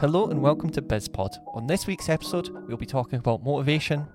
Hello 0.00 0.28
and 0.28 0.40
welcome 0.40 0.70
to 0.70 0.80
BizPod. 0.80 1.36
On 1.52 1.66
this 1.66 1.86
week's 1.86 2.08
episode, 2.08 2.48
we'll 2.66 2.78
be 2.78 2.86
talking 2.86 3.18
about 3.18 3.44
motivation, 3.44 4.06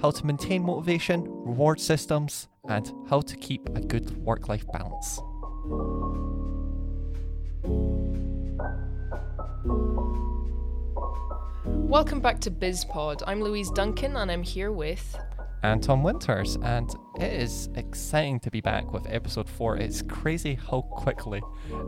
how 0.00 0.12
to 0.12 0.24
maintain 0.24 0.62
motivation, 0.62 1.24
reward 1.24 1.80
systems, 1.80 2.46
and 2.68 2.92
how 3.10 3.20
to 3.22 3.36
keep 3.38 3.68
a 3.74 3.80
good 3.80 4.16
work 4.18 4.48
life 4.48 4.64
balance. 4.72 5.18
Welcome 11.66 12.20
back 12.20 12.38
to 12.42 12.50
BizPod. 12.52 13.24
I'm 13.26 13.42
Louise 13.42 13.70
Duncan 13.72 14.18
and 14.18 14.30
I'm 14.30 14.44
here 14.44 14.70
with. 14.70 15.18
Anton 15.64 16.04
Winters, 16.04 16.56
and 16.62 16.88
it 17.18 17.32
is 17.32 17.68
exciting 17.74 18.38
to 18.40 18.50
be 18.52 18.60
back 18.60 18.92
with 18.92 19.08
episode 19.08 19.48
4. 19.48 19.78
It's 19.78 20.02
crazy 20.02 20.54
how 20.54 20.82
quickly 20.82 21.42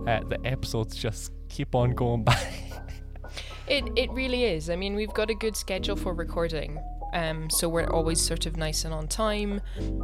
uh, 0.09 0.25
the 0.29 0.41
episodes 0.45 0.97
just 0.97 1.31
keep 1.49 1.77
on 1.77 1.93
going 1.93 2.25
by. 2.25 2.37
It, 3.67 3.85
it 3.97 4.11
really 4.11 4.45
is. 4.45 4.69
I 4.71 4.77
mean, 4.77 4.95
we've 4.95 5.15
got 5.15 5.31
a 5.31 5.35
good 5.35 5.57
schedule 5.57 5.97
for 5.97 6.15
recording. 6.15 6.79
Um, 7.15 7.49
so 7.49 7.69
we're 7.69 7.91
always 7.91 8.21
sort 8.21 8.45
of 8.45 8.57
nice 8.57 8.85
and 8.85 8.93
on 8.93 9.09
time 9.09 9.61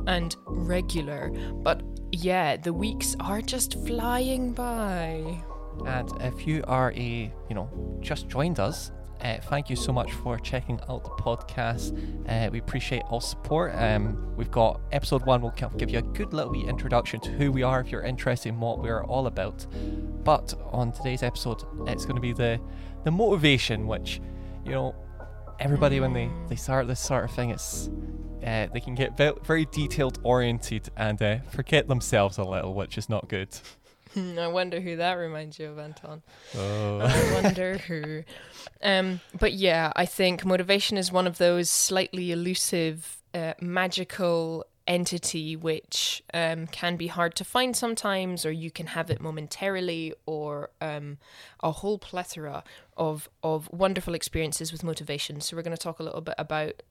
and 0.06 0.34
regular. 0.46 1.30
But 1.30 1.82
yeah, 2.12 2.56
the 2.56 2.72
weeks 2.72 3.16
are 3.20 3.40
just 3.42 3.84
flying 3.86 4.52
by. 4.52 5.42
And 5.86 6.10
if 6.20 6.46
you 6.46 6.62
are 6.66 6.92
a, 6.92 7.32
you 7.48 7.54
know, 7.54 7.98
just 8.00 8.28
joined 8.28 8.60
us, 8.60 8.92
uh, 9.22 9.38
thank 9.44 9.68
you 9.68 9.76
so 9.76 9.92
much 9.92 10.10
for 10.12 10.38
checking 10.38 10.80
out 10.88 11.04
the 11.04 11.10
podcast. 11.10 11.94
Uh, 12.28 12.48
we 12.50 12.58
appreciate 12.58 13.02
all 13.10 13.20
support. 13.20 13.72
Um, 13.74 14.34
we've 14.36 14.50
got 14.50 14.80
episode 14.92 15.26
one, 15.26 15.42
we'll 15.42 15.54
give 15.76 15.90
you 15.90 15.98
a 15.98 16.02
good 16.02 16.32
little 16.32 16.52
wee 16.52 16.66
introduction 16.66 17.20
to 17.20 17.30
who 17.30 17.52
we 17.52 17.62
are 17.62 17.80
if 17.80 17.90
you're 17.90 18.02
interested 18.02 18.48
in 18.48 18.60
what 18.60 18.78
we're 18.80 19.04
all 19.04 19.26
about. 19.26 19.66
But 20.24 20.54
on 20.70 20.92
today's 20.92 21.22
episode, 21.22 21.62
it's 21.86 22.04
going 22.04 22.16
to 22.16 22.22
be 22.22 22.32
the 22.32 22.60
the 23.04 23.10
motivation, 23.10 23.86
which, 23.86 24.20
you 24.64 24.72
know, 24.72 24.94
everybody 25.58 26.00
when 26.00 26.12
they, 26.12 26.30
they 26.48 26.56
start 26.56 26.86
this 26.86 27.00
sort 27.00 27.24
of 27.24 27.30
thing, 27.30 27.50
it's 27.50 27.90
uh, 28.44 28.66
they 28.72 28.80
can 28.80 28.94
get 28.94 29.16
ve- 29.16 29.32
very 29.44 29.66
detailed 29.66 30.18
oriented 30.22 30.88
and 30.96 31.20
uh, 31.22 31.38
forget 31.50 31.88
themselves 31.88 32.38
a 32.38 32.44
little, 32.44 32.74
which 32.74 32.96
is 32.96 33.08
not 33.08 33.28
good. 33.28 33.48
I 34.16 34.48
wonder 34.48 34.80
who 34.80 34.96
that 34.96 35.14
reminds 35.14 35.58
you 35.58 35.68
of, 35.68 35.78
Anton. 35.78 36.22
Oh. 36.56 37.00
I 37.00 37.34
wonder 37.42 37.78
who. 37.78 38.24
Um, 38.82 39.20
but 39.38 39.52
yeah, 39.52 39.92
I 39.94 40.06
think 40.06 40.44
motivation 40.44 40.96
is 40.96 41.12
one 41.12 41.26
of 41.26 41.38
those 41.38 41.70
slightly 41.70 42.32
elusive, 42.32 43.18
uh, 43.34 43.54
magical 43.60 44.66
entity 44.86 45.56
which 45.56 46.22
um, 46.34 46.66
can 46.66 46.96
be 46.96 47.06
hard 47.06 47.34
to 47.36 47.44
find 47.44 47.76
sometimes, 47.76 48.44
or 48.44 48.50
you 48.50 48.70
can 48.70 48.88
have 48.88 49.10
it 49.10 49.20
momentarily, 49.20 50.12
or 50.26 50.70
um, 50.80 51.18
a 51.62 51.70
whole 51.70 51.98
plethora 51.98 52.64
of 52.96 53.28
of 53.42 53.70
wonderful 53.72 54.14
experiences 54.14 54.72
with 54.72 54.84
motivation. 54.84 55.40
So 55.40 55.56
we're 55.56 55.62
going 55.62 55.76
to 55.76 55.82
talk 55.82 56.00
a 56.00 56.02
little 56.02 56.20
bit 56.20 56.34
about 56.38 56.82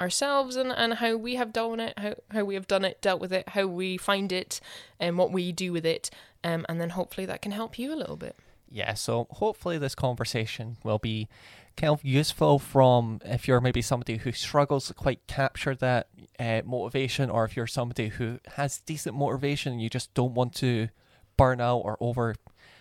ourselves 0.00 0.56
and, 0.56 0.72
and 0.72 0.94
how 0.94 1.16
we 1.16 1.36
have 1.36 1.52
done 1.52 1.80
it, 1.80 1.94
how, 1.96 2.14
how 2.30 2.44
we 2.44 2.54
have 2.54 2.66
done 2.66 2.84
it, 2.84 3.00
dealt 3.00 3.20
with 3.20 3.32
it, 3.32 3.50
how 3.50 3.66
we 3.66 3.96
find 3.96 4.32
it, 4.32 4.60
and 4.98 5.16
what 5.16 5.30
we 5.30 5.52
do 5.52 5.72
with 5.72 5.86
it. 5.86 6.10
Um, 6.42 6.66
and 6.68 6.80
then 6.80 6.90
hopefully 6.90 7.26
that 7.26 7.40
can 7.40 7.52
help 7.52 7.78
you 7.78 7.94
a 7.94 7.96
little 7.96 8.16
bit. 8.16 8.36
Yeah, 8.68 8.94
so 8.94 9.26
hopefully 9.30 9.78
this 9.78 9.94
conversation 9.94 10.76
will 10.82 10.98
be 10.98 11.28
kind 11.76 11.92
of 11.92 12.04
useful 12.04 12.58
from 12.58 13.20
if 13.24 13.48
you're 13.48 13.60
maybe 13.60 13.82
somebody 13.82 14.18
who 14.18 14.32
struggles 14.32 14.86
to 14.86 14.94
quite 14.94 15.26
capture 15.26 15.74
that 15.76 16.08
uh, 16.38 16.62
motivation, 16.64 17.30
or 17.30 17.44
if 17.44 17.56
you're 17.56 17.66
somebody 17.66 18.08
who 18.08 18.38
has 18.56 18.78
decent 18.78 19.16
motivation 19.16 19.72
and 19.72 19.82
you 19.82 19.90
just 19.90 20.12
don't 20.14 20.34
want 20.34 20.54
to 20.56 20.88
burn 21.36 21.60
out 21.60 21.78
or 21.78 21.96
over 22.00 22.34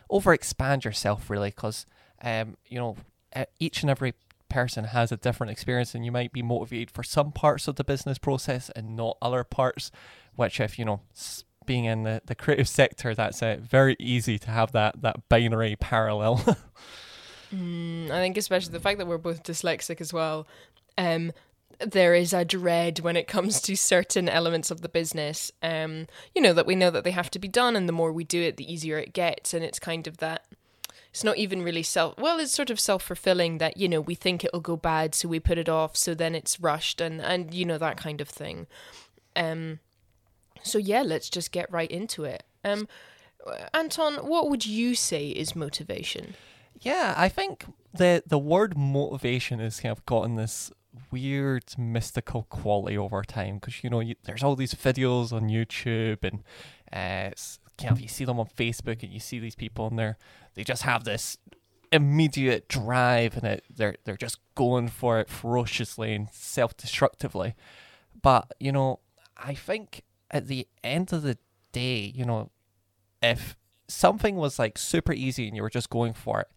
over 0.09 0.33
expand 0.33 0.83
yourself 0.83 1.30
really, 1.30 1.50
because 1.50 1.86
um, 2.23 2.58
you 2.67 2.80
know 2.80 2.98
each 3.60 3.82
and 3.82 3.89
every 3.89 4.14
person 4.49 4.83
has 4.83 5.11
a 5.11 5.17
different 5.17 5.49
experience 5.49 5.95
and 5.95 6.04
you 6.04 6.11
might 6.11 6.33
be 6.33 6.42
motivated 6.42 6.92
for 6.92 7.04
some 7.04 7.32
parts 7.32 7.70
of 7.70 7.77
the 7.77 7.83
business 7.83 8.17
process 8.17 8.70
and 8.76 8.98
not 8.98 9.17
other 9.21 9.45
parts 9.45 9.92
which 10.36 10.60
if 10.60 10.77
you 10.77 10.83
know 10.83 10.99
being 11.66 11.86
in 11.86 12.04
the, 12.04 12.21
the 12.26 12.36
creative 12.36 12.67
sector 12.67 13.16
that's 13.16 13.42
uh, 13.42 13.55
very 13.61 13.95
easy 13.98 14.37
to 14.37 14.52
have 14.52 14.73
that 14.73 15.02
that 15.02 15.30
binary 15.30 15.77
parallel 15.77 16.58
mm, 17.54 18.10
i 18.12 18.22
think 18.22 18.38
especially 18.38 18.72
the 18.72 18.80
fact 18.80 18.98
that 18.98 19.08
we're 19.08 19.17
both 19.17 19.44
dyslexic 19.44 20.02
as 20.02 20.14
well 20.14 20.48
um 20.98 21.32
there 21.80 22.14
is 22.14 22.32
a 22.32 22.45
dread 22.45 23.00
when 23.00 23.17
it 23.17 23.28
comes 23.28 23.60
to 23.60 23.76
certain 23.76 24.30
elements 24.30 24.70
of 24.70 24.82
the 24.82 24.89
business 24.89 25.52
um 25.64 26.08
you 26.36 26.42
know 26.42 26.54
that 26.54 26.66
we 26.66 26.76
know 26.76 26.92
that 26.92 27.04
they 27.04 27.11
have 27.11 27.32
to 27.32 27.40
be 27.40 27.48
done 27.48 27.76
and 27.76 27.88
the 27.88 27.94
more 27.94 28.11
we 28.11 28.23
do 28.23 28.42
it 28.42 28.58
the 28.58 28.72
easier 28.72 28.98
it 28.98 29.14
gets 29.14 29.54
and 29.54 29.64
it's 29.64 29.80
kind 29.80 30.08
of 30.08 30.17
that 30.17 30.45
it's 31.11 31.23
not 31.23 31.38
even 31.38 31.61
really 31.61 31.84
self 31.84 32.17
well 32.17 32.40
it's 32.40 32.54
sort 32.54 32.70
of 32.70 32.80
self-fulfilling 32.80 33.58
that 33.58 33.78
you 33.78 33.88
know 33.88 34.02
we 34.02 34.16
think 34.16 34.44
it'll 34.44 34.61
go 34.61 34.78
bad 34.78 35.14
so 35.14 35.28
we 35.28 35.40
put 35.40 35.58
it 35.58 35.70
off 35.70 35.95
so 35.95 36.14
then 36.14 36.34
it's 36.34 36.60
rushed 36.60 37.02
and 37.02 37.22
and 37.22 37.54
you 37.54 37.66
know 37.66 37.78
that 37.78 37.98
kind 37.98 38.22
of 38.22 38.30
thing. 38.30 38.67
Um 39.36 39.80
so 40.64 40.78
yeah 40.78 41.02
let's 41.02 41.30
just 41.30 41.52
get 41.52 41.72
right 41.72 41.92
into 41.92 42.23
it. 42.23 42.44
Um 42.64 42.88
anton 43.73 44.16
what 44.28 44.50
would 44.50 44.66
you 44.66 44.95
say 44.95 45.30
is 45.30 45.56
motivation 45.56 46.36
yeah 46.81 47.14
i 47.17 47.30
think 47.30 47.65
the 47.93 48.23
the 48.25 48.39
word 48.39 48.77
motivation 48.77 49.59
has 49.59 49.80
kind 49.80 49.92
of 49.92 50.05
gotten 50.05 50.36
this 50.36 50.71
weird 51.09 51.64
mystical 51.77 52.43
quality 52.49 52.97
over 52.97 53.23
time 53.23 53.55
because 53.55 53.83
you 53.83 53.89
know 53.89 53.99
you, 53.99 54.15
there's 54.23 54.43
all 54.43 54.55
these 54.55 54.73
videos 54.73 55.31
on 55.31 55.49
youtube 55.49 56.23
and 56.23 56.43
uh, 56.92 57.31
kind 57.77 57.92
of 57.92 57.99
you 57.99 58.08
see 58.08 58.25
them 58.25 58.39
on 58.39 58.45
facebook 58.45 59.02
and 59.02 59.11
you 59.11 59.19
see 59.19 59.39
these 59.39 59.55
people 59.55 59.87
and 59.87 59.97
they're 59.97 60.17
they 60.55 60.64
just 60.64 60.83
have 60.83 61.03
this 61.03 61.37
immediate 61.92 62.67
drive 62.69 63.36
and 63.36 63.45
it 63.45 63.63
they're 63.73 63.95
they're 64.05 64.17
just 64.17 64.39
going 64.55 64.87
for 64.87 65.19
it 65.19 65.30
ferociously 65.30 66.13
and 66.13 66.30
self-destructively. 66.31 67.53
But 68.21 68.53
you 68.59 68.71
know 68.71 68.99
i 69.37 69.53
think 69.53 70.03
at 70.30 70.48
the 70.48 70.67
end 70.83 71.11
of 71.11 71.23
the 71.23 71.37
day 71.71 72.11
you 72.15 72.25
know 72.25 72.52
if 73.21 73.58
something 73.87 74.36
was 74.36 74.59
like 74.59 74.77
super 74.77 75.11
easy 75.11 75.48
and 75.48 75.55
you 75.55 75.61
were 75.61 75.69
just 75.69 75.89
going 75.89 76.13
for 76.13 76.42
it 76.42 76.48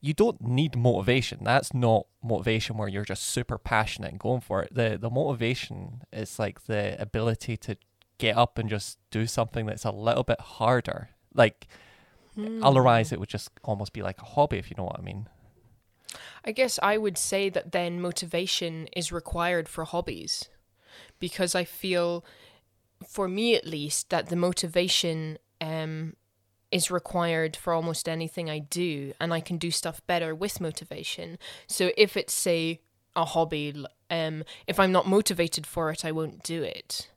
you 0.00 0.14
don't 0.14 0.40
need 0.40 0.76
motivation 0.76 1.38
that's 1.42 1.74
not 1.74 2.06
motivation 2.22 2.76
where 2.76 2.88
you're 2.88 3.04
just 3.04 3.22
super 3.22 3.58
passionate 3.58 4.10
and 4.10 4.20
going 4.20 4.40
for 4.40 4.62
it 4.62 4.74
the 4.74 4.98
the 5.00 5.10
motivation 5.10 6.02
is 6.12 6.38
like 6.38 6.64
the 6.64 7.00
ability 7.00 7.56
to 7.56 7.76
get 8.18 8.36
up 8.36 8.58
and 8.58 8.68
just 8.68 8.98
do 9.10 9.26
something 9.26 9.66
that's 9.66 9.84
a 9.84 9.90
little 9.90 10.24
bit 10.24 10.40
harder 10.40 11.10
like 11.34 11.68
Hmm. 12.34 12.62
Otherwise, 12.62 13.12
it 13.12 13.20
would 13.20 13.28
just 13.28 13.50
almost 13.64 13.92
be 13.92 14.02
like 14.02 14.20
a 14.20 14.24
hobby, 14.24 14.58
if 14.58 14.70
you 14.70 14.76
know 14.76 14.84
what 14.84 14.98
I 14.98 15.02
mean. 15.02 15.28
I 16.44 16.52
guess 16.52 16.78
I 16.82 16.96
would 16.96 17.18
say 17.18 17.48
that 17.50 17.72
then 17.72 18.00
motivation 18.00 18.88
is 18.96 19.12
required 19.12 19.68
for 19.68 19.84
hobbies 19.84 20.48
because 21.18 21.54
I 21.54 21.64
feel, 21.64 22.24
for 23.06 23.28
me 23.28 23.54
at 23.54 23.66
least, 23.66 24.10
that 24.10 24.28
the 24.28 24.36
motivation 24.36 25.38
um, 25.60 26.14
is 26.70 26.90
required 26.90 27.56
for 27.56 27.72
almost 27.72 28.08
anything 28.08 28.48
I 28.48 28.60
do, 28.60 29.12
and 29.20 29.32
I 29.32 29.40
can 29.40 29.58
do 29.58 29.70
stuff 29.70 30.00
better 30.06 30.34
with 30.34 30.60
motivation. 30.60 31.38
So 31.66 31.90
if 31.96 32.16
it's, 32.16 32.32
say, 32.32 32.80
a 33.16 33.24
hobby, 33.24 33.84
um, 34.08 34.44
if 34.66 34.78
I'm 34.78 34.92
not 34.92 35.08
motivated 35.08 35.66
for 35.66 35.90
it, 35.90 36.04
I 36.04 36.12
won't 36.12 36.42
do 36.42 36.62
it 36.62 37.08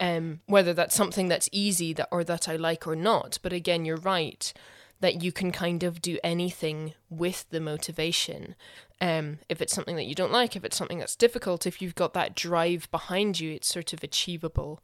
um, 0.00 0.40
whether 0.46 0.74
that's 0.74 0.94
something 0.94 1.28
that's 1.28 1.48
easy 1.52 1.92
that 1.94 2.08
or 2.10 2.24
that 2.24 2.48
I 2.48 2.56
like 2.56 2.86
or 2.86 2.96
not. 2.96 3.38
But 3.42 3.52
again, 3.52 3.84
you're 3.84 3.96
right 3.96 4.52
that 5.00 5.22
you 5.22 5.30
can 5.30 5.50
kind 5.52 5.82
of 5.82 6.00
do 6.00 6.18
anything 6.24 6.94
with 7.10 7.48
the 7.50 7.60
motivation. 7.60 8.54
Um, 9.00 9.40
if 9.48 9.60
it's 9.60 9.74
something 9.74 9.96
that 9.96 10.06
you 10.06 10.14
don't 10.14 10.32
like, 10.32 10.56
if 10.56 10.64
it's 10.64 10.76
something 10.76 10.98
that's 10.98 11.16
difficult, 11.16 11.66
if 11.66 11.82
you've 11.82 11.94
got 11.94 12.14
that 12.14 12.34
drive 12.34 12.90
behind 12.90 13.38
you, 13.38 13.52
it's 13.52 13.68
sort 13.68 13.92
of 13.92 14.02
achievable. 14.02 14.82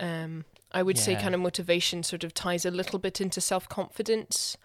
Um, 0.00 0.44
I 0.72 0.82
would 0.82 0.96
yeah. 0.96 1.02
say 1.02 1.16
kind 1.16 1.34
of 1.34 1.40
motivation 1.40 2.02
sort 2.02 2.24
of 2.24 2.34
ties 2.34 2.64
a 2.64 2.70
little 2.70 2.98
bit 2.98 3.20
into 3.20 3.40
self 3.40 3.68
confidence. 3.68 4.56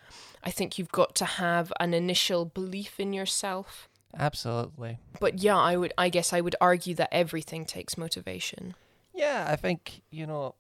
I 0.44 0.52
think 0.52 0.78
you've 0.78 0.92
got 0.92 1.16
to 1.16 1.26
have 1.26 1.72
an 1.80 1.94
initial 1.94 2.46
belief 2.46 3.00
in 3.00 3.14
yourself. 3.14 3.88
Absolutely. 4.18 5.00
But 5.20 5.40
yeah, 5.40 5.58
I 5.58 5.76
would 5.78 5.94
I 5.98 6.10
guess 6.10 6.34
I 6.34 6.42
would 6.42 6.56
argue 6.62 6.94
that 6.96 7.10
everything 7.12 7.66
takes 7.66 7.98
motivation. 7.98 8.76
Yeah, 9.14 9.46
I 9.48 9.56
think 9.56 10.02
you 10.12 10.28
know, 10.28 10.56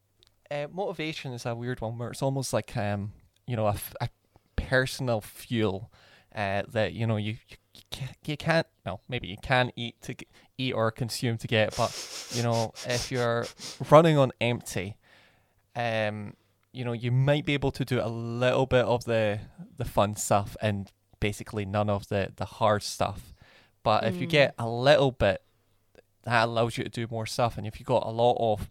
uh, 0.50 0.68
motivation 0.72 1.34
is 1.34 1.45
a 1.45 1.56
weird 1.56 1.81
one 1.81 1.98
where 1.98 2.10
it's 2.10 2.22
almost 2.22 2.54
like 2.54 2.75
um, 2.78 3.12
you 3.45 3.56
know, 3.56 3.68
a, 3.68 3.75
a 4.01 4.10
personal 4.56 5.22
fuel 5.22 5.92
uh, 6.36 6.63
that 6.69 6.94
you 6.94 7.06
know 7.06 7.18
you, 7.18 7.36
you 7.92 8.07
you 8.25 8.38
can't 8.38 8.68
well 8.86 9.01
maybe 9.07 9.28
you 9.28 9.38
can 9.42 9.72
eat 9.75 10.01
to 10.01 10.16
eat 10.57 10.74
or 10.74 10.92
consume 10.92 11.38
to 11.38 11.48
get, 11.48 11.75
but 11.75 11.92
you 12.31 12.42
know 12.44 12.74
if 12.88 13.12
you're 13.12 13.45
running 13.90 14.18
on 14.18 14.31
empty, 14.42 14.95
um, 15.75 16.33
you 16.71 16.83
know 16.83 16.93
you 16.93 17.11
might 17.11 17.45
be 17.45 17.53
able 17.53 17.71
to 17.71 17.85
do 17.85 18.01
a 18.01 18.09
little 18.09 18.65
bit 18.65 18.85
of 18.85 19.05
the 19.05 19.39
the 19.77 19.85
fun 19.85 20.15
stuff 20.15 20.55
and 20.61 20.91
basically 21.19 21.65
none 21.65 21.89
of 21.89 22.07
the 22.07 22.31
the 22.35 22.45
hard 22.45 22.83
stuff. 22.83 23.33
But 23.83 24.03
mm. 24.03 24.07
if 24.09 24.15
you 24.17 24.27
get 24.27 24.57
mm. 24.57 24.65
a 24.65 24.69
little 24.69 25.11
bit 25.11 25.41
that 26.23 26.45
allows 26.45 26.77
you 26.77 26.83
to 26.83 26.89
do 26.89 27.07
more 27.09 27.25
stuff. 27.25 27.57
And 27.57 27.67
if 27.67 27.79
you've 27.79 27.87
got 27.87 28.05
a 28.05 28.09
lot 28.09 28.37
of 28.39 28.69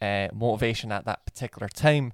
uh, 0.00 0.28
motivation 0.34 0.90
at 0.92 1.04
that 1.04 1.24
particular 1.24 1.68
time, 1.68 2.12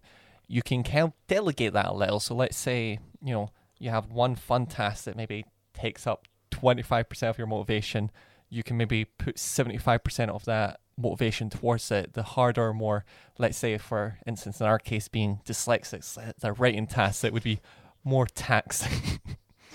you 0.49 0.63
can 0.63 0.83
kind 0.83 1.05
of 1.05 1.13
delegate 1.29 1.73
that 1.73 1.87
a 1.87 1.93
little. 1.93 2.21
So 2.21 2.35
let's 2.35 2.57
say, 2.57 2.99
you 3.23 3.33
know, 3.33 3.51
you 3.79 3.91
have 3.91 4.11
one 4.11 4.35
fun 4.37 4.67
task 4.67 5.05
that 5.05 5.17
maybe 5.17 5.45
takes 5.73 6.07
up 6.07 6.27
25% 6.51 7.31
of 7.31 7.39
your 7.39 7.47
motivation, 7.47 8.11
you 8.51 8.63
can 8.63 8.77
maybe 8.77 9.05
put 9.05 9.37
75% 9.37 10.29
of 10.29 10.45
that 10.45 10.81
motivation 11.03 11.51
towards 11.51 11.91
it. 11.91 12.15
The 12.15 12.23
harder, 12.23 12.73
more, 12.73 13.05
let's 13.39 13.59
say, 13.59 13.77
for 13.79 14.19
instance, 14.27 14.61
in 14.61 14.67
our 14.67 14.79
case, 14.79 15.09
being 15.09 15.41
dyslexics, 15.45 16.17
the 16.39 16.53
writing 16.53 16.87
tasks, 16.87 17.25
it 17.25 17.33
would 17.33 17.43
be 17.43 17.61
more 18.05 18.27
taxing, 18.27 19.21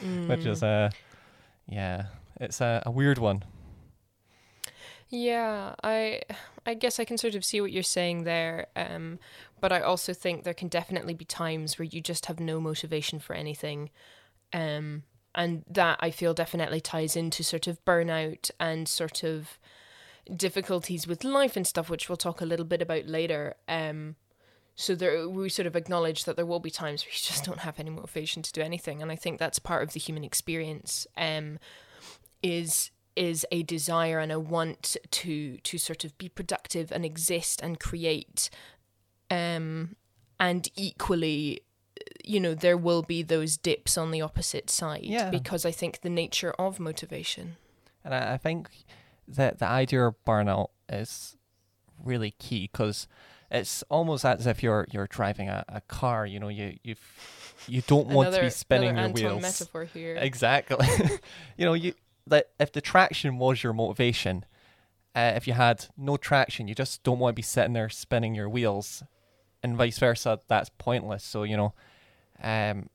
Mm. 0.03 0.27
which 0.29 0.45
is, 0.45 0.61
uh, 0.61 0.89
yeah, 1.67 2.05
it's 2.39 2.61
a, 2.61 2.83
a 2.85 2.91
weird 2.91 3.17
one. 3.17 3.43
Yeah, 5.09 5.73
I 5.83 6.21
I 6.65 6.73
guess 6.73 6.99
I 6.99 7.05
can 7.05 7.17
sort 7.17 7.35
of 7.35 7.45
see 7.45 7.61
what 7.61 7.71
you're 7.71 7.83
saying 7.83 8.23
there. 8.23 8.67
Um, 8.75 9.19
but 9.61 9.71
I 9.71 9.79
also 9.81 10.13
think 10.13 10.43
there 10.43 10.53
can 10.53 10.67
definitely 10.67 11.13
be 11.13 11.25
times 11.25 11.79
where 11.79 11.85
you 11.85 12.01
just 12.01 12.25
have 12.25 12.39
no 12.39 12.59
motivation 12.59 13.19
for 13.19 13.33
anything. 13.33 13.89
Um, 14.53 15.03
and 15.33 15.63
that 15.69 15.97
I 16.01 16.11
feel 16.11 16.33
definitely 16.33 16.81
ties 16.81 17.15
into 17.15 17.43
sort 17.43 17.67
of 17.67 17.83
burnout 17.85 18.51
and 18.59 18.87
sort 18.87 19.23
of 19.23 19.59
difficulties 20.35 21.07
with 21.07 21.23
life 21.23 21.55
and 21.55 21.65
stuff, 21.67 21.89
which 21.89 22.09
we'll 22.09 22.17
talk 22.17 22.41
a 22.41 22.45
little 22.45 22.65
bit 22.65 22.81
about 22.81 23.05
later. 23.07 23.55
Um, 23.67 24.15
so 24.75 24.93
there, 24.95 25.27
we 25.27 25.49
sort 25.49 25.65
of 25.65 25.75
acknowledge 25.75 26.25
that 26.25 26.35
there 26.35 26.45
will 26.45 26.59
be 26.59 26.69
times 26.69 27.03
where 27.03 27.09
you 27.11 27.17
just 27.19 27.43
don't 27.43 27.59
have 27.59 27.79
any 27.79 27.89
motivation 27.89 28.41
to 28.43 28.51
do 28.51 28.61
anything, 28.61 29.01
and 29.01 29.11
I 29.11 29.15
think 29.15 29.39
that's 29.39 29.59
part 29.59 29.83
of 29.83 29.93
the 29.93 29.99
human 29.99 30.23
experience. 30.23 31.07
Um, 31.17 31.57
is 32.43 32.91
is 33.15 33.43
a 33.51 33.63
desire 33.63 34.19
and 34.19 34.31
a 34.31 34.39
want 34.39 34.95
to 35.09 35.57
to 35.63 35.77
sort 35.79 36.03
of 36.03 36.15
be 36.19 36.29
productive 36.29 36.91
and 36.91 37.03
exist 37.03 37.59
and 37.63 37.79
create 37.79 38.51
um 39.31 39.95
and 40.39 40.69
equally 40.75 41.61
you 42.23 42.39
know 42.39 42.53
there 42.53 42.77
will 42.77 43.01
be 43.01 43.23
those 43.23 43.57
dips 43.57 43.97
on 43.97 44.11
the 44.11 44.21
opposite 44.21 44.69
side 44.69 45.01
Yeah. 45.03 45.31
because 45.31 45.65
i 45.65 45.71
think 45.71 46.01
the 46.01 46.09
nature 46.11 46.51
of 46.59 46.79
motivation 46.79 47.57
And 48.05 48.13
I, 48.13 48.33
I 48.33 48.37
think 48.37 48.69
that 49.27 49.59
the 49.59 49.67
idea 49.67 50.05
of 50.05 50.15
burnout 50.25 50.69
is 50.89 51.35
really 52.03 52.31
key 52.31 52.69
because 52.71 53.07
it's 53.49 53.83
almost 53.83 54.25
as 54.25 54.45
if 54.45 54.61
you're 54.61 54.87
you're 54.91 55.07
driving 55.07 55.49
a, 55.49 55.63
a 55.67 55.81
car. 55.81 56.25
You 56.25 56.39
know, 56.39 56.49
you 56.49 56.77
you 56.83 56.95
you 57.67 57.81
don't 57.81 58.07
want 58.07 58.33
to 58.33 58.41
be 58.41 58.49
spinning 58.49 58.97
your 58.97 59.09
wheels. 59.09 59.41
metaphor 59.41 59.85
here 59.85 60.15
Exactly. 60.15 60.87
you 61.57 61.65
know, 61.65 61.73
you 61.73 61.93
that 62.27 62.49
if 62.59 62.71
the 62.71 62.81
traction 62.81 63.37
was 63.37 63.63
your 63.63 63.73
motivation, 63.73 64.45
uh, 65.15 65.33
if 65.35 65.47
you 65.47 65.53
had 65.53 65.85
no 65.97 66.17
traction, 66.17 66.67
you 66.67 66.75
just 66.75 67.03
don't 67.03 67.19
want 67.19 67.33
to 67.33 67.35
be 67.35 67.41
sitting 67.41 67.73
there 67.73 67.89
spinning 67.89 68.35
your 68.35 68.49
wheels, 68.49 69.03
and 69.63 69.77
vice 69.77 69.97
versa. 69.97 70.39
That's 70.47 70.69
pointless. 70.77 71.23
So 71.23 71.43
you 71.43 71.57
know, 71.57 71.73
um, 72.41 72.89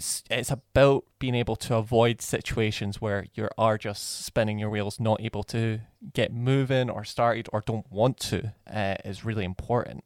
it's 0.00 0.24
it's 0.30 0.50
about 0.50 1.04
being 1.18 1.34
able 1.34 1.56
to 1.56 1.76
avoid 1.76 2.22
situations 2.22 3.02
where 3.02 3.26
you 3.34 3.48
are 3.58 3.76
just 3.76 4.24
spinning 4.24 4.58
your 4.58 4.70
wheels, 4.70 4.98
not 4.98 5.20
able 5.20 5.44
to 5.44 5.80
get 6.14 6.32
moving 6.32 6.88
or 6.88 7.04
started 7.04 7.48
or 7.52 7.60
don't 7.60 7.90
want 7.92 8.18
to. 8.18 8.54
Uh, 8.66 8.96
is 9.04 9.26
really 9.26 9.44
important. 9.44 10.02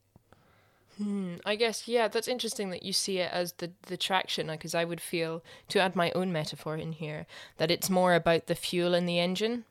Hmm, 0.99 1.37
I 1.47 1.55
guess 1.55 1.87
yeah, 1.87 2.09
that's 2.09 2.27
interesting 2.27 2.71
that 2.71 2.83
you 2.83 2.93
see 2.93 3.19
it 3.19 3.31
as 3.33 3.53
the 3.55 3.71
the 3.83 3.97
traction 3.97 4.49
because 4.49 4.75
I 4.75 4.85
would 4.85 5.01
feel 5.01 5.45
to 5.69 5.79
add 5.81 5.95
my 5.95 6.11
own 6.11 6.33
metaphor 6.33 6.77
in 6.77 6.93
here 6.93 7.27
that 7.59 7.71
it's 7.71 7.89
more 7.89 8.15
about 8.15 8.47
the 8.47 8.57
fuel 8.57 8.95
in 8.95 9.07
the 9.07 9.21
engine. 9.21 9.65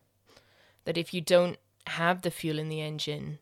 That 0.85 0.97
if 0.97 1.13
you 1.13 1.19
don't 1.19 1.57
have 1.87 2.21
the 2.21 2.31
fuel 2.31 2.59
in 2.59 2.69
the 2.69 2.81
engine, 2.81 3.39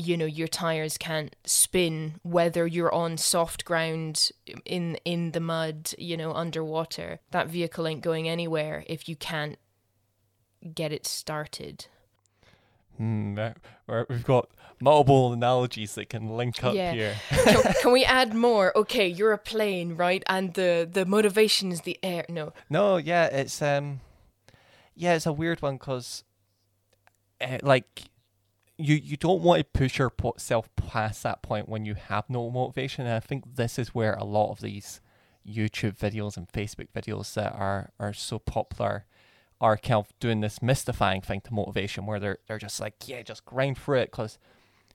you 0.00 0.16
know 0.16 0.26
your 0.26 0.46
tires 0.46 0.96
can't 0.96 1.34
spin 1.44 2.20
whether 2.22 2.64
you're 2.68 2.94
on 2.94 3.16
soft 3.16 3.64
ground 3.64 4.30
in 4.64 4.96
in 5.04 5.32
the 5.32 5.40
mud, 5.40 5.90
you 5.98 6.16
know, 6.16 6.32
underwater. 6.32 7.18
That 7.32 7.48
vehicle 7.48 7.84
ain't 7.88 8.00
going 8.02 8.28
anywhere 8.28 8.84
if 8.86 9.08
you 9.08 9.16
can't 9.16 9.58
get 10.74 10.92
it 10.92 11.04
started. 11.06 11.86
We're- 12.98 13.54
we've 14.08 14.24
got 14.24 14.50
multiple 14.80 15.32
analogies 15.32 15.94
that 15.94 16.08
can 16.10 16.36
link 16.36 16.62
up 16.64 16.74
Yeah. 16.74 16.92
here. 16.92 17.16
can, 17.30 17.74
can 17.82 17.92
we 17.92 18.04
add 18.04 18.34
more? 18.34 18.76
Okay, 18.76 19.06
you're 19.08 19.32
a 19.32 19.38
plane, 19.38 19.94
right? 19.96 20.22
And 20.28 20.54
the 20.54 20.88
the 20.90 21.04
motivation 21.06 21.72
is 21.72 21.82
the 21.82 21.98
air. 22.02 22.24
No, 22.28 22.52
No, 22.70 22.96
yeah, 22.96 23.26
it's 23.26 23.60
um, 23.62 24.00
yeah, 24.94 25.14
it's 25.14 25.26
a 25.26 25.32
weird 25.32 25.62
one 25.62 25.76
because, 25.76 26.24
uh, 27.40 27.58
like, 27.62 28.02
you 28.78 28.94
you 28.94 29.16
don't 29.16 29.42
want 29.42 29.58
to 29.60 29.64
push 29.64 29.98
yourself 29.98 30.68
past 30.76 31.22
that 31.24 31.42
point 31.42 31.68
when 31.68 31.84
you 31.84 31.94
have 31.94 32.30
no 32.30 32.50
motivation. 32.50 33.06
And 33.06 33.14
I 33.14 33.20
think 33.20 33.56
this 33.56 33.78
is 33.78 33.94
where 33.94 34.14
a 34.14 34.24
lot 34.24 34.50
of 34.52 34.60
these 34.60 35.00
YouTube 35.46 35.98
videos 35.98 36.36
and 36.36 36.48
Facebook 36.48 36.88
videos 36.94 37.34
that 37.34 37.52
are 37.52 37.90
are 37.98 38.12
so 38.12 38.38
popular 38.38 39.04
are 39.60 39.76
kind 39.76 39.98
of 39.98 40.12
doing 40.20 40.40
this 40.40 40.62
mystifying 40.62 41.20
thing 41.20 41.40
to 41.42 41.52
motivation, 41.52 42.06
where 42.06 42.20
they're 42.20 42.38
they're 42.46 42.58
just 42.58 42.80
like, 42.80 42.94
yeah, 43.06 43.22
just 43.22 43.44
grind 43.44 43.78
through 43.78 43.98
it, 43.98 44.10
because. 44.10 44.38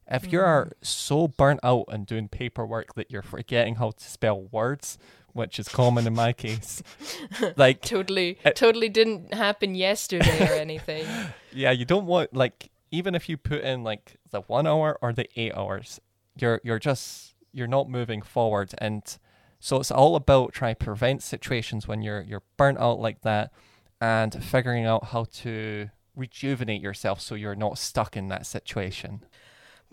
If 0.05 0.33
you're 0.33 0.73
so 0.81 1.29
burnt 1.29 1.61
out 1.63 1.85
and 1.87 2.05
doing 2.05 2.27
paperwork 2.27 2.93
that 2.95 3.09
you're 3.09 3.21
forgetting 3.21 3.75
how 3.75 3.91
to 3.91 4.03
spell 4.03 4.41
words, 4.51 4.97
which 5.31 5.57
is 5.57 5.69
common 5.69 6.05
in 6.05 6.13
my 6.13 6.33
case, 6.33 6.83
like 7.55 7.81
totally, 7.81 8.37
Uh, 8.43 8.51
totally 8.51 8.89
didn't 8.89 9.33
happen 9.33 9.75
yesterday 9.75 10.49
or 10.49 10.55
anything. 10.55 11.07
yeah, 11.53 11.71
you 11.71 11.85
don't 11.85 12.05
want 12.05 12.33
like 12.35 12.69
even 12.93 13.15
if 13.15 13.27
you 13.27 13.37
put 13.37 13.61
in 13.61 13.83
like 13.83 14.17
the 14.29 14.41
one 14.41 14.67
hour 14.67 14.99
or 15.01 15.11
the 15.11 15.27
eight 15.35 15.53
hours, 15.55 15.99
you're 16.39 16.61
you're 16.63 16.79
just 16.79 17.33
you're 17.51 17.67
not 17.67 17.89
moving 17.89 18.21
forward, 18.21 18.73
and 18.77 19.17
so 19.59 19.79
it's 19.79 19.89
all 19.89 20.15
about 20.15 20.53
trying 20.53 20.75
to 20.75 20.85
prevent 20.85 21.23
situations 21.23 21.87
when 21.87 22.03
you're 22.03 22.21
you're 22.21 22.43
burnt 22.55 22.77
out 22.77 22.99
like 22.99 23.21
that, 23.21 23.51
and 23.99 24.43
figuring 24.43 24.85
out 24.85 25.05
how 25.05 25.25
to 25.41 25.89
rejuvenate 26.15 26.81
yourself 26.81 27.19
so 27.19 27.33
you're 27.33 27.55
not 27.55 27.79
stuck 27.79 28.15
in 28.15 28.27
that 28.27 28.45
situation. 28.45 29.25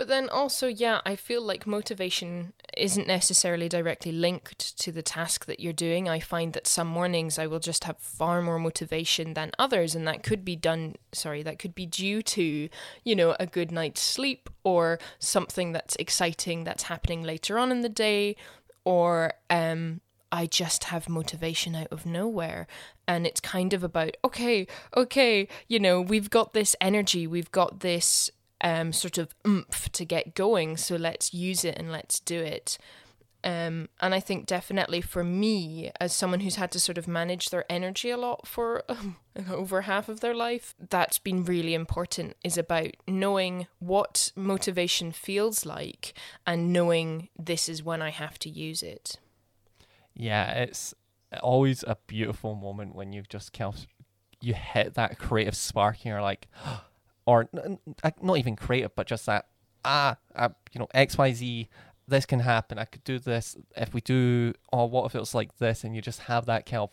But 0.01 0.09
then 0.09 0.31
also, 0.31 0.67
yeah, 0.67 1.03
I 1.05 1.15
feel 1.15 1.43
like 1.43 1.67
motivation 1.67 2.55
isn't 2.75 3.07
necessarily 3.07 3.69
directly 3.69 4.13
linked 4.13 4.79
to 4.79 4.91
the 4.91 5.03
task 5.03 5.45
that 5.45 5.61
you're 5.61 5.75
doing. 5.75 6.09
I 6.09 6.21
find 6.21 6.55
that 6.55 6.67
some 6.67 6.87
mornings 6.89 7.39
I 7.39 7.47
will 7.47 7.59
just 7.59 7.85
have 7.85 7.99
far 7.99 8.41
more 8.41 8.59
motivation 8.59 9.35
than 9.35 9.51
others, 9.59 9.95
and 9.95 10.09
that 10.09 10.23
could 10.23 10.43
be 10.43 10.57
done, 10.57 10.97
sorry, 11.13 11.43
that 11.43 11.59
could 11.59 11.75
be 11.75 11.85
due 11.85 12.23
to, 12.23 12.71
you 13.05 13.15
know, 13.15 13.37
a 13.39 13.47
good 13.47 13.71
night's 13.71 14.01
sleep 14.01 14.49
or 14.65 14.99
something 15.19 15.73
that's 15.73 15.97
exciting 15.97 16.65
that's 16.65 16.85
happening 16.85 17.23
later 17.23 17.59
on 17.59 17.71
in 17.71 17.83
the 17.83 17.91
day, 17.91 18.37
or, 18.87 19.35
um, 19.51 20.01
I 20.33 20.47
just 20.47 20.85
have 20.85 21.11
motivation 21.11 21.75
out 21.75 21.89
of 21.91 22.07
nowhere. 22.07 22.67
And 23.07 23.27
it's 23.27 23.41
kind 23.41 23.75
of 23.75 23.85
about, 23.85 24.17
okay, 24.25 24.67
okay, 24.97 25.47
you 25.69 25.79
know, 25.79 26.01
we've 26.01 26.31
got 26.31 26.55
this 26.55 26.75
energy, 26.81 27.27
we've 27.27 27.53
got 27.53 27.81
this 27.81 28.31
um, 28.61 28.93
sort 28.93 29.19
of 29.19 29.35
oomph 29.47 29.91
to 29.93 30.05
get 30.05 30.35
going. 30.35 30.77
So 30.77 30.97
let's 30.97 31.35
use 31.35 31.65
it 31.65 31.77
and 31.79 31.91
let's 31.91 32.21
do 32.21 32.41
it. 32.41 32.79
Um, 33.43 33.89
and 34.01 34.15
I 34.15 34.21
think 34.21 34.47
definitely 34.47 35.01
for 35.01 35.25
me, 35.25 35.91
as 35.99 36.15
someone 36.15 36.41
who's 36.41 36.57
had 36.57 36.71
to 36.73 36.81
sort 36.81 36.99
of 36.99 37.09
manage 37.09 37.49
their 37.49 37.65
energy 37.73 38.11
a 38.11 38.19
lot 38.19 38.47
for 38.47 38.83
um, 38.89 39.17
over 39.51 39.83
half 39.83 40.09
of 40.09 40.21
their 40.21 40.35
life, 40.35 40.75
that's 40.91 41.19
been 41.19 41.45
really 41.45 41.73
important 41.73 42.37
is 42.45 42.59
about 42.59 42.91
knowing 43.09 43.67
what 43.79 44.33
motivation 44.37 45.11
feels 45.11 45.65
like 45.65 46.13
and 46.47 46.73
knowing 46.73 47.29
this 47.39 47.69
is 47.69 47.83
when 47.83 48.03
I 48.03 48.11
have 48.11 48.39
to 48.41 48.51
use 48.51 48.83
it. 48.83 49.17
Yeah, 50.15 50.53
it's 50.53 50.93
always 51.43 51.83
a 51.85 51.97
beautiful 52.07 52.55
moment 52.55 52.95
when 52.95 53.13
you've 53.13 53.29
just 53.29 53.53
kind 53.55 53.75
you 54.43 54.55
hit 54.55 54.95
that 54.95 55.19
creative 55.19 55.57
spark 55.57 55.97
and 55.97 56.07
you're 56.07 56.23
like, 56.23 56.49
or 57.27 57.49
not 57.53 58.39
even 58.39 58.57
creative, 58.57 58.95
but 58.95 59.07
just 59.07 59.27
that 59.27 59.47
ah, 59.85 60.17
uh, 60.35 60.49
you 60.73 60.79
know, 60.79 60.89
X 60.95 61.19
Y 61.19 61.33
Z. 61.33 61.69
This 62.09 62.27
can 62.27 62.41
happen. 62.41 62.77
I 62.77 62.87
could 62.87 63.05
do 63.05 63.21
this 63.21 63.57
if 63.77 63.95
we 63.95 64.01
do. 64.01 64.53
Oh, 64.73 64.87
what 64.87 65.07
if 65.07 65.15
it 65.15 65.21
was 65.21 65.35
like 65.35 65.59
this? 65.59 65.85
And 65.85 65.95
you 65.95 66.03
just 66.03 66.21
have 66.23 66.47
that 66.47 66.67
kind 66.67 66.83
of 66.83 66.91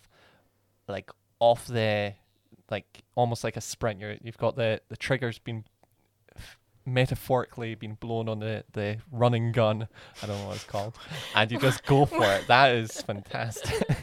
like 0.87 1.09
off 1.39 1.65
the 1.65 2.13
like 2.69 3.03
almost 3.15 3.43
like 3.43 3.57
a 3.57 3.61
sprint. 3.61 3.99
You're 3.99 4.17
you've 4.21 4.37
got 4.37 4.55
the 4.55 4.81
the 4.89 4.97
triggers 4.97 5.39
being 5.39 5.65
metaphorically 6.85 7.75
being 7.75 7.97
blown 7.99 8.29
on 8.29 8.39
the 8.39 8.63
the 8.73 8.97
running 9.11 9.51
gun. 9.51 9.87
I 10.21 10.27
don't 10.27 10.39
know 10.39 10.47
what 10.47 10.57
it's 10.57 10.65
called, 10.65 10.95
and 11.35 11.51
you 11.51 11.59
just 11.59 11.83
go 11.85 12.05
for 12.05 12.23
it. 12.23 12.47
That 12.47 12.75
is 12.75 13.01
fantastic. 13.01 13.87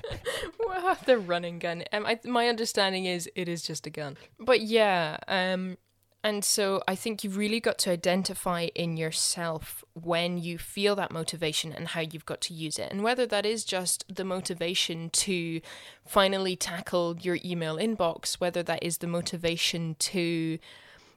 The 1.06 1.18
running 1.18 1.58
gun. 1.58 1.82
Um, 1.92 2.06
I, 2.06 2.20
my 2.24 2.48
understanding 2.48 3.06
is 3.06 3.28
it 3.34 3.48
is 3.48 3.62
just 3.62 3.86
a 3.86 3.90
gun. 3.90 4.16
But 4.38 4.60
yeah, 4.60 5.18
um, 5.28 5.76
and 6.24 6.44
so 6.44 6.82
I 6.88 6.96
think 6.96 7.22
you've 7.22 7.36
really 7.36 7.60
got 7.60 7.78
to 7.78 7.90
identify 7.90 8.68
in 8.74 8.96
yourself 8.96 9.84
when 9.92 10.38
you 10.38 10.58
feel 10.58 10.96
that 10.96 11.12
motivation 11.12 11.72
and 11.72 11.88
how 11.88 12.00
you've 12.00 12.26
got 12.26 12.40
to 12.42 12.54
use 12.54 12.78
it, 12.78 12.90
and 12.90 13.04
whether 13.04 13.26
that 13.26 13.46
is 13.46 13.64
just 13.64 14.04
the 14.12 14.24
motivation 14.24 15.10
to 15.10 15.60
finally 16.04 16.56
tackle 16.56 17.16
your 17.20 17.38
email 17.44 17.76
inbox, 17.76 18.40
whether 18.40 18.62
that 18.64 18.82
is 18.82 18.98
the 18.98 19.06
motivation 19.06 19.94
to 20.00 20.58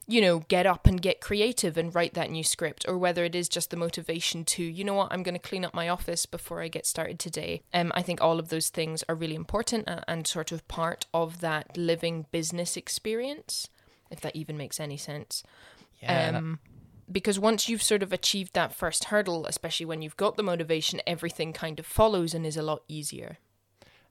you 0.10 0.22
know, 0.22 0.40
get 0.48 0.66
up 0.66 0.88
and 0.88 1.02
get 1.02 1.20
creative 1.20 1.78
and 1.78 1.94
write 1.94 2.14
that 2.14 2.32
new 2.32 2.44
script, 2.44 2.86
or 2.88 2.98
whether 2.98 3.26
it 3.26 3.36
is 3.36 3.50
just 3.50 3.72
the 3.72 3.76
motivation 3.76 4.46
to, 4.46 4.64
you 4.64 4.84
know 4.86 4.94
what, 4.94 5.12
I'm 5.12 5.22
going 5.22 5.36
to 5.36 5.40
clean 5.40 5.66
up 5.66 5.74
my 5.74 5.90
office 5.90 6.26
before 6.26 6.62
I 6.62 6.70
get 6.70 6.86
started 6.86 7.20
today. 7.20 7.62
Um, 7.74 7.92
I 7.94 8.02
think 8.02 8.22
all 8.22 8.40
of 8.40 8.48
those 8.48 8.70
things 8.70 9.04
are 9.10 9.16
really 9.16 9.36
important 9.36 9.84
and, 9.86 10.06
and 10.08 10.26
sort 10.26 10.54
of 10.54 10.66
part 10.70 11.08
of 11.14 11.42
that 11.42 11.76
living 11.76 12.26
business 12.32 12.78
experience, 12.78 13.68
if 14.12 14.22
that 14.22 14.36
even 14.36 14.58
makes 14.58 14.80
any 14.80 14.98
sense. 14.98 15.44
Yeah, 16.02 16.38
Um, 16.38 16.60
because 17.12 17.40
once 17.40 17.70
you've 17.70 17.82
sort 17.82 18.04
of 18.04 18.12
achieved 18.12 18.54
that 18.54 18.74
first 18.74 19.06
hurdle, 19.06 19.46
especially 19.46 19.86
when 19.86 20.02
you've 20.02 20.18
got 20.18 20.36
the 20.36 20.44
motivation, 20.44 21.02
everything 21.08 21.54
kind 21.54 21.80
of 21.80 21.86
follows 21.86 22.34
and 22.34 22.46
is 22.46 22.58
a 22.58 22.64
lot 22.64 22.84
easier. 22.88 23.38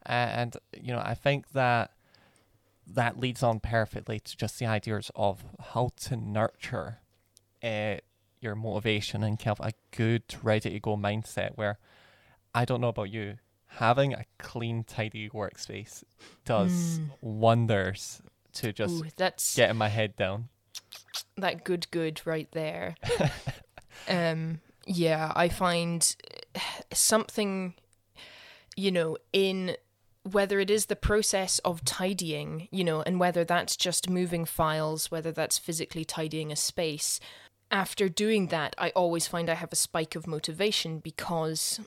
and 0.06 0.56
you 0.80 0.92
know, 0.92 1.02
I 1.04 1.14
think 1.14 1.50
that 1.52 1.90
that 2.86 3.18
leads 3.18 3.42
on 3.42 3.60
perfectly 3.60 4.20
to 4.20 4.36
just 4.36 4.58
the 4.58 4.66
ideas 4.66 5.10
of 5.16 5.44
how 5.72 5.90
to 5.96 6.16
nurture 6.16 7.00
uh, 7.62 7.96
your 8.40 8.54
motivation 8.54 9.22
and 9.22 9.38
kind 9.38 9.58
of 9.58 9.66
a 9.66 9.72
good, 9.90 10.22
ready 10.42 10.70
to 10.70 10.80
go 10.80 10.96
mindset. 10.96 11.56
Where 11.56 11.78
I 12.54 12.64
don't 12.64 12.80
know 12.80 12.88
about 12.88 13.10
you, 13.10 13.38
having 13.66 14.14
a 14.14 14.24
clean, 14.38 14.84
tidy 14.84 15.28
workspace 15.28 16.04
does 16.44 17.00
wonders 17.20 18.22
to 18.56 18.72
just 18.72 18.94
Ooh, 18.94 19.06
that's 19.16 19.56
getting 19.56 19.76
my 19.76 19.88
head 19.88 20.16
down. 20.16 20.48
that 21.36 21.64
good 21.64 21.90
good 21.90 22.20
right 22.24 22.48
there. 22.52 22.96
um 24.08 24.60
yeah, 24.86 25.32
I 25.34 25.48
find 25.48 26.14
something 26.92 27.74
you 28.76 28.92
know 28.92 29.16
in 29.32 29.76
whether 30.22 30.58
it 30.58 30.70
is 30.70 30.86
the 30.86 30.96
process 30.96 31.60
of 31.60 31.84
tidying, 31.84 32.68
you 32.72 32.82
know, 32.82 33.00
and 33.02 33.20
whether 33.20 33.44
that's 33.44 33.76
just 33.76 34.10
moving 34.10 34.44
files, 34.44 35.08
whether 35.10 35.30
that's 35.30 35.56
physically 35.56 36.04
tidying 36.04 36.50
a 36.50 36.56
space, 36.56 37.20
after 37.70 38.08
doing 38.08 38.48
that, 38.48 38.74
I 38.78 38.90
always 38.90 39.26
find 39.26 39.48
I 39.48 39.54
have 39.54 39.72
a 39.72 39.76
spike 39.76 40.14
of 40.14 40.26
motivation 40.26 40.98
because 40.98 41.80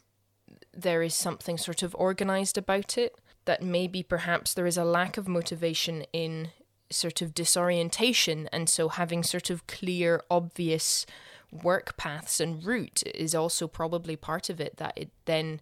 there 0.74 1.02
is 1.02 1.14
something 1.14 1.58
sort 1.58 1.84
of 1.84 1.96
organized 1.98 2.58
about 2.58 2.98
it 2.98 3.16
that 3.46 3.64
maybe 3.64 4.04
perhaps 4.04 4.54
there 4.54 4.68
is 4.68 4.78
a 4.78 4.84
lack 4.84 5.18
of 5.18 5.28
motivation 5.28 6.04
in 6.14 6.50
sort 6.92 7.22
of 7.22 7.34
disorientation 7.34 8.50
and 8.52 8.70
so 8.70 8.90
having 8.90 9.24
sort 9.24 9.50
of 9.50 9.68
clear 9.68 10.22
obvious 10.30 11.06
work 11.52 11.98
paths 11.98 12.40
and 12.40 12.64
route 12.64 13.04
is 13.16 13.34
also 13.34 13.68
probably 13.68 14.16
part 14.16 14.50
of 14.50 14.60
it 14.60 14.78
that 14.78 14.94
it 14.96 15.10
then 15.26 15.62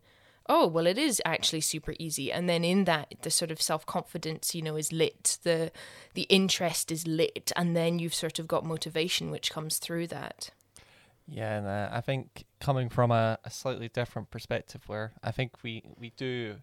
oh 0.49 0.67
well 0.67 0.87
it 0.87 0.97
is 0.97 1.21
actually 1.25 1.61
super 1.61 1.93
easy. 1.99 2.31
And 2.31 2.49
then 2.49 2.63
in 2.63 2.85
that 2.85 3.13
the 3.21 3.29
sort 3.29 3.51
of 3.51 3.61
self-confidence 3.61 4.55
you 4.55 4.61
know 4.61 4.75
is 4.75 4.91
lit 4.91 5.37
the 5.43 5.71
the 6.13 6.23
interest 6.23 6.91
is 6.91 7.07
lit 7.07 7.51
and 7.55 7.75
then 7.75 7.99
you've 7.99 8.13
sort 8.13 8.39
of 8.39 8.47
got 8.47 8.65
motivation 8.65 9.31
which 9.31 9.51
comes 9.51 9.77
through 9.77 10.07
that. 10.07 10.51
Yeah, 11.27 11.57
and 11.57 11.67
uh, 11.67 11.89
I 11.91 12.01
think 12.01 12.45
coming 12.61 12.87
from 12.87 13.11
a, 13.11 13.37
a 13.43 13.49
slightly 13.49 13.89
different 13.89 14.31
perspective, 14.31 14.83
where 14.87 15.11
I 15.21 15.31
think 15.31 15.61
we 15.61 15.83
we 15.97 16.13
do 16.15 16.55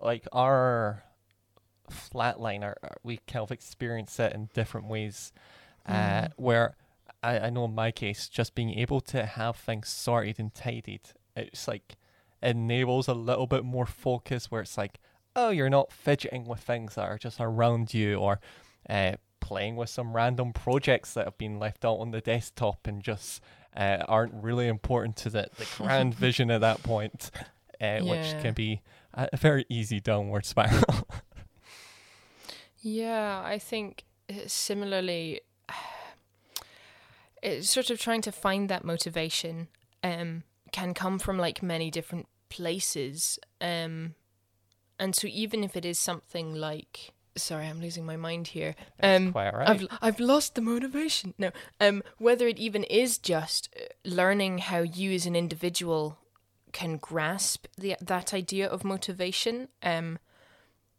like 0.00 0.26
our 0.32 1.04
flatline, 1.90 2.62
our, 2.62 2.76
our- 2.82 2.96
we 3.02 3.18
kind 3.26 3.42
of 3.42 3.50
experience 3.52 4.18
it 4.20 4.32
in 4.32 4.48
different 4.54 4.86
ways. 4.88 5.32
Uh, 5.88 6.28
where 6.36 6.74
I, 7.22 7.38
I 7.38 7.50
know 7.50 7.64
in 7.66 7.74
my 7.74 7.90
case, 7.92 8.28
just 8.28 8.54
being 8.54 8.70
able 8.78 9.00
to 9.02 9.24
have 9.24 9.56
things 9.56 9.88
sorted 9.88 10.38
and 10.40 10.52
tidied, 10.54 11.02
it's 11.36 11.68
like 11.68 11.96
enables 12.42 13.08
a 13.08 13.14
little 13.14 13.46
bit 13.46 13.64
more 13.64 13.86
focus. 13.86 14.50
Where 14.50 14.62
it's 14.62 14.76
like, 14.76 14.98
oh, 15.36 15.50
you're 15.50 15.70
not 15.70 15.92
fidgeting 15.92 16.44
with 16.44 16.60
things 16.60 16.94
that 16.96 17.08
are 17.08 17.18
just 17.18 17.36
around 17.40 17.94
you, 17.94 18.16
or 18.16 18.40
uh, 18.90 19.12
playing 19.40 19.76
with 19.76 19.88
some 19.90 20.14
random 20.14 20.52
projects 20.52 21.14
that 21.14 21.24
have 21.24 21.38
been 21.38 21.58
left 21.58 21.84
out 21.84 21.96
on 21.98 22.10
the 22.10 22.20
desktop 22.20 22.86
and 22.86 23.02
just 23.02 23.40
uh, 23.76 23.98
aren't 24.08 24.34
really 24.34 24.66
important 24.66 25.14
to 25.16 25.30
the, 25.30 25.46
the 25.56 25.66
grand 25.76 26.14
vision 26.16 26.50
at 26.50 26.62
that 26.62 26.82
point, 26.82 27.30
uh, 27.80 27.98
which 28.00 28.42
can 28.42 28.54
be 28.54 28.80
a 29.14 29.36
very 29.36 29.64
easy 29.68 30.00
downward 30.00 30.44
spiral. 30.44 30.82
Yeah, 32.86 33.42
I 33.44 33.58
think 33.58 34.04
uh, 34.30 34.46
similarly, 34.46 35.40
it's 37.42 37.68
sort 37.68 37.90
of 37.90 37.98
trying 37.98 38.22
to 38.22 38.30
find 38.30 38.68
that 38.68 38.84
motivation 38.84 39.66
um, 40.04 40.44
can 40.70 40.94
come 40.94 41.18
from 41.18 41.36
like 41.36 41.64
many 41.64 41.90
different 41.90 42.28
places. 42.48 43.40
Um, 43.60 44.14
and 45.00 45.16
so 45.16 45.26
even 45.26 45.64
if 45.64 45.76
it 45.76 45.84
is 45.84 45.98
something 45.98 46.54
like, 46.54 47.12
sorry, 47.34 47.66
I'm 47.66 47.80
losing 47.80 48.06
my 48.06 48.16
mind 48.16 48.46
here. 48.46 48.76
Um, 49.02 49.32
Quite 49.32 49.52
right. 49.52 49.68
I've 49.68 49.88
I've 50.00 50.20
lost 50.20 50.54
the 50.54 50.60
motivation. 50.60 51.34
No, 51.38 51.50
um, 51.80 52.04
whether 52.18 52.46
it 52.46 52.60
even 52.60 52.84
is 52.84 53.18
just 53.18 53.68
uh, 53.76 53.86
learning 54.04 54.58
how 54.58 54.82
you 54.82 55.10
as 55.10 55.26
an 55.26 55.34
individual 55.34 56.18
can 56.70 56.98
grasp 56.98 57.66
the 57.76 57.96
that 58.00 58.32
idea 58.32 58.68
of 58.68 58.84
motivation. 58.84 59.70
Um, 59.82 60.20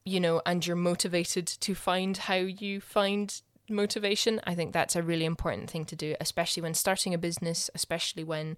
you 0.08 0.22
know, 0.22 0.42
and 0.46 0.66
you're 0.66 0.78
motivated 0.78 1.46
to 1.46 1.76
find 1.76 2.16
how 2.16 2.36
you 2.36 2.80
find 2.80 3.42
motivation. 3.70 4.40
I 4.46 4.56
think 4.56 4.72
that's 4.72 4.96
a 4.96 5.04
really 5.04 5.26
important 5.26 5.70
thing 5.70 5.84
to 5.86 5.98
do, 5.98 6.16
especially 6.22 6.64
when 6.64 6.74
starting 6.74 7.14
a 7.14 7.18
business, 7.18 7.70
especially 7.76 8.24
when 8.24 8.56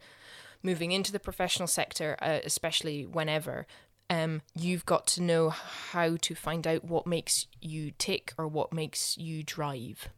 moving 0.61 0.91
into 0.91 1.11
the 1.11 1.19
professional 1.19 1.67
sector, 1.67 2.15
uh, 2.21 2.39
especially 2.43 3.07
whenever. 3.07 3.65
Um, 4.11 4.43
you've 4.55 4.85
got 4.85 5.07
to 5.07 5.23
know 5.23 5.49
how 5.49 6.17
to 6.17 6.35
find 6.35 6.67
out 6.67 6.83
what 6.83 7.07
makes 7.07 7.47
you 7.59 7.91
tick 7.97 8.33
or 8.37 8.47
what 8.47 8.71
makes 8.71 9.17
you 9.17 9.41
drive. 9.41 10.09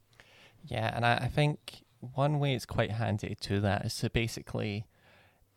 Yeah, 0.66 0.92
and 0.94 1.06
I, 1.06 1.16
I 1.16 1.28
think 1.28 1.84
one 2.00 2.40
way 2.40 2.56
it's 2.56 2.66
quite 2.66 2.92
handy 2.92 3.38
to 3.40 3.50
do 3.56 3.62
that 3.62 3.86
is 3.86 3.96
to 3.98 4.10
basically, 4.10 4.86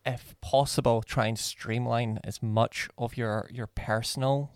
if 0.05 0.35
possible, 0.39 1.01
try 1.01 1.27
and 1.27 1.37
streamline 1.37 2.19
as 2.23 2.41
much 2.41 2.87
of 2.97 3.17
your 3.17 3.49
your 3.51 3.67
personal 3.67 4.51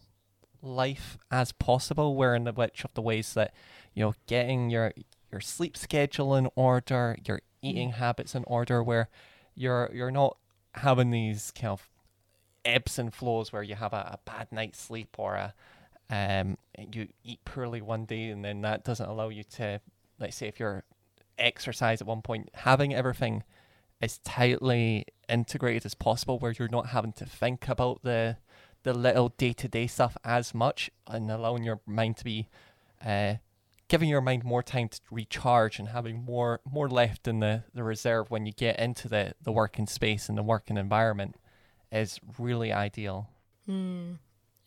life 0.62 1.18
as 1.32 1.51
possible. 1.51 2.16
Where 2.16 2.36
in 2.36 2.44
the 2.44 2.54
which 2.54 2.84
of 2.84 2.94
the 2.94 3.01
ways 3.01 3.34
that 3.34 3.54
you 3.94 4.04
know 4.04 4.16
getting 4.28 4.70
your 4.70 4.94
your 5.32 5.42
sleep 5.42 5.78
schedule 5.78 6.36
in 6.36 6.48
order, 6.56 7.18
your 7.25 7.42
eating 7.62 7.92
habits 7.92 8.36
in 8.36 8.44
order, 8.46 8.84
where 8.84 9.10
you're 9.56 9.89
you're 9.94 10.12
not 10.12 10.38
having 10.75 11.12
these 11.12 11.51
kind 11.51 11.72
of 11.72 11.89
ebbs 12.66 13.00
and 13.00 13.13
flows 13.13 13.51
where 13.51 13.63
you 13.63 13.75
have 13.75 13.94
a, 13.94 14.20
a 14.20 14.20
bad 14.25 14.48
night's 14.51 14.80
sleep 14.80 15.16
or 15.18 15.36
a 15.36 15.54
um 16.10 16.58
you 16.92 17.08
eat 17.24 17.44
poorly 17.46 17.82
one 17.82 18.06
day 18.06 18.30
and 18.30 18.44
then 18.44 18.62
that 18.62 18.84
doesn't 18.84 19.10
allow 19.10 19.30
you 19.30 19.44
to 19.44 19.80
let's 20.20 20.36
say 20.36 20.48
if 20.48 20.60
you're 20.60 20.84
exercise 21.38 22.01
at 22.01 22.08
one 22.08 22.22
point 22.22 22.50
having 22.54 22.94
everything 22.94 23.44
as 24.01 24.18
tightly 24.20 25.06
integrated 25.28 25.86
as 25.86 25.94
possible 25.94 26.39
where 26.39 26.54
you're 26.58 26.68
not 26.68 26.88
having 26.88 27.13
to 27.13 27.25
think 27.25 27.68
about 27.68 28.01
the 28.04 28.38
the 28.89 28.98
little 28.98 29.29
day-to-day 29.38 29.86
stuff 29.86 30.17
as 30.24 30.53
much 30.53 30.89
and 31.08 31.29
allowing 31.29 31.63
your 31.63 31.79
mind 31.86 32.17
to 32.17 32.24
be 32.24 32.48
uh 33.05 33.36
giving 33.88 34.10
your 34.10 34.22
mind 34.22 34.43
more 34.43 34.63
time 34.63 34.88
to 34.89 35.00
recharge 35.12 35.77
and 35.79 35.89
having 35.89 36.24
more 36.24 36.60
more 36.65 36.89
left 36.89 37.27
in 37.27 37.39
the 37.39 37.63
the 37.74 37.84
reserve 37.84 38.31
when 38.31 38.48
you 38.48 38.51
get 38.51 38.79
into 38.79 39.08
the 39.08 39.34
the 39.43 39.51
working 39.51 39.86
space 39.86 40.27
and 40.27 40.38
the 40.38 40.43
working 40.43 40.77
environment 40.77 41.36
is 41.91 42.19
really 42.39 42.72
ideal 42.74 43.29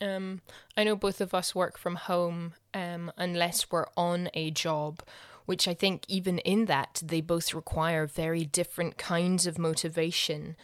Um, 0.00 0.41
I 0.76 0.85
know 0.85 0.97
both 0.97 1.21
of 1.21 1.33
us 1.35 1.55
work 1.55 1.79
from 1.79 1.97
home 1.97 2.55
um, 2.75 3.12
unless 3.17 3.71
we're 3.71 3.87
on 3.97 4.31
a 4.35 4.50
job, 4.50 5.00
which 5.47 5.69
I 5.69 5.75
think 5.75 6.05
even 6.09 6.38
in 6.38 6.67
that 6.67 7.02
they 7.05 7.21
both 7.21 7.55
require 7.55 8.07
very 8.07 8.45
different 8.45 8.99
kinds 8.99 9.47
of 9.47 9.59
motivation. 9.59 10.57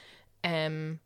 Um, 0.43 0.99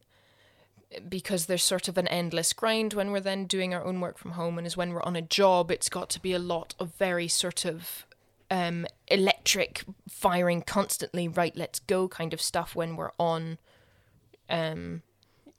because 1.08 1.46
there's 1.46 1.62
sort 1.62 1.88
of 1.88 1.96
an 1.99 2.08
endless 2.08 2.52
grind 2.52 2.94
when 2.94 3.11
we're 3.12 3.20
then 3.20 3.46
doing 3.46 3.72
our 3.75 3.84
own 3.84 4.00
work 4.00 4.18
from 4.18 4.32
home, 4.32 4.58
and 4.58 4.66
is 4.66 4.76
when 4.76 4.92
we're 4.92 5.02
on 5.02 5.16
a 5.16 5.22
job, 5.22 5.70
it's 5.70 5.88
got 5.88 6.08
to 6.11 6.20
be 6.20 6.32
a 6.32 6.38
lot 6.38 6.75
of 6.78 6.94
very 6.96 7.28
sort 7.28 7.64
of 7.64 8.06
um, 8.50 8.87
electric 9.08 9.84
firing 10.08 10.62
constantly, 10.62 11.28
right? 11.28 11.56
Let's 11.56 11.78
go 11.80 12.08
kind 12.08 12.32
of 12.34 12.40
stuff 12.42 12.75
when 12.76 12.96
we're 12.96 13.12
on, 13.18 13.58
um, 14.50 15.02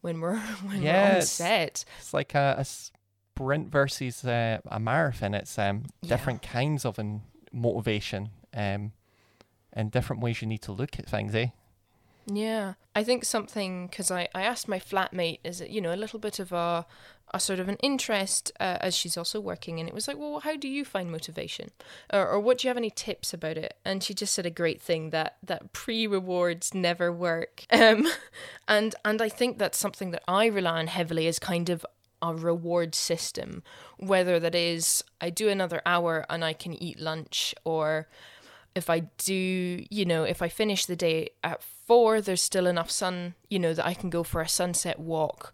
when 0.01 0.19
we're 0.21 0.37
when 0.67 0.81
we're 0.83 0.89
on 0.89 1.15
Yes. 1.21 1.31
set. 1.31 1.85
It's 1.99 2.13
like 2.13 2.35
a, 2.35 2.55
a 2.59 2.65
sprint 2.65 3.71
versus 3.71 4.23
uh, 4.25 4.59
a 4.67 4.79
marathon. 4.79 5.33
It's 5.33 5.57
um, 5.57 5.85
Yeah. 6.01 6.09
different 6.15 6.41
kinds 6.41 6.85
of 6.85 6.99
an 6.99 7.21
motivation 7.51 8.29
um, 8.53 8.91
and 9.71 9.91
different 9.91 10.21
ways 10.21 10.41
you 10.41 10.47
need 10.47 10.61
to 10.63 10.71
look 10.71 10.97
at 10.99 11.07
things, 11.07 11.33
eh? 11.35 11.47
Yeah, 12.25 12.75
I 12.95 13.03
think 13.03 13.25
something 13.25 13.87
because 13.87 14.09
I, 14.09 14.29
I 14.33 14.43
asked 14.43 14.67
my 14.67 14.79
flatmate, 14.79 15.39
is 15.43 15.59
it 15.59 15.69
you 15.69 15.81
know 15.81 15.93
a 15.93 15.97
little 15.97 16.19
bit 16.19 16.39
of 16.39 16.51
a 16.51 16.85
a 17.35 17.39
sort 17.39 17.59
of 17.59 17.67
an 17.67 17.77
interest 17.81 18.51
uh, 18.59 18.77
as 18.79 18.95
she's 18.95 19.17
also 19.17 19.39
working, 19.41 19.79
and 19.79 19.89
it 19.89 19.95
was 19.95 20.07
like, 20.07 20.17
well, 20.17 20.39
how 20.39 20.55
do 20.55 20.67
you 20.67 20.85
find 20.85 21.11
motivation, 21.11 21.71
or, 22.13 22.27
or 22.27 22.39
what 22.39 22.59
do 22.59 22.67
you 22.67 22.69
have 22.69 22.77
any 22.77 22.91
tips 22.91 23.33
about 23.33 23.57
it? 23.57 23.75
And 23.83 24.03
she 24.03 24.13
just 24.13 24.33
said 24.35 24.45
a 24.45 24.49
great 24.51 24.81
thing 24.81 25.09
that 25.09 25.37
that 25.43 25.73
pre 25.73 26.07
rewards 26.07 26.73
never 26.73 27.11
work, 27.11 27.65
um, 27.71 28.07
and 28.67 28.95
and 29.03 29.21
I 29.21 29.27
think 29.29 29.57
that's 29.57 29.77
something 29.77 30.11
that 30.11 30.23
I 30.27 30.45
rely 30.45 30.79
on 30.79 30.87
heavily 30.87 31.27
is 31.27 31.39
kind 31.39 31.69
of 31.69 31.85
a 32.21 32.33
reward 32.33 32.95
system, 32.95 33.63
whether 33.97 34.39
that 34.39 34.55
is 34.55 35.03
I 35.19 35.29
do 35.29 35.49
another 35.49 35.81
hour 35.85 36.25
and 36.29 36.45
I 36.45 36.53
can 36.53 36.81
eat 36.81 36.99
lunch, 37.01 37.53
or 37.65 38.07
if 38.75 38.89
I 38.89 39.01
do, 39.17 39.83
you 39.89 40.05
know, 40.05 40.23
if 40.23 40.41
I 40.41 40.49
finish 40.49 40.85
the 40.85 40.95
day 40.95 41.29
at 41.43 41.61
four, 41.61 42.21
there's 42.21 42.41
still 42.41 42.67
enough 42.67 42.89
sun, 42.89 43.35
you 43.49 43.59
know, 43.59 43.73
that 43.73 43.85
I 43.85 43.93
can 43.93 44.09
go 44.09 44.23
for 44.23 44.41
a 44.41 44.47
sunset 44.47 44.99
walk. 44.99 45.53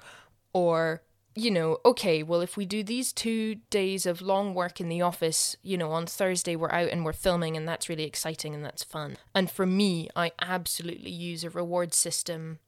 Or, 0.54 1.04
you 1.36 1.52
know, 1.52 1.80
okay, 1.86 2.24
well, 2.24 2.42
if 2.42 2.56
we 2.58 2.66
do 2.66 2.84
these 2.84 3.12
two 3.12 3.56
days 3.70 4.06
of 4.06 4.22
long 4.22 4.54
work 4.54 4.80
in 4.80 4.90
the 4.90 5.02
office, 5.02 5.56
you 5.62 5.78
know, 5.78 5.92
on 5.92 6.06
Thursday 6.06 6.56
we're 6.56 6.72
out 6.72 6.90
and 6.90 7.04
we're 7.04 7.14
filming, 7.14 7.58
and 7.58 7.68
that's 7.68 7.90
really 7.90 8.06
exciting 8.06 8.56
and 8.56 8.64
that's 8.64 8.84
fun. 8.84 9.18
And 9.36 9.52
for 9.52 9.66
me, 9.66 10.10
I 10.16 10.32
absolutely 10.42 11.12
use 11.12 11.44
a 11.44 11.50
reward 11.50 11.94
system 11.94 12.60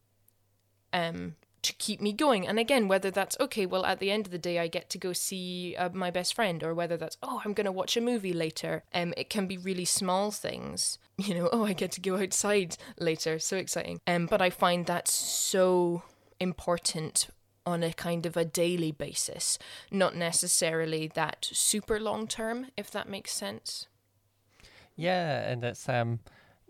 um, 0.94 1.36
to 1.64 1.74
keep 1.74 2.02
me 2.02 2.14
going. 2.14 2.48
And 2.48 2.58
again, 2.58 2.88
whether 2.88 3.12
that's 3.12 3.38
okay, 3.40 3.66
well, 3.66 3.86
at 3.86 4.00
the 4.00 4.12
end 4.12 4.26
of 4.26 4.32
the 4.32 4.38
day, 4.38 4.60
I 4.60 4.68
get 4.68 4.90
to 4.92 4.98
go 4.98 5.14
see 5.14 5.76
uh, 5.78 5.90
my 5.94 6.10
best 6.10 6.34
friend, 6.34 6.64
or 6.64 6.74
whether 6.74 6.98
that's, 6.98 7.18
oh, 7.22 7.42
I'm 7.46 7.54
going 7.54 7.66
to 7.66 7.72
watch 7.72 7.96
a 7.96 8.02
movie 8.02 8.34
later. 8.34 8.84
Um, 8.94 9.14
it 9.18 9.30
can 9.30 9.48
be 9.48 9.58
really 9.58 9.86
small 9.86 10.32
things, 10.32 10.98
you 11.18 11.36
know, 11.36 11.50
oh, 11.52 11.66
I 11.66 11.74
get 11.74 11.92
to 11.94 12.02
go 12.02 12.18
outside 12.18 12.78
later. 13.00 13.40
So 13.40 13.58
exciting. 13.58 14.00
Um, 14.08 14.26
but 14.26 14.42
I 14.42 14.50
find 14.50 14.86
that 14.88 15.08
so 15.08 16.04
important 16.40 17.30
on 17.66 17.84
a 17.84 17.94
kind 17.94 18.26
of 18.26 18.36
a 18.36 18.46
daily 18.46 18.92
basis, 18.92 19.60
not 19.92 20.16
necessarily 20.16 21.12
that 21.14 21.48
super 21.52 22.00
long 22.00 22.28
term, 22.28 22.68
if 22.76 22.90
that 22.92 23.08
makes 23.08 23.32
sense. 23.32 23.88
Yeah, 24.96 25.48
and 25.48 25.64
it's 25.64 25.88
um, 25.88 26.20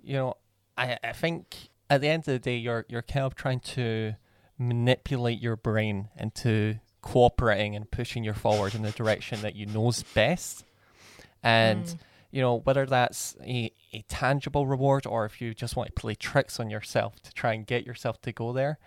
you 0.04 0.14
know, 0.14 0.38
I 0.78 0.98
I 1.04 1.14
think 1.14 1.70
at 1.90 2.02
the 2.02 2.08
end 2.08 2.22
of 2.22 2.26
the 2.34 2.40
day, 2.40 2.58
you're 2.58 2.86
you're 2.90 3.02
kind 3.02 3.26
of 3.26 3.36
trying 3.36 3.62
to 3.62 4.16
manipulate 4.62 5.42
your 5.42 5.56
brain 5.56 6.10
into 6.18 6.80
cooperating 7.02 7.76
and 7.76 7.90
pushing 7.90 8.24
you 8.24 8.34
forward 8.34 8.76
in 8.76 8.84
the 8.84 8.92
direction 8.92 9.42
that 9.42 9.56
you 9.56 9.66
know's 9.66 10.04
best. 10.04 10.64
And 11.44 11.86
mm. 11.86 11.98
you 12.30 12.42
know 12.42 12.58
whether 12.60 12.86
that's 12.86 13.36
a, 13.42 13.72
a 13.94 14.04
tangible 14.08 14.68
reward 14.68 15.08
or 15.08 15.26
if 15.26 15.42
you 15.42 15.54
just 15.54 15.76
want 15.76 15.88
to 15.88 16.00
play 16.00 16.16
tricks 16.16 16.60
on 16.60 16.70
yourself 16.70 17.22
to 17.24 17.34
try 17.34 17.54
and 17.54 17.66
get 17.66 17.86
yourself 17.86 18.22
to 18.22 18.32
go 18.32 18.54
there. 18.54 18.78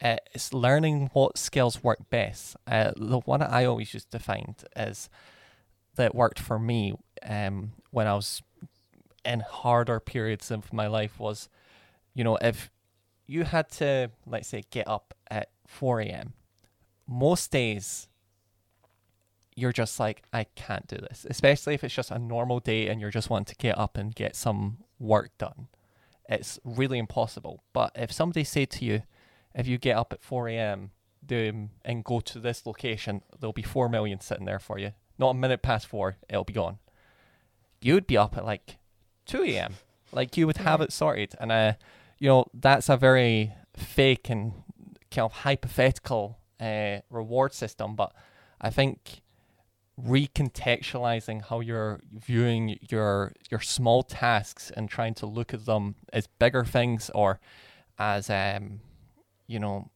Uh, 0.00 0.16
it's 0.32 0.54
learning 0.54 1.10
what 1.12 1.36
skills 1.36 1.82
work 1.82 1.98
best. 2.08 2.56
Uh, 2.68 2.92
the 2.96 3.18
one 3.18 3.42
I 3.42 3.64
always 3.64 3.92
used 3.92 4.12
to 4.12 4.20
find 4.20 4.54
is 4.76 5.10
that 5.96 6.14
worked 6.14 6.38
for 6.38 6.56
me 6.56 6.94
um, 7.28 7.72
when 7.90 8.06
I 8.06 8.14
was 8.14 8.40
in 9.24 9.40
harder 9.40 9.98
periods 9.98 10.52
of 10.52 10.72
my 10.72 10.86
life 10.86 11.18
was, 11.18 11.48
you 12.14 12.22
know, 12.22 12.36
if 12.40 12.70
you 13.28 13.44
had 13.44 13.70
to, 13.70 14.10
let's 14.26 14.48
say, 14.48 14.64
get 14.70 14.88
up 14.88 15.14
at 15.30 15.50
4 15.66 16.00
a.m., 16.00 16.32
most 17.06 17.52
days 17.52 18.08
you're 19.54 19.72
just 19.72 19.98
like, 19.98 20.22
I 20.32 20.44
can't 20.54 20.86
do 20.86 20.96
this, 20.96 21.26
especially 21.28 21.74
if 21.74 21.82
it's 21.82 21.94
just 21.94 22.10
a 22.10 22.18
normal 22.18 22.60
day 22.60 22.88
and 22.88 23.00
you're 23.00 23.10
just 23.10 23.28
wanting 23.28 23.46
to 23.46 23.56
get 23.56 23.76
up 23.76 23.96
and 23.96 24.14
get 24.14 24.36
some 24.36 24.78
work 24.98 25.30
done. 25.36 25.68
It's 26.28 26.60
really 26.64 26.98
impossible. 26.98 27.62
But 27.72 27.92
if 27.94 28.12
somebody 28.12 28.44
say 28.44 28.66
to 28.66 28.84
you, 28.84 29.02
if 29.54 29.66
you 29.66 29.78
get 29.78 29.96
up 29.96 30.12
at 30.12 30.22
4 30.22 30.48
a.m. 30.48 30.90
and 31.30 32.04
go 32.04 32.20
to 32.20 32.38
this 32.38 32.66
location, 32.66 33.22
there'll 33.38 33.52
be 33.52 33.62
4 33.62 33.88
million 33.88 34.20
sitting 34.20 34.44
there 34.44 34.60
for 34.60 34.78
you. 34.78 34.92
Not 35.18 35.30
a 35.30 35.34
minute 35.34 35.62
past 35.62 35.86
four, 35.86 36.16
it'll 36.28 36.44
be 36.44 36.52
gone. 36.52 36.78
You 37.80 37.94
would 37.94 38.06
be 38.06 38.16
up 38.16 38.36
at 38.36 38.44
like 38.44 38.78
2 39.26 39.42
a.m. 39.42 39.74
Like 40.12 40.36
you 40.36 40.46
would 40.46 40.58
have 40.58 40.80
it 40.80 40.92
sorted. 40.92 41.34
And 41.40 41.50
uh, 41.50 41.72
you 42.18 42.28
know, 42.28 42.46
that's 42.52 42.88
a 42.88 42.96
very 42.96 43.54
fake 43.74 44.28
and 44.28 44.52
kind 45.10 45.24
of 45.24 45.32
hypothetical 45.32 46.38
uh, 46.60 46.98
reward 47.10 47.54
system. 47.54 47.94
But 47.94 48.12
I 48.60 48.70
think 48.70 49.22
recontextualizing 50.00 51.46
how 51.48 51.60
you're 51.60 52.00
viewing 52.12 52.78
your 52.88 53.32
your 53.50 53.60
small 53.60 54.02
tasks 54.02 54.70
and 54.76 54.88
trying 54.88 55.14
to 55.14 55.26
look 55.26 55.52
at 55.52 55.66
them 55.66 55.96
as 56.12 56.28
bigger 56.38 56.64
things 56.64 57.10
or 57.14 57.40
as 57.98 58.30
um 58.30 58.80
you 59.48 59.58
know 59.58 59.90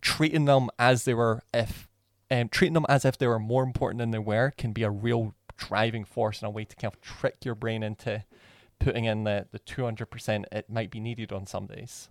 treating 0.00 0.46
them 0.46 0.70
as 0.78 1.04
they 1.04 1.12
were 1.12 1.42
if 1.52 1.88
um 2.30 2.48
treating 2.48 2.72
them 2.72 2.86
as 2.88 3.04
if 3.04 3.18
they 3.18 3.26
were 3.26 3.38
more 3.38 3.62
important 3.62 3.98
than 3.98 4.12
they 4.12 4.18
were 4.18 4.50
can 4.56 4.72
be 4.72 4.82
a 4.82 4.90
real 4.90 5.34
driving 5.58 6.04
force 6.04 6.40
and 6.40 6.46
a 6.46 6.50
way 6.50 6.64
to 6.64 6.74
kind 6.76 6.92
of 6.94 7.00
trick 7.02 7.44
your 7.44 7.54
brain 7.54 7.82
into 7.82 8.24
putting 8.84 9.06
in 9.06 9.24
the, 9.24 9.46
the 9.50 9.58
200% 9.60 10.44
it 10.52 10.68
might 10.68 10.90
be 10.90 11.00
needed 11.00 11.32
on 11.32 11.46
some 11.46 11.66
days. 11.66 12.10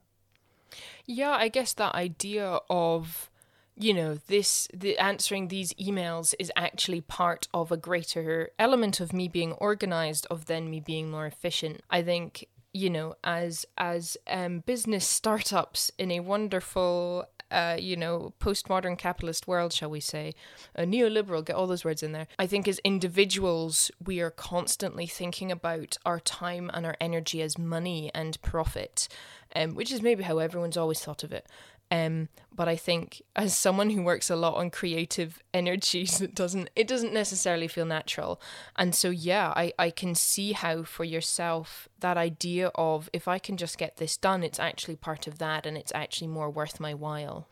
Yeah, 1.06 1.32
I 1.32 1.50
guess 1.50 1.74
that 1.74 1.94
idea 1.94 2.60
of 2.70 3.30
you 3.76 3.94
know 3.94 4.16
this 4.28 4.68
the 4.72 4.98
answering 5.00 5.48
these 5.48 5.74
emails 5.74 6.36
is 6.38 6.52
actually 6.56 7.02
part 7.02 7.48
of 7.56 7.72
a 7.72 7.78
greater 7.78 8.52
element 8.60 9.00
of 9.00 9.12
me 9.14 9.28
being 9.28 9.54
organized 9.54 10.28
of 10.30 10.46
then 10.46 10.70
me 10.70 10.80
being 10.80 11.10
more 11.10 11.26
efficient 11.26 11.82
i 11.90 12.00
think 12.00 12.48
you 12.72 12.88
know 12.88 13.16
as 13.24 13.66
as 13.76 14.16
um, 14.28 14.60
business 14.60 15.08
startups 15.08 15.90
in 15.98 16.12
a 16.12 16.20
wonderful 16.20 17.26
uh, 17.54 17.78
you 17.80 17.96
know, 17.96 18.34
postmodern 18.40 18.98
capitalist 18.98 19.48
world, 19.48 19.72
shall 19.72 19.90
we 19.90 20.00
say, 20.00 20.34
a 20.76 20.84
neoliberal, 20.84 21.46
get 21.46 21.56
all 21.56 21.68
those 21.68 21.86
words 21.86 22.04
in 22.04 22.12
there. 22.12 22.28
I 22.40 22.48
think 22.48 22.68
as 22.68 22.80
individuals, 22.80 23.92
we 24.04 24.20
are 24.20 24.32
constantly 24.32 25.06
thinking 25.06 25.52
about 25.52 25.98
our 26.06 26.20
time 26.20 26.72
and 26.74 26.86
our 26.86 26.98
energy 27.00 27.42
as 27.42 27.58
money 27.58 28.10
and 28.14 28.42
profit, 28.42 29.08
um, 29.56 29.76
which 29.76 29.92
is 29.92 30.02
maybe 30.02 30.24
how 30.24 30.40
everyone's 30.40 30.78
always 30.78 31.00
thought 31.00 31.24
of 31.24 31.32
it. 31.32 31.48
Um, 31.94 32.30
but 32.52 32.68
I 32.68 32.76
think 32.76 33.22
as 33.36 33.56
someone 33.56 33.92
who 33.92 34.02
works 34.02 34.32
a 34.32 34.36
lot 34.36 34.56
on 34.56 34.72
creative 34.72 35.40
energies, 35.54 36.22
it 36.22 36.34
doesn't 36.34 36.72
it 36.76 36.88
doesn't 36.88 37.14
necessarily 37.14 37.68
feel 37.68 37.86
natural. 37.86 38.42
And 38.76 38.96
so 38.96 39.12
yeah, 39.12 39.54
I, 39.56 39.74
I 39.78 39.92
can 39.92 40.16
see 40.16 40.54
how 40.54 40.84
for 40.84 41.04
yourself 41.04 41.88
that 42.00 42.18
idea 42.18 42.72
of 42.74 43.12
if 43.14 43.28
I 43.28 43.38
can 43.38 43.58
just 43.58 43.78
get 43.78 43.98
this 43.98 44.18
done, 44.18 44.44
it's 44.44 44.60
actually 44.60 44.96
part 44.96 45.28
of 45.28 45.38
that 45.38 45.68
and 45.68 45.78
it's 45.78 45.92
actually 45.94 46.30
more 46.30 46.50
worth 46.50 46.80
my 46.80 46.96
while. 46.96 47.48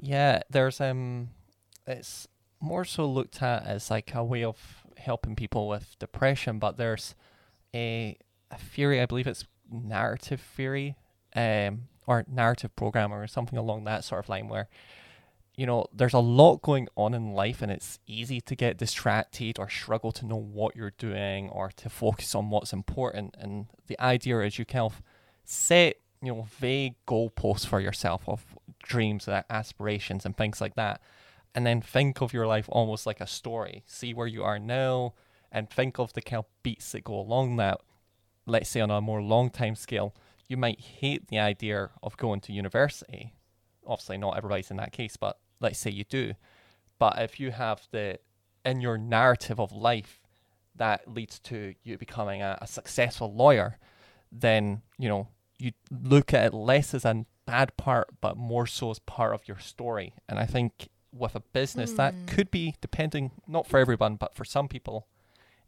Yeah, 0.00 0.42
there's 0.50 0.80
um 0.80 1.28
it's 1.86 2.26
more 2.60 2.84
so 2.84 3.06
looked 3.06 3.42
at 3.42 3.64
as 3.64 3.92
like 3.92 4.12
a 4.12 4.24
way 4.24 4.42
of 4.42 4.58
helping 4.96 5.36
people 5.36 5.68
with 5.68 5.96
depression, 6.00 6.58
but 6.58 6.78
there's 6.78 7.14
a, 7.72 8.16
a 8.50 8.58
theory, 8.58 9.00
I 9.00 9.06
believe 9.06 9.28
it's 9.28 9.46
narrative 9.70 10.40
theory, 10.40 10.96
um, 11.36 11.82
or 12.06 12.24
narrative 12.28 12.74
programmer 12.76 13.20
or 13.20 13.26
something 13.26 13.58
along 13.58 13.84
that 13.84 14.04
sort 14.04 14.24
of 14.24 14.28
line 14.28 14.48
where 14.48 14.68
you 15.56 15.66
know 15.66 15.86
there's 15.92 16.14
a 16.14 16.18
lot 16.18 16.62
going 16.62 16.88
on 16.96 17.14
in 17.14 17.32
life 17.32 17.62
and 17.62 17.70
it's 17.70 17.98
easy 18.06 18.40
to 18.40 18.56
get 18.56 18.76
distracted 18.76 19.58
or 19.58 19.68
struggle 19.68 20.12
to 20.12 20.26
know 20.26 20.36
what 20.36 20.74
you're 20.74 20.94
doing 20.98 21.48
or 21.50 21.70
to 21.76 21.88
focus 21.88 22.34
on 22.34 22.50
what's 22.50 22.72
important. 22.72 23.34
And 23.38 23.66
the 23.86 23.98
idea 24.00 24.40
is 24.40 24.58
you 24.58 24.64
kind 24.64 24.84
of 24.84 25.02
set 25.44 25.96
you 26.22 26.34
know 26.34 26.48
vague 26.58 26.94
goalposts 27.06 27.66
for 27.66 27.80
yourself 27.80 28.22
of 28.26 28.44
dreams 28.82 29.28
and 29.28 29.44
aspirations 29.48 30.24
and 30.26 30.36
things 30.36 30.60
like 30.60 30.74
that. 30.74 31.00
And 31.54 31.64
then 31.64 31.80
think 31.80 32.20
of 32.20 32.32
your 32.32 32.48
life 32.48 32.66
almost 32.68 33.06
like 33.06 33.20
a 33.20 33.28
story. 33.28 33.84
See 33.86 34.12
where 34.12 34.26
you 34.26 34.42
are 34.42 34.58
now 34.58 35.14
and 35.52 35.70
think 35.70 36.00
of 36.00 36.12
the 36.14 36.22
kind 36.22 36.40
of 36.40 36.46
beats 36.64 36.90
that 36.92 37.04
go 37.04 37.14
along 37.14 37.56
that 37.56 37.80
let's 38.46 38.68
say 38.68 38.80
on 38.80 38.90
a 38.90 39.00
more 39.00 39.22
long 39.22 39.50
time 39.50 39.74
scale 39.74 40.14
you 40.48 40.56
might 40.56 40.80
hate 40.80 41.28
the 41.28 41.38
idea 41.38 41.90
of 42.02 42.16
going 42.16 42.40
to 42.40 42.52
university. 42.52 43.34
Obviously, 43.86 44.18
not 44.18 44.36
everybody's 44.36 44.70
in 44.70 44.76
that 44.78 44.92
case, 44.92 45.16
but 45.16 45.38
let's 45.60 45.78
say 45.78 45.90
you 45.90 46.04
do. 46.04 46.34
But 46.98 47.20
if 47.20 47.40
you 47.40 47.50
have 47.50 47.86
the 47.90 48.18
in 48.64 48.80
your 48.80 48.96
narrative 48.96 49.60
of 49.60 49.72
life 49.72 50.20
that 50.76 51.12
leads 51.12 51.38
to 51.38 51.74
you 51.82 51.98
becoming 51.98 52.42
a, 52.42 52.58
a 52.60 52.66
successful 52.66 53.32
lawyer, 53.34 53.78
then 54.32 54.82
you 54.98 55.08
know 55.08 55.28
you 55.58 55.72
look 55.90 56.34
at 56.34 56.46
it 56.46 56.54
less 56.54 56.94
as 56.94 57.04
a 57.04 57.26
bad 57.46 57.76
part, 57.76 58.08
but 58.20 58.36
more 58.36 58.66
so 58.66 58.90
as 58.90 58.98
part 59.00 59.34
of 59.34 59.46
your 59.46 59.58
story. 59.58 60.14
And 60.28 60.38
I 60.38 60.46
think 60.46 60.88
with 61.12 61.34
a 61.34 61.40
business 61.40 61.92
mm. 61.92 61.96
that 61.96 62.14
hmm. 62.14 62.26
could 62.26 62.50
be, 62.50 62.74
depending 62.80 63.30
not 63.46 63.66
for 63.66 63.78
everyone, 63.78 64.16
but 64.16 64.34
for 64.34 64.44
some 64.44 64.66
people, 64.66 65.06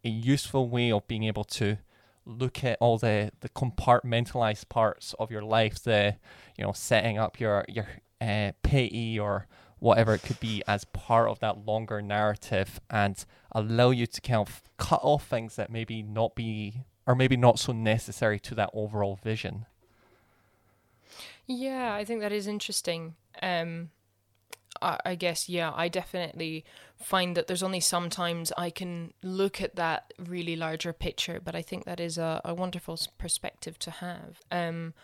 a 0.05 0.09
useful 0.09 0.69
way 0.69 0.91
of 0.91 1.07
being 1.07 1.25
able 1.25 1.45
to 1.45 1.79
look 2.27 2.65
at 2.65 2.77
all 2.81 2.99
the 2.99 3.31
the 3.41 3.49
compartmentalized 3.49 4.69
parts 4.69 5.15
of 5.19 5.31
your 5.31 5.43
life, 5.43 5.83
the 5.83 6.17
you 6.59 6.65
know 6.65 6.73
setting 6.73 7.19
up 7.19 7.41
your 7.41 7.65
your 7.69 7.87
uh, 8.21 8.53
or 9.21 9.47
whatever 9.79 10.15
it 10.15 10.23
could 10.23 10.41
be 10.41 10.63
as 10.67 10.85
part 10.87 11.29
of 11.29 11.39
that 11.41 11.67
longer 11.67 12.01
narrative 12.01 12.81
and 12.91 13.25
allow 13.53 13.91
you 13.91 14.07
to 14.07 14.21
kind 14.21 14.41
of 14.41 14.63
cut 14.79 15.01
off 15.03 15.27
things 15.27 15.57
that 15.57 15.71
maybe 15.71 16.03
not 16.03 16.35
be 16.35 16.83
or 17.07 17.15
maybe 17.15 17.37
not 17.37 17.59
so 17.59 17.73
necessary 17.73 18.41
to 18.41 18.55
that 18.55 18.71
overall 18.73 19.19
vision. 19.23 19.67
Yeah, 21.47 21.95
I 21.95 22.05
think 22.05 22.21
that 22.21 22.33
is 22.33 22.47
interesting. 22.47 23.15
Um, 23.41 23.91
I, 24.83 24.99
I 25.05 25.15
guess, 25.15 25.49
yeah, 25.49 25.73
I 25.75 25.89
definitely 25.89 26.65
find 26.97 27.37
that 27.37 27.47
there's 27.47 27.63
only 27.63 27.81
sometimes 27.81 28.53
I 28.57 28.71
can 28.71 29.13
look 29.23 29.61
at 29.61 29.77
that 29.77 30.13
really 30.19 30.57
larger 30.57 30.93
picture, 30.93 31.41
but 31.43 31.55
I 31.55 31.63
think 31.63 31.85
that 31.85 32.01
is 32.01 32.19
a, 32.19 32.41
a 32.45 32.55
wonderful 32.55 32.99
perspective 33.19 33.79
to 33.81 33.91
have. 33.91 34.41
Um, 34.51 34.95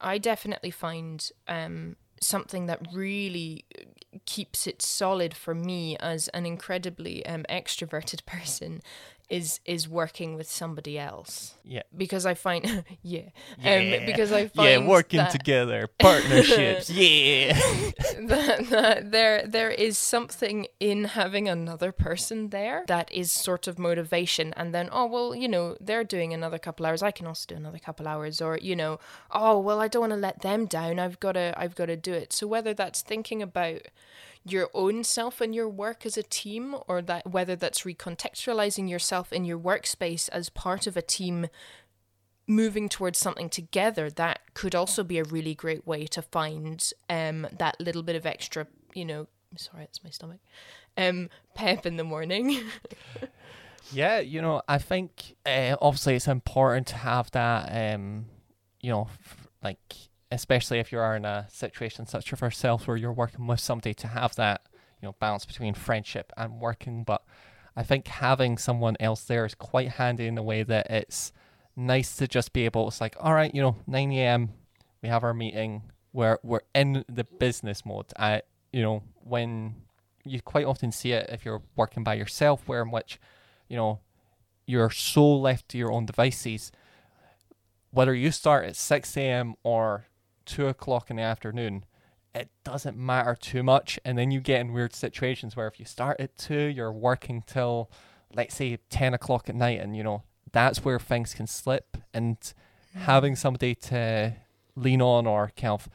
I 0.00 0.18
definitely 0.18 0.70
find 0.70 1.30
um, 1.46 1.96
something 2.20 2.66
that 2.66 2.86
really 2.92 3.64
keeps 4.26 4.66
it 4.66 4.82
solid 4.82 5.34
for 5.34 5.54
me 5.54 5.96
as 5.98 6.28
an 6.28 6.46
incredibly 6.46 7.24
um, 7.26 7.44
extroverted 7.48 8.24
person 8.26 8.80
is 9.28 9.60
is 9.66 9.86
working 9.88 10.34
with 10.36 10.48
somebody 10.50 10.98
else 10.98 11.54
Yeah. 11.62 11.82
because 11.94 12.24
I 12.24 12.32
find 12.34 12.84
yeah, 13.02 13.28
Yeah. 13.62 13.98
um 14.00 14.06
because 14.06 14.32
I 14.32 14.48
find 14.48 14.82
yeah, 14.82 14.88
working 14.88 15.26
together, 15.30 15.86
partnerships. 15.98 16.88
yeah. 17.02 17.52
that, 18.20 18.66
that 18.70 19.10
there 19.12 19.46
there 19.46 19.70
is 19.70 19.98
something 19.98 20.66
in 20.80 21.04
having 21.04 21.46
another 21.48 21.92
person 21.92 22.48
there 22.50 22.84
that 22.88 23.12
is 23.12 23.30
sort 23.30 23.66
of 23.68 23.78
motivation 23.78 24.54
and 24.56 24.74
then 24.74 24.88
oh 24.92 25.06
well 25.06 25.34
you 25.34 25.48
know 25.48 25.76
they're 25.80 26.04
doing 26.04 26.32
another 26.32 26.58
couple 26.58 26.86
hours 26.86 27.02
I 27.02 27.10
can 27.10 27.26
also 27.26 27.44
do 27.48 27.54
another 27.56 27.78
couple 27.78 28.08
hours 28.08 28.40
or 28.40 28.58
you 28.62 28.74
know 28.76 28.98
oh 29.30 29.58
well 29.60 29.80
I 29.80 29.88
don't 29.88 30.00
want 30.00 30.12
to 30.12 30.16
let 30.18 30.40
them 30.40 30.66
down 30.66 30.98
I've 30.98 31.20
got 31.20 31.32
to 31.32 31.52
I've 31.56 31.74
got 31.74 31.86
to 31.86 31.96
do 31.96 32.12
it 32.14 32.32
so 32.32 32.46
whether 32.46 32.72
that's 32.72 33.02
thinking 33.02 33.42
about 33.42 33.82
your 34.52 34.70
own 34.74 35.04
self 35.04 35.40
and 35.40 35.54
your 35.54 35.68
work 35.68 36.04
as 36.04 36.16
a 36.16 36.22
team 36.22 36.76
or 36.86 37.02
that 37.02 37.26
whether 37.30 37.56
that's 37.56 37.82
recontextualizing 37.82 38.88
yourself 38.88 39.32
in 39.32 39.44
your 39.44 39.58
workspace 39.58 40.28
as 40.30 40.48
part 40.50 40.86
of 40.86 40.96
a 40.96 41.02
team 41.02 41.48
moving 42.46 42.88
towards 42.88 43.18
something 43.18 43.50
together 43.50 44.10
that 44.10 44.40
could 44.54 44.74
also 44.74 45.04
be 45.04 45.18
a 45.18 45.24
really 45.24 45.54
great 45.54 45.86
way 45.86 46.06
to 46.06 46.22
find 46.22 46.92
um 47.10 47.46
that 47.58 47.78
little 47.78 48.02
bit 48.02 48.16
of 48.16 48.24
extra 48.24 48.66
you 48.94 49.04
know 49.04 49.26
sorry 49.56 49.84
it's 49.84 50.02
my 50.02 50.10
stomach 50.10 50.40
um 50.96 51.28
pep 51.54 51.84
in 51.84 51.96
the 51.96 52.04
morning. 52.04 52.60
Yeah, 53.92 54.18
you 54.18 54.42
know, 54.42 54.62
I 54.68 54.78
think 54.78 55.36
uh, 55.46 55.76
obviously 55.80 56.14
it's 56.14 56.28
important 56.28 56.88
to 56.88 56.96
have 56.96 57.30
that, 57.30 57.94
um, 57.94 58.26
you 58.80 58.90
know, 58.90 59.08
f- 59.10 59.48
like 59.62 59.78
especially 60.30 60.78
if 60.78 60.92
you 60.92 60.98
are 60.98 61.16
in 61.16 61.24
a 61.24 61.46
situation 61.50 62.06
such 62.06 62.32
as 62.32 62.40
yourself 62.40 62.86
where 62.86 62.96
you're 62.96 63.12
working 63.12 63.46
with 63.46 63.60
somebody 63.60 63.94
to 63.94 64.08
have 64.08 64.34
that, 64.36 64.62
you 65.00 65.06
know, 65.06 65.14
balance 65.20 65.44
between 65.44 65.74
friendship 65.74 66.32
and 66.36 66.60
working. 66.60 67.04
But 67.04 67.22
I 67.76 67.82
think 67.82 68.08
having 68.08 68.58
someone 68.58 68.96
else 69.00 69.22
there 69.24 69.44
is 69.44 69.54
quite 69.54 69.90
handy 69.90 70.26
in 70.26 70.34
the 70.34 70.42
way 70.42 70.62
that 70.62 70.90
it's 70.90 71.32
nice 71.76 72.16
to 72.16 72.26
just 72.28 72.52
be 72.52 72.64
able. 72.64 72.88
It's 72.88 73.00
like, 73.00 73.16
all 73.20 73.34
right, 73.34 73.54
you 73.54 73.62
know, 73.62 73.76
nine 73.86 74.12
a.m. 74.12 74.50
We 75.02 75.08
have 75.08 75.24
our 75.24 75.34
meeting. 75.34 75.82
We're 76.12 76.38
we're 76.42 76.60
in 76.74 77.04
the 77.08 77.24
business 77.24 77.86
mode. 77.86 78.06
I, 78.18 78.42
you 78.72 78.82
know, 78.82 79.02
when 79.22 79.76
you 80.24 80.42
quite 80.42 80.66
often 80.66 80.92
see 80.92 81.12
it 81.12 81.30
if 81.30 81.44
you're 81.44 81.62
working 81.76 82.04
by 82.04 82.14
yourself, 82.14 82.66
where 82.66 82.82
in 82.82 82.90
which 82.90 83.18
you 83.68 83.76
know, 83.76 84.00
you're 84.66 84.90
so 84.90 85.26
left 85.36 85.68
to 85.68 85.78
your 85.78 85.92
own 85.92 86.06
devices. 86.06 86.72
Whether 87.90 88.14
you 88.14 88.30
start 88.30 88.66
at 88.66 88.76
6 88.76 89.16
a.m. 89.16 89.54
or 89.62 90.06
2 90.48 90.66
o'clock 90.66 91.10
in 91.10 91.16
the 91.16 91.22
afternoon, 91.22 91.84
it 92.34 92.50
doesn't 92.64 92.96
matter 92.96 93.36
too 93.38 93.62
much. 93.62 93.98
And 94.04 94.18
then 94.18 94.30
you 94.30 94.40
get 94.40 94.60
in 94.60 94.72
weird 94.72 94.94
situations 94.94 95.56
where 95.56 95.68
if 95.68 95.78
you 95.78 95.84
start 95.84 96.20
at 96.20 96.36
2, 96.38 96.54
you're 96.54 96.92
working 96.92 97.42
till, 97.46 97.90
let's 98.34 98.56
say, 98.56 98.78
10 98.90 99.14
o'clock 99.14 99.48
at 99.48 99.54
night. 99.54 99.80
And, 99.80 99.96
you 99.96 100.02
know, 100.02 100.22
that's 100.50 100.84
where 100.84 100.98
things 100.98 101.34
can 101.34 101.46
slip. 101.46 101.98
And 102.14 102.36
having 102.94 103.36
somebody 103.36 103.74
to 103.74 104.34
lean 104.74 105.02
on 105.02 105.26
or 105.26 105.52
kind 105.56 105.72
of, 105.72 105.88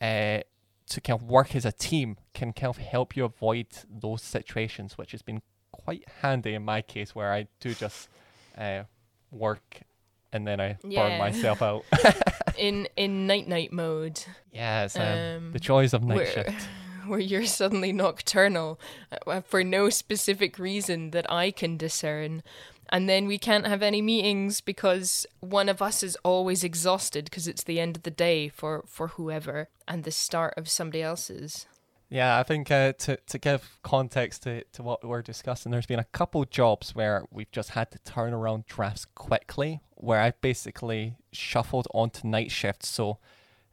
uh, 0.00 0.40
to 0.88 1.00
kind 1.00 1.20
of 1.20 1.26
work 1.26 1.56
as 1.56 1.64
a 1.64 1.72
team 1.72 2.16
can 2.32 2.52
kind 2.52 2.70
of 2.70 2.76
help 2.78 3.16
you 3.16 3.24
avoid 3.24 3.66
those 3.90 4.22
situations, 4.22 4.96
which 4.96 5.10
has 5.12 5.22
been 5.22 5.42
quite 5.72 6.04
handy 6.22 6.54
in 6.54 6.64
my 6.64 6.80
case 6.80 7.14
where 7.14 7.32
I 7.32 7.48
do 7.60 7.74
just 7.74 8.08
uh, 8.56 8.84
work 9.30 9.80
and 10.32 10.46
then 10.46 10.60
I 10.60 10.76
burn 10.82 11.18
myself 11.18 11.62
out. 11.62 11.84
in 12.58 12.88
in 12.96 13.26
night 13.26 13.48
night 13.48 13.72
mode 13.72 14.24
yeah, 14.56 14.84
it's 14.84 14.96
um, 14.96 15.02
Um, 15.02 15.52
the 15.52 15.60
joys 15.60 15.92
of 15.92 16.02
night 16.02 16.16
where, 16.16 16.26
shift. 16.26 16.68
where 17.06 17.18
you're 17.18 17.44
suddenly 17.44 17.92
nocturnal 17.92 18.80
uh, 19.26 19.42
for 19.42 19.62
no 19.62 19.90
specific 19.90 20.58
reason 20.58 21.10
that 21.10 21.30
I 21.30 21.50
can 21.50 21.76
discern. 21.76 22.42
And 22.88 23.08
then 23.08 23.26
we 23.26 23.36
can't 23.36 23.66
have 23.66 23.82
any 23.82 24.00
meetings 24.00 24.60
because 24.60 25.26
one 25.40 25.68
of 25.68 25.82
us 25.82 26.02
is 26.02 26.16
always 26.24 26.64
exhausted 26.64 27.24
because 27.26 27.46
it's 27.46 27.64
the 27.64 27.80
end 27.80 27.96
of 27.96 28.04
the 28.04 28.10
day 28.10 28.48
for, 28.48 28.84
for 28.86 29.08
whoever 29.08 29.68
and 29.86 30.04
the 30.04 30.12
start 30.12 30.54
of 30.56 30.68
somebody 30.68 31.02
else's. 31.02 31.66
Yeah, 32.08 32.38
I 32.38 32.44
think 32.44 32.70
uh, 32.70 32.92
to 32.92 33.16
to 33.16 33.38
give 33.38 33.78
context 33.82 34.44
to, 34.44 34.62
to 34.72 34.82
what 34.82 35.04
we're 35.04 35.22
discussing, 35.22 35.72
there's 35.72 35.86
been 35.86 35.98
a 35.98 36.04
couple 36.04 36.44
jobs 36.44 36.94
where 36.94 37.24
we've 37.32 37.50
just 37.50 37.70
had 37.70 37.90
to 37.90 37.98
turn 37.98 38.32
around 38.32 38.66
drafts 38.66 39.04
quickly, 39.04 39.80
where 39.94 40.20
I 40.20 40.32
basically 40.40 41.16
shuffled 41.32 41.88
onto 41.92 42.28
night 42.28 42.52
shifts. 42.52 42.88
So, 42.88 43.18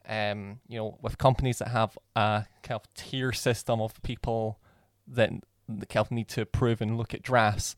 um, 0.10 0.60
you 0.68 0.80
know, 0.80 0.98
with 1.02 1.20
companies 1.20 1.60
that 1.60 1.68
have 1.70 1.96
a 2.16 2.46
kind 2.64 2.82
of 2.82 2.92
tier 2.96 3.32
system 3.34 3.80
of 3.80 4.02
people 4.02 4.60
that 5.08 5.30
the 5.70 5.86
kind 5.86 6.06
of 6.06 6.12
need 6.12 6.28
to 6.30 6.42
approve 6.42 6.82
and 6.82 6.98
look 6.98 7.14
at 7.14 7.22
drafts, 7.22 7.76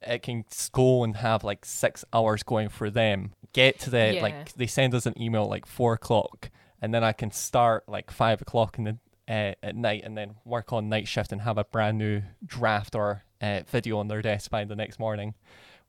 it 0.00 0.22
can 0.22 0.44
go 0.72 1.04
and 1.04 1.16
have 1.16 1.44
like 1.44 1.66
six 1.66 2.06
hours 2.14 2.42
going 2.42 2.70
for 2.70 2.88
them. 2.88 3.32
Get 3.52 3.78
to 3.80 3.90
the 3.90 4.14
Yeah. 4.14 4.22
like 4.22 4.54
they 4.54 4.66
send 4.66 4.94
us 4.94 5.04
an 5.04 5.20
email 5.20 5.46
like 5.46 5.66
four 5.66 5.92
o'clock, 5.92 6.48
and 6.80 6.94
then 6.94 7.04
I 7.04 7.12
can 7.12 7.30
start 7.30 7.86
like 7.86 8.10
five 8.10 8.40
o'clock 8.40 8.78
in 8.78 8.84
the 8.84 8.96
uh, 9.30 9.54
at 9.62 9.76
night 9.76 10.02
and 10.04 10.18
then 10.18 10.34
work 10.44 10.72
on 10.72 10.88
night 10.88 11.06
shift 11.06 11.30
and 11.30 11.42
have 11.42 11.56
a 11.56 11.64
brand 11.64 11.96
new 11.96 12.22
draft 12.44 12.96
or 12.96 13.22
uh, 13.40 13.60
video 13.68 13.98
on 13.98 14.08
their 14.08 14.20
desk 14.20 14.50
by 14.50 14.64
the 14.64 14.76
next 14.76 14.98
morning, 14.98 15.34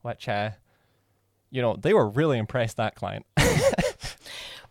which 0.02 0.28
uh, 0.28 0.50
you 1.50 1.60
know 1.60 1.76
they 1.76 1.92
were 1.92 2.08
really 2.08 2.38
impressed 2.38 2.76
that 2.76 2.94
client. 2.94 3.26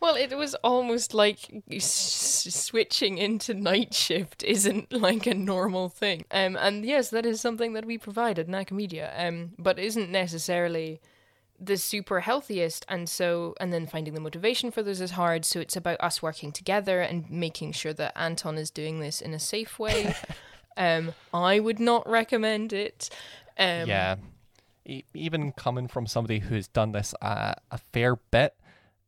Well, 0.02 0.16
it 0.16 0.36
was 0.36 0.56
almost 0.64 1.14
like 1.14 1.64
s- 1.72 2.48
switching 2.50 3.20
into 3.20 3.54
night 3.54 3.94
shift 3.94 4.42
isn't 4.42 4.92
like 4.92 5.28
a 5.28 5.36
normal 5.36 5.90
thing. 5.90 6.26
Um, 6.32 6.58
and 6.58 6.84
yes, 6.84 7.10
that 7.12 7.24
is 7.24 7.40
something 7.40 7.74
that 7.74 7.86
we 7.86 8.00
provide 8.00 8.40
at 8.40 8.48
Nacamedia, 8.48 9.12
um, 9.16 9.52
but 9.60 9.78
isn't 9.78 10.10
necessarily 10.10 11.02
the 11.62 11.78
super 11.78 12.22
healthiest. 12.22 12.86
And 12.90 13.08
so, 13.08 13.54
and 13.60 13.72
then 13.72 13.86
finding 13.86 14.16
the 14.16 14.20
motivation 14.20 14.72
for 14.72 14.82
this 14.82 15.00
is 15.00 15.12
hard. 15.12 15.46
So 15.46 15.60
it's 15.60 15.76
about 15.76 15.98
us 16.02 16.22
working 16.22 16.52
together 16.52 17.02
and 17.02 17.30
making 17.30 17.74
sure 17.74 17.94
that 17.94 18.18
Anton 18.18 18.58
is 18.58 18.72
doing 18.72 19.00
this 19.00 19.22
in 19.22 19.34
a 19.34 19.40
safe 19.40 19.78
way. 19.78 20.16
um, 20.78 21.14
I 21.34 21.60
would 21.60 21.80
not 21.80 22.10
recommend 22.10 22.74
it. 22.74 23.10
Um, 23.60 23.88
yeah, 23.88 24.16
e- 24.86 25.04
even 25.14 25.52
coming 25.52 25.88
from 25.88 26.08
somebody 26.08 26.40
who's 26.40 26.68
done 26.68 26.94
this 26.94 27.14
uh, 27.22 27.54
a 27.70 27.78
fair 27.78 28.16
bit, 28.16 28.56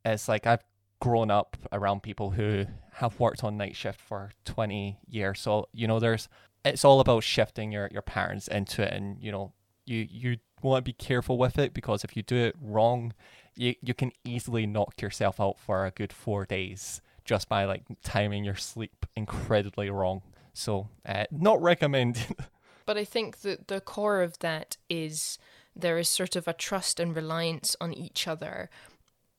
it's 0.05 0.27
like 0.27 0.45
I've 0.45 0.63
grown 0.99 1.31
up 1.31 1.57
around 1.71 2.03
people 2.03 2.31
who 2.31 2.65
have 2.93 3.19
worked 3.19 3.43
on 3.43 3.57
night 3.57 3.75
shift 3.75 3.99
for 3.99 4.31
20 4.45 4.99
years. 5.09 5.41
So, 5.41 5.67
you 5.73 5.87
know, 5.87 5.99
there's 5.99 6.29
it's 6.63 6.85
all 6.85 6.99
about 6.99 7.23
shifting 7.23 7.71
your, 7.71 7.89
your 7.91 8.03
patterns 8.03 8.47
into 8.47 8.83
it 8.83 8.93
and, 8.93 9.21
you 9.21 9.31
know, 9.31 9.53
you 9.85 10.07
you 10.09 10.37
want 10.69 10.86
to 10.86 10.89
be 10.89 10.93
careful 10.93 11.38
with 11.38 11.58
it 11.58 11.73
because 11.73 12.04
if 12.04 12.15
you 12.15 12.23
do 12.23 12.38
it 12.38 12.56
wrong, 12.62 13.13
you 13.56 13.76
you 13.82 13.93
can 13.93 14.12
easily 14.23 14.65
knock 14.65 15.02
yourself 15.02 15.39
out 15.39 15.60
for 15.60 15.86
a 15.86 15.91
good 15.91 16.13
4 16.13 16.45
days 16.45 17.02
just 17.26 17.47
by 17.47 17.65
like 17.65 17.84
timing 18.04 18.43
your 18.43 18.56
sleep 18.56 19.06
incredibly 19.15 19.89
wrong. 19.89 20.21
So, 20.54 20.89
uh, 21.06 21.26
not 21.32 21.62
recommended. 21.62 22.36
But 22.86 22.97
I 22.97 23.06
think 23.06 23.41
that 23.43 23.69
the 23.69 23.80
core 23.80 24.21
of 24.21 24.39
that 24.39 24.76
is 24.89 25.38
there 25.73 25.97
is 25.97 26.10
sort 26.10 26.36
of 26.36 26.49
a 26.49 26.54
trust 26.54 26.99
and 26.99 27.15
reliance 27.15 27.78
on 27.80 27.93
each 27.93 28.28
other 28.28 28.69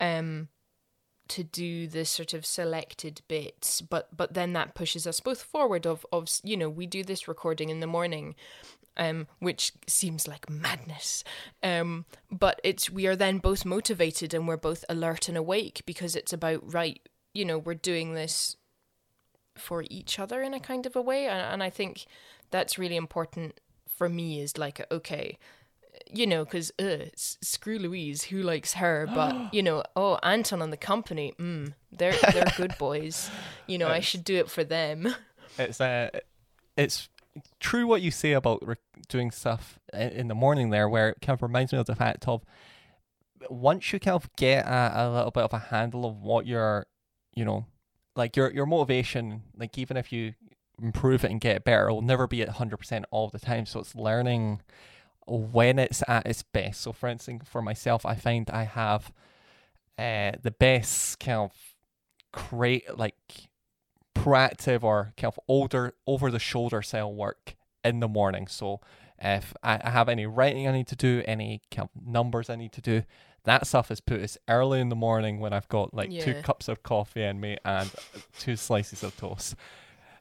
um 0.01 0.49
to 1.29 1.43
do 1.43 1.87
the 1.87 2.05
sort 2.05 2.35
of 2.35 2.45
selected 2.45 3.23
bits 3.29 3.81
but 3.81 4.15
but 4.15 4.35
then 4.35 4.53
that 4.53 4.75
pushes 4.75 5.07
us 5.07 5.21
both 5.21 5.43
forward 5.43 5.87
of 5.87 6.05
of 6.13 6.29
you 6.43 6.57
know 6.57 6.69
we 6.69 6.87
do 6.87 7.03
this 7.03 7.29
recording 7.29 7.71
in 7.71 7.81
the 7.81 7.87
morning 7.87 8.35
um 8.97 9.27
which 9.39 9.73
seems 9.87 10.29
like 10.29 10.49
madness. 10.49 11.25
Um 11.63 12.05
but 12.31 12.61
it's 12.65 12.91
we 12.91 13.07
are 13.07 13.17
then 13.17 13.39
both 13.39 13.65
motivated 13.65 14.35
and 14.35 14.47
we're 14.47 14.57
both 14.57 14.85
alert 14.89 15.29
and 15.29 15.37
awake 15.37 15.83
because 15.87 16.17
it's 16.17 16.33
about 16.33 16.73
right 16.73 17.01
you 17.33 17.45
know 17.45 17.59
we're 17.59 17.75
doing 17.75 18.15
this 18.15 18.57
for 19.57 19.85
each 19.89 20.19
other 20.19 20.43
in 20.43 20.55
a 20.55 20.61
kind 20.61 20.87
of 20.87 20.97
a 20.97 21.03
way. 21.03 21.27
And, 21.27 21.41
and 21.41 21.63
i 21.63 21.71
think 21.71 22.07
that's 22.51 22.79
really 22.79 22.97
important 22.97 23.61
for 23.89 24.09
me 24.09 24.41
is 24.41 24.59
like 24.59 24.85
okay 24.91 25.39
you 26.13 26.27
know 26.27 26.45
because 26.45 26.73
uh, 26.79 27.07
screw 27.17 27.79
louise 27.79 28.25
who 28.25 28.43
likes 28.43 28.75
her? 28.75 29.09
But 29.15 29.55
you 29.55 29.63
know 29.63 29.83
oh 29.97 30.19
anton 30.23 30.63
and 30.63 30.73
the 30.73 30.77
company 30.77 31.35
mm, 31.39 31.73
they're 31.93 32.15
they're 32.33 32.53
good 32.57 32.77
boys. 32.79 33.31
You 33.67 33.79
know 33.79 33.89
i 33.89 34.01
should 34.01 34.25
do 34.25 34.37
it 34.37 34.51
for 34.51 34.65
them. 34.65 35.15
It's 35.59 35.81
uh, 35.81 36.11
it's 36.77 37.09
true 37.61 37.87
what 37.87 38.03
you 38.03 38.11
say 38.11 38.33
about 38.33 38.67
re- 38.67 38.77
doing 39.09 39.31
stuff 39.31 39.79
in 39.93 40.29
the 40.29 40.35
morning 40.35 40.71
there, 40.71 40.89
where 40.89 41.11
it 41.11 41.19
kind 41.21 41.37
of 41.37 41.43
reminds 41.43 41.73
me 41.73 41.79
of 41.79 41.87
the 41.87 41.95
fact 41.95 42.29
of 42.29 42.45
once 43.51 43.93
you 43.93 44.01
kind 44.01 44.15
of 44.15 44.31
get 44.37 44.65
a, 44.67 44.93
a 44.95 45.11
little 45.11 45.31
bit 45.31 45.43
of 45.43 45.53
a 45.53 45.59
handle 45.59 46.05
of 46.07 46.21
what 46.23 46.47
your, 46.47 46.87
you 47.35 47.45
know, 47.45 47.67
like 48.17 48.37
your 48.37 48.51
your 48.53 48.67
motivation, 48.67 49.43
like 49.57 49.77
even 49.77 49.97
if 49.97 50.13
you 50.13 50.35
improve 50.81 51.25
it 51.25 51.31
and 51.31 51.41
get 51.41 51.57
it 51.57 51.65
better, 51.65 51.89
it 51.89 51.93
will 51.93 52.03
never 52.03 52.27
be 52.27 52.43
at 52.43 52.49
hundred 52.49 52.79
percent 52.79 53.05
all 53.11 53.29
the 53.29 53.39
time. 53.39 53.67
So 53.67 53.81
it's 53.81 53.95
learning 53.95 54.63
when 55.27 55.79
it's 55.79 56.03
at 56.07 56.27
its 56.27 56.43
best. 56.43 56.81
So 56.83 56.93
for 56.93 57.09
instance, 57.09 57.45
for 57.49 57.63
myself, 57.63 58.07
I 58.07 58.15
find 58.15 58.49
I 58.51 58.65
have 58.65 59.13
uh 59.99 60.33
the 60.43 60.51
best 60.59 61.21
kind 61.21 61.39
of 61.41 61.53
create 62.33 62.99
like 62.99 63.15
proactive 64.25 64.83
or 64.83 65.13
kind 65.17 65.33
of 65.33 65.39
older 65.49 65.95
over 66.07 66.31
the 66.31 66.39
shoulder 66.39 66.83
style 66.83 67.13
work 67.13 67.55
in 67.85 68.01
the 68.01 68.09
morning. 68.09 68.47
So 68.47 68.81
If 69.19 69.55
I 69.63 69.89
have 69.89 70.09
any 70.09 70.27
writing 70.27 70.67
I 70.69 70.73
need 70.73 70.89
to 70.89 70.97
do, 70.97 71.23
any 71.27 71.63
kind 71.71 71.89
of 71.95 72.07
numbers 72.07 72.51
I 72.51 72.57
need 72.57 72.73
to 72.73 72.81
do, 72.81 73.03
that 73.45 73.67
stuff 73.67 73.91
is 73.91 74.01
put 74.01 74.21
as 74.21 74.39
early 74.49 74.81
in 74.81 74.89
the 74.89 74.97
morning 74.97 75.39
when 75.41 75.53
I've 75.53 75.69
got 75.69 75.95
like 75.95 76.11
two 76.25 76.35
cups 76.43 76.69
of 76.69 76.83
coffee 76.83 77.23
in 77.23 77.41
me 77.41 77.57
and 77.65 77.91
two 78.39 78.57
slices 78.57 79.03
of 79.03 79.17
toast. 79.17 79.55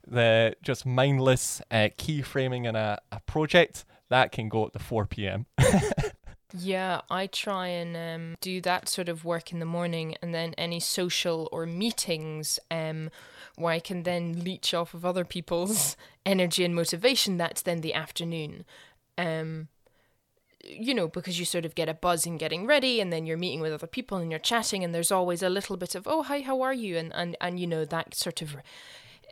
The 0.05 0.55
just 0.61 0.85
mindless 0.85 1.61
uh, 1.71 1.89
keyframing 1.97 2.67
in 2.67 2.75
a, 2.75 2.99
a 3.11 3.21
project 3.21 3.85
that 4.09 4.31
can 4.31 4.49
go 4.49 4.65
at 4.65 4.73
the 4.73 4.79
4 4.79 5.05
p.m. 5.05 5.45
Yeah, 6.55 7.01
I 7.09 7.25
try 7.27 7.67
and 7.67 7.97
um, 7.97 8.35
do 8.39 8.61
that 8.61 8.87
sort 8.87 9.09
of 9.09 9.25
work 9.25 9.51
in 9.51 9.57
the 9.57 9.65
morning, 9.65 10.15
and 10.21 10.35
then 10.35 10.53
any 10.55 10.79
social 10.79 11.49
or 11.51 11.65
meetings 11.65 12.59
um, 12.69 13.09
where 13.55 13.73
I 13.73 13.79
can 13.79 14.03
then 14.03 14.43
leech 14.43 14.73
off 14.73 14.93
of 14.93 15.05
other 15.05 15.25
people's 15.25 15.95
energy 16.25 16.63
and 16.63 16.75
motivation. 16.75 17.37
That's 17.37 17.61
then 17.61 17.81
the 17.81 17.93
afternoon. 17.93 18.65
Um, 19.17 19.67
you 20.63 20.93
know, 20.93 21.07
because 21.07 21.39
you 21.39 21.45
sort 21.45 21.65
of 21.65 21.75
get 21.75 21.89
a 21.89 21.93
buzz 21.93 22.25
in 22.25 22.37
getting 22.37 22.65
ready, 22.65 23.01
and 23.01 23.11
then 23.11 23.25
you're 23.25 23.37
meeting 23.37 23.59
with 23.59 23.73
other 23.73 23.87
people 23.87 24.17
and 24.17 24.31
you're 24.31 24.39
chatting, 24.39 24.83
and 24.83 24.95
there's 24.95 25.11
always 25.11 25.43
a 25.43 25.49
little 25.49 25.77
bit 25.77 25.93
of 25.93 26.07
oh 26.07 26.23
hi 26.23 26.41
how 26.41 26.61
are 26.61 26.73
you, 26.73 26.97
and 26.97 27.13
and 27.13 27.35
and 27.41 27.59
you 27.59 27.67
know 27.67 27.85
that 27.85 28.15
sort 28.15 28.41
of 28.41 28.55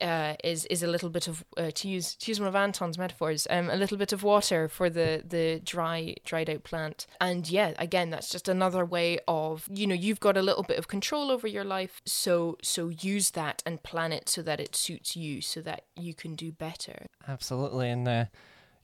uh, 0.01 0.35
is 0.43 0.65
is 0.65 0.83
a 0.83 0.87
little 0.87 1.09
bit 1.09 1.27
of 1.27 1.43
uh, 1.57 1.71
to 1.75 1.87
use 1.87 2.15
to 2.15 2.31
use 2.31 2.39
one 2.39 2.47
of 2.47 2.55
Anton's 2.55 2.97
metaphors, 2.97 3.47
um, 3.49 3.69
a 3.69 3.75
little 3.75 3.97
bit 3.97 4.11
of 4.11 4.23
water 4.23 4.67
for 4.67 4.89
the 4.89 5.23
the 5.25 5.61
dry 5.63 6.15
dried 6.25 6.49
out 6.49 6.63
plant. 6.63 7.07
And 7.19 7.49
yeah, 7.49 7.73
again, 7.77 8.09
that's 8.09 8.29
just 8.29 8.47
another 8.47 8.85
way 8.85 9.19
of 9.27 9.67
you 9.71 9.87
know 9.87 9.95
you've 9.95 10.19
got 10.19 10.37
a 10.37 10.41
little 10.41 10.63
bit 10.63 10.79
of 10.79 10.87
control 10.87 11.31
over 11.31 11.47
your 11.47 11.63
life, 11.63 12.01
so 12.05 12.57
so 12.63 12.89
use 12.89 13.31
that 13.31 13.61
and 13.65 13.83
plan 13.83 14.11
it 14.11 14.29
so 14.29 14.41
that 14.41 14.59
it 14.59 14.75
suits 14.75 15.15
you, 15.15 15.41
so 15.41 15.61
that 15.61 15.85
you 15.95 16.13
can 16.13 16.35
do 16.35 16.51
better. 16.51 17.07
Absolutely, 17.27 17.89
and 17.89 18.07
uh, 18.07 18.25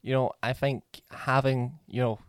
you 0.02 0.14
know, 0.14 0.32
I 0.44 0.54
think 0.54 0.84
having 1.12 1.80
you 1.88 2.02
know, 2.02 2.20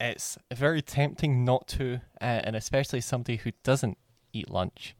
it's 0.00 0.38
very 0.52 0.82
tempting 0.82 1.44
not 1.44 1.66
to, 1.68 2.00
uh, 2.20 2.40
and 2.44 2.56
especially 2.56 3.00
somebody 3.00 3.36
who 3.36 3.52
doesn't 3.62 3.98
eat 4.32 4.50
lunch. 4.50 4.94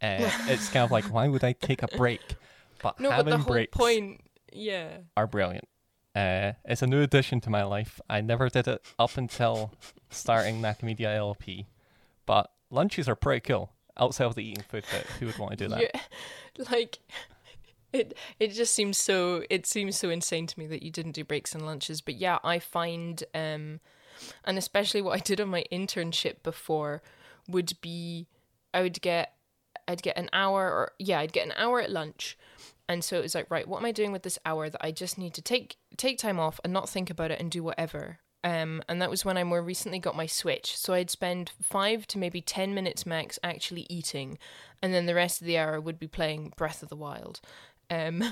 Uh, 0.00 0.28
it's 0.48 0.68
kind 0.68 0.84
of 0.84 0.90
like, 0.90 1.04
why 1.04 1.28
would 1.28 1.44
I 1.44 1.52
take 1.52 1.82
a 1.82 1.88
break? 1.96 2.20
But 2.82 3.00
No, 3.00 3.10
but 3.10 3.16
having 3.16 3.30
the 3.30 3.38
whole 3.38 3.52
breaks 3.52 3.76
point, 3.76 4.20
yeah. 4.52 4.98
are 5.16 5.26
brilliant. 5.26 5.68
Uh, 6.14 6.52
it's 6.64 6.82
a 6.82 6.86
new 6.86 7.00
addition 7.00 7.40
to 7.40 7.50
my 7.50 7.62
life. 7.62 8.00
I 8.10 8.20
never 8.20 8.48
did 8.48 8.68
it 8.68 8.84
up 8.98 9.16
until 9.16 9.72
starting 10.10 10.60
Nakamedia 10.60 11.16
LP, 11.16 11.66
but 12.26 12.50
lunches 12.70 13.08
are 13.08 13.14
pretty 13.14 13.40
cool. 13.40 13.70
Outside 13.98 14.24
of 14.26 14.34
the 14.34 14.42
eating 14.44 14.64
food 14.68 14.84
bit, 14.90 15.06
who 15.18 15.26
would 15.26 15.38
want 15.38 15.52
to 15.52 15.56
do 15.56 15.68
that? 15.68 15.80
Yeah, 15.80 16.00
like 16.70 16.98
it. 17.92 18.16
It 18.40 18.48
just 18.48 18.74
seems 18.74 18.98
so. 18.98 19.44
It 19.50 19.66
seems 19.66 19.96
so 19.96 20.10
insane 20.10 20.46
to 20.46 20.58
me 20.58 20.66
that 20.66 20.82
you 20.82 20.90
didn't 20.90 21.12
do 21.12 21.24
breaks 21.24 21.54
and 21.54 21.64
lunches. 21.64 22.00
But 22.00 22.16
yeah, 22.16 22.38
I 22.42 22.58
find, 22.58 23.22
um, 23.34 23.80
and 24.44 24.58
especially 24.58 25.02
what 25.02 25.14
I 25.14 25.18
did 25.18 25.40
on 25.40 25.48
my 25.48 25.64
internship 25.70 26.42
before 26.42 27.02
would 27.48 27.74
be, 27.82 28.28
I 28.72 28.80
would 28.82 29.00
get, 29.02 29.34
I'd 29.86 30.02
get 30.02 30.16
an 30.16 30.30
hour 30.32 30.70
or 30.70 30.92
yeah, 30.98 31.20
I'd 31.20 31.32
get 31.32 31.46
an 31.46 31.54
hour 31.56 31.80
at 31.80 31.90
lunch. 31.90 32.38
And 32.92 33.02
so 33.02 33.16
it 33.16 33.22
was 33.22 33.34
like, 33.34 33.50
right, 33.50 33.66
what 33.66 33.78
am 33.78 33.86
I 33.86 33.92
doing 33.92 34.12
with 34.12 34.22
this 34.22 34.38
hour 34.44 34.68
that 34.68 34.84
I 34.84 34.90
just 34.90 35.16
need 35.16 35.32
to 35.32 35.40
take 35.40 35.78
take 35.96 36.18
time 36.18 36.38
off 36.38 36.60
and 36.62 36.74
not 36.74 36.90
think 36.90 37.08
about 37.08 37.30
it 37.30 37.40
and 37.40 37.50
do 37.50 37.62
whatever. 37.62 38.18
Um, 38.44 38.82
and 38.86 39.00
that 39.00 39.08
was 39.08 39.24
when 39.24 39.38
I 39.38 39.44
more 39.44 39.62
recently 39.62 39.98
got 39.98 40.14
my 40.14 40.26
Switch. 40.26 40.76
So 40.76 40.92
I'd 40.92 41.08
spend 41.08 41.52
five 41.62 42.06
to 42.08 42.18
maybe 42.18 42.42
ten 42.42 42.74
minutes 42.74 43.06
max 43.06 43.38
actually 43.42 43.86
eating, 43.88 44.36
and 44.82 44.92
then 44.92 45.06
the 45.06 45.14
rest 45.14 45.40
of 45.40 45.46
the 45.46 45.56
hour 45.56 45.80
would 45.80 45.98
be 45.98 46.06
playing 46.06 46.52
Breath 46.58 46.82
of 46.82 46.90
the 46.90 46.96
Wild. 46.96 47.40
Um, 47.88 48.22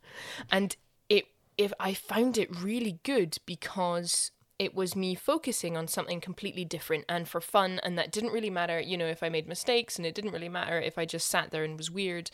and 0.52 0.76
it 1.08 1.24
if 1.56 1.72
I 1.80 1.94
found 1.94 2.36
it 2.36 2.54
really 2.54 3.00
good 3.02 3.38
because 3.46 4.32
it 4.58 4.74
was 4.74 4.94
me 4.94 5.14
focusing 5.14 5.78
on 5.78 5.88
something 5.88 6.20
completely 6.20 6.66
different 6.66 7.06
and 7.08 7.26
for 7.26 7.40
fun 7.40 7.80
and 7.82 7.96
that 7.96 8.12
didn't 8.12 8.32
really 8.32 8.50
matter 8.50 8.78
you 8.78 8.94
know 8.94 9.06
if 9.06 9.22
i 9.22 9.28
made 9.30 9.48
mistakes 9.48 9.96
and 9.96 10.04
it 10.04 10.14
didn't 10.14 10.32
really 10.32 10.50
matter 10.50 10.78
if 10.78 10.98
i 10.98 11.06
just 11.06 11.28
sat 11.28 11.50
there 11.50 11.64
and 11.64 11.78
was 11.78 11.90
weird 11.90 12.30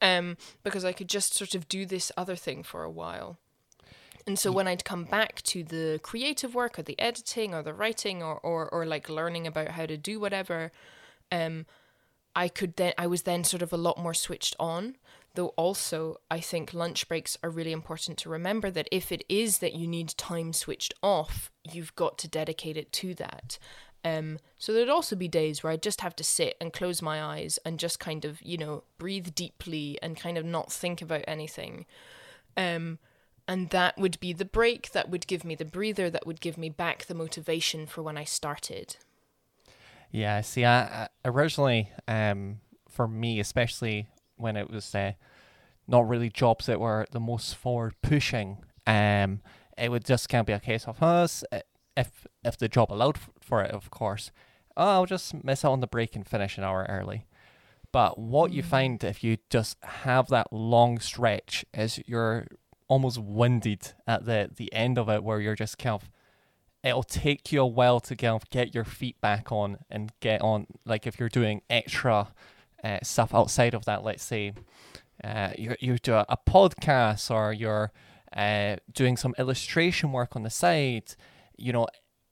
um 0.00 0.36
because 0.62 0.84
i 0.84 0.92
could 0.92 1.08
just 1.08 1.34
sort 1.34 1.54
of 1.54 1.68
do 1.68 1.86
this 1.86 2.12
other 2.16 2.36
thing 2.36 2.62
for 2.62 2.82
a 2.82 2.90
while 2.90 3.38
and 4.26 4.38
so 4.38 4.50
when 4.50 4.66
I'd 4.66 4.84
come 4.84 5.04
back 5.04 5.40
to 5.42 5.62
the 5.62 6.00
creative 6.02 6.54
work 6.54 6.78
or 6.78 6.82
the 6.82 6.98
editing 6.98 7.54
or 7.54 7.62
the 7.62 7.72
writing 7.72 8.24
or, 8.24 8.40
or, 8.40 8.68
or 8.70 8.84
like 8.84 9.08
learning 9.08 9.46
about 9.46 9.68
how 9.68 9.86
to 9.86 9.96
do 9.96 10.18
whatever, 10.18 10.72
um, 11.30 11.64
I 12.34 12.48
could 12.48 12.76
then 12.76 12.92
I 12.98 13.06
was 13.06 13.22
then 13.22 13.44
sort 13.44 13.62
of 13.62 13.72
a 13.72 13.78
lot 13.78 13.98
more 13.98 14.14
switched 14.14 14.56
on. 14.58 14.96
Though 15.34 15.48
also 15.48 16.16
I 16.30 16.40
think 16.40 16.74
lunch 16.74 17.08
breaks 17.08 17.38
are 17.42 17.50
really 17.50 17.72
important 17.72 18.18
to 18.18 18.28
remember 18.28 18.70
that 18.70 18.88
if 18.90 19.12
it 19.12 19.24
is 19.28 19.58
that 19.58 19.74
you 19.74 19.86
need 19.86 20.08
time 20.16 20.52
switched 20.52 20.94
off, 21.02 21.50
you've 21.62 21.94
got 21.94 22.18
to 22.18 22.28
dedicate 22.28 22.76
it 22.76 22.92
to 22.94 23.14
that. 23.14 23.58
Um, 24.06 24.38
so 24.56 24.72
there'd 24.72 24.88
also 24.88 25.16
be 25.16 25.26
days 25.26 25.62
where 25.62 25.72
I'd 25.72 25.82
just 25.82 26.00
have 26.00 26.14
to 26.16 26.24
sit 26.24 26.56
and 26.60 26.72
close 26.72 27.02
my 27.02 27.20
eyes 27.20 27.58
and 27.64 27.78
just 27.78 27.98
kind 27.98 28.24
of, 28.24 28.40
you 28.40 28.56
know, 28.56 28.84
breathe 28.98 29.34
deeply 29.34 29.98
and 30.00 30.16
kind 30.16 30.38
of 30.38 30.44
not 30.44 30.70
think 30.70 31.02
about 31.02 31.24
anything. 31.26 31.86
Um, 32.56 33.00
and 33.48 33.70
that 33.70 33.98
would 33.98 34.20
be 34.20 34.32
the 34.32 34.44
break 34.44 34.92
that 34.92 35.10
would 35.10 35.26
give 35.26 35.44
me 35.44 35.56
the 35.56 35.64
breather 35.64 36.08
that 36.08 36.24
would 36.24 36.40
give 36.40 36.56
me 36.56 36.68
back 36.68 37.06
the 37.06 37.14
motivation 37.14 37.86
for 37.86 38.02
when 38.02 38.16
I 38.16 38.22
started. 38.22 38.96
Yeah, 40.12 40.40
see, 40.40 40.64
I, 40.64 41.08
originally, 41.24 41.90
um, 42.06 42.60
for 42.88 43.08
me, 43.08 43.40
especially 43.40 44.06
when 44.36 44.56
it 44.56 44.70
was 44.70 44.94
uh, 44.94 45.12
not 45.88 46.08
really 46.08 46.30
jobs 46.30 46.66
that 46.66 46.78
were 46.78 47.06
the 47.10 47.20
most 47.20 47.56
forward 47.56 47.94
pushing, 48.02 48.58
um, 48.86 49.40
it 49.76 49.90
would 49.90 50.04
just 50.04 50.28
kind 50.28 50.40
of 50.40 50.46
be 50.46 50.52
a 50.52 50.60
case 50.60 50.86
of 50.86 51.02
us 51.02 51.42
if 51.96 52.26
if 52.44 52.56
the 52.56 52.68
job 52.68 52.92
allowed 52.92 53.18
for 53.40 53.62
it, 53.62 53.70
of 53.70 53.90
course. 53.90 54.30
Oh, 54.76 54.88
I'll 54.88 55.06
just 55.06 55.42
miss 55.42 55.64
out 55.64 55.72
on 55.72 55.80
the 55.80 55.86
break 55.86 56.14
and 56.14 56.26
finish 56.26 56.58
an 56.58 56.64
hour 56.64 56.86
early. 56.88 57.26
But 57.92 58.18
what 58.18 58.52
you 58.52 58.62
find 58.62 59.02
if 59.02 59.24
you 59.24 59.38
just 59.48 59.78
have 59.82 60.28
that 60.28 60.52
long 60.52 60.98
stretch 60.98 61.64
is 61.72 62.00
you're 62.06 62.46
almost 62.88 63.18
winded 63.18 63.94
at 64.06 64.26
the 64.26 64.50
the 64.54 64.72
end 64.72 64.98
of 64.98 65.08
it, 65.08 65.24
where 65.24 65.40
you're 65.40 65.54
just 65.54 65.78
kind 65.78 65.94
of 65.94 66.10
it'll 66.84 67.02
take 67.02 67.50
you 67.50 67.60
a 67.62 67.66
while 67.66 68.00
to 68.00 68.14
kind 68.14 68.34
of 68.34 68.48
get 68.50 68.74
your 68.74 68.84
feet 68.84 69.20
back 69.20 69.50
on 69.50 69.78
and 69.90 70.12
get 70.20 70.40
on 70.40 70.66
like 70.84 71.06
if 71.06 71.18
you're 71.18 71.28
doing 71.28 71.60
extra 71.68 72.28
uh, 72.84 72.98
stuff 73.02 73.34
outside 73.34 73.74
of 73.74 73.84
that 73.86 74.04
let's 74.04 74.22
say 74.22 74.52
uh, 75.24 75.50
you 75.58 75.74
you 75.80 75.98
do 75.98 76.14
a, 76.14 76.24
a 76.28 76.36
podcast 76.36 77.30
or 77.30 77.52
you're 77.52 77.90
uh, 78.36 78.76
doing 78.92 79.16
some 79.16 79.34
illustration 79.38 80.12
work 80.12 80.36
on 80.36 80.42
the 80.42 80.50
side 80.50 81.16
you 81.56 81.72
know 81.72 81.86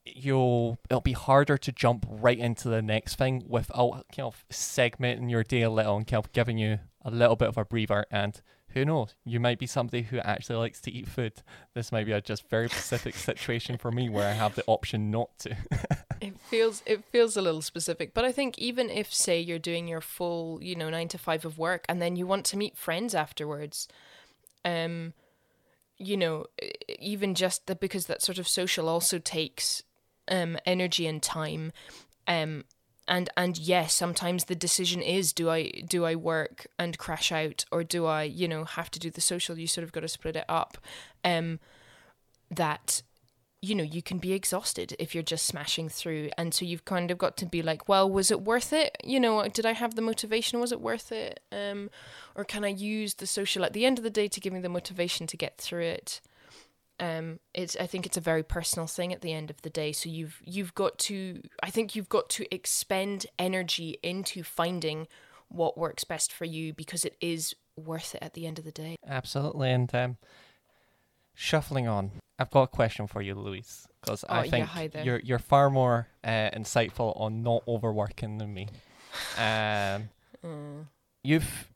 you'll 0.05 0.79
it'll 0.91 1.01
be 1.01 1.13
harder 1.13 1.57
to 1.57 1.73
jump 1.73 2.07
right 2.09 2.39
into 2.39 2.69
the 2.69 2.83
next 2.83 3.17
thing 3.17 3.43
without 3.49 4.05
kind 4.15 4.27
of 4.27 4.45
segmenting 4.51 5.31
your 5.31 5.43
day 5.43 5.63
a 5.63 5.71
little 5.71 5.97
and 5.97 6.07
kind 6.07 6.25
of 6.25 6.33
giving 6.33 6.59
you 6.59 6.79
a 7.03 7.11
little 7.11 7.37
bit 7.37 7.49
of 7.49 7.59
a 7.59 7.65
breather. 7.65 8.05
And 8.11 8.41
who 8.69 8.85
knows 8.85 9.15
you 9.25 9.41
might 9.41 9.59
be 9.59 9.67
somebody 9.67 10.03
who 10.03 10.19
actually 10.19 10.57
likes 10.57 10.81
to 10.83 10.93
eat 10.93 11.09
food. 11.09 11.43
This 11.75 11.93
might 11.93 12.05
be 12.05 12.13
a 12.13 12.21
just 12.21 12.49
very 12.51 12.69
specific 12.69 13.15
situation 13.15 13.79
for 13.79 13.91
me 13.91 14.09
where 14.09 14.29
i 14.29 14.33
have 14.33 14.55
the 14.55 14.65
option 14.67 15.11
not 15.11 15.31
to. 15.41 15.57
It 16.21 16.41
feels 16.41 16.83
it 16.87 17.05
feels 17.05 17.37
a 17.37 17.43
little 17.43 17.61
specific, 17.61 18.15
but 18.15 18.25
I 18.25 18.33
think 18.33 18.57
even 18.57 18.89
if 18.89 19.13
say 19.13 19.41
you're 19.41 19.59
doing 19.59 19.87
your 19.87 20.01
full, 20.01 20.59
you 20.63 20.75
know, 20.75 20.89
9 20.89 21.09
to 21.09 21.19
5 21.19 21.45
of 21.45 21.59
work 21.59 21.85
and 21.87 22.01
then 22.01 22.17
you 22.17 22.27
want 22.27 22.47
to 22.47 22.57
meet 22.57 22.79
friends 22.79 23.15
afterwards, 23.15 23.89
um 24.65 25.13
you 25.99 26.17
know, 26.17 26.47
even 26.99 27.35
just 27.35 27.67
that 27.67 27.81
because 27.81 28.07
that 28.07 28.23
sort 28.23 28.39
of 28.39 28.49
social 28.49 28.89
also 28.89 29.19
takes 29.19 29.83
um 30.29 30.57
energy 30.65 31.07
and 31.07 31.23
time 31.23 31.71
um 32.27 32.65
and 33.07 33.29
and 33.37 33.59
yes 33.59 33.93
sometimes 33.93 34.45
the 34.45 34.55
decision 34.55 35.03
is 35.03 35.33
do 35.33 35.51
i 35.51 35.71
do 35.87 36.05
i 36.05 36.15
work 36.15 36.67
and 36.79 36.97
crash 36.97 37.31
out 37.31 37.65
or 37.71 37.85
do 37.85 38.07
i 38.07 38.23
you 38.23 38.49
know 38.49 38.65
have 38.65 38.91
to 38.91 38.99
do 38.99 39.11
the 39.11 39.21
social 39.21 39.59
you 39.59 39.67
sort 39.67 39.85
of 39.85 39.93
got 39.93 40.01
to 40.01 40.09
split 40.09 40.37
it 40.37 40.45
up 40.49 40.79
um 41.25 41.61
that 42.51 43.03
you 43.65 43.75
know 43.75 43.85
you 43.85 44.03
can 44.03 44.19
be 44.19 44.33
exhausted 44.33 44.95
if 44.99 45.15
you're 45.15 45.23
just 45.23 45.47
smashing 45.47 45.89
through. 45.89 46.31
And 46.37 46.53
so 46.53 46.65
you've 46.65 46.85
kind 46.85 47.11
of 47.11 47.19
got 47.19 47.37
to 47.39 47.47
be 47.47 47.63
like 47.63 47.89
well 47.89 48.09
was 48.09 48.31
it 48.31 48.43
worth 48.43 48.73
it? 48.73 48.97
You 49.03 49.21
know 49.21 49.47
did 49.49 49.67
i 49.67 49.73
have 49.73 49.95
the 49.95 50.03
motivation? 50.03 50.61
Was 50.61 50.73
it 50.73 50.81
worth 50.81 51.11
it? 51.13 51.41
Um 51.51 51.91
or 52.35 52.45
can 52.45 52.65
i 52.65 52.69
use 52.69 53.15
the 53.15 53.27
social 53.27 53.65
at 53.65 53.73
the 53.73 53.87
end 53.87 53.99
of 53.99 54.05
the 54.05 54.11
day 54.11 54.29
to 54.29 54.41
give 54.41 54.53
me 54.53 54.61
the 54.61 54.69
motivation 54.69 55.27
to 55.29 55.37
get 55.37 55.59
through 55.59 55.85
it? 55.85 56.21
Um 57.01 57.41
it's 57.55 57.77
i 57.81 57.87
think 57.87 58.07
it's 58.07 58.17
a 58.17 58.29
very 58.33 58.43
personal 58.43 58.87
thing 58.87 59.13
at 59.13 59.23
the 59.23 59.33
end 59.33 59.51
of 59.51 59.63
the 59.63 59.71
day. 59.71 59.93
So 59.93 60.09
you've 60.09 60.41
you've 60.45 60.75
got 60.75 60.99
to 61.11 61.41
i 61.63 61.71
think 61.71 61.97
you've 61.97 62.09
got 62.09 62.29
to 62.31 62.55
expend 62.55 63.27
energy 63.39 63.99
into 64.03 64.43
finding 64.43 65.09
what 65.49 65.79
works 65.79 66.05
best 66.05 66.33
for 66.33 66.45
you 66.45 66.73
because 66.73 67.05
it 67.05 67.17
is 67.21 67.55
worth 67.77 68.15
it 68.15 68.23
at 68.23 68.35
the 68.35 68.47
end 68.47 68.59
of 68.59 68.65
the 68.65 68.73
day. 68.73 68.97
Absolutely. 69.07 69.71
And 69.71 69.95
um, 69.95 70.17
shuffling 71.35 71.87
on, 71.89 72.13
I've 72.39 72.51
got 72.51 72.63
a 72.63 72.67
question 72.69 73.07
for 73.07 73.23
you, 73.23 73.35
Louise, 73.35 73.87
because 74.01 74.25
Oh, 74.29 74.35
I 74.35 74.45
yeah, 74.45 74.51
think 74.51 74.67
hi 74.67 74.91
you're 75.03 75.21
you're 75.21 75.39
far 75.39 75.71
more 75.71 76.09
uh, 76.25 76.51
insightful 76.51 77.19
on 77.21 77.43
not 77.43 77.63
overworking 77.69 78.39
than 78.39 78.53
me. 78.55 78.69
Um, 79.39 80.09
Mm. 80.45 80.87
you've 81.23 81.71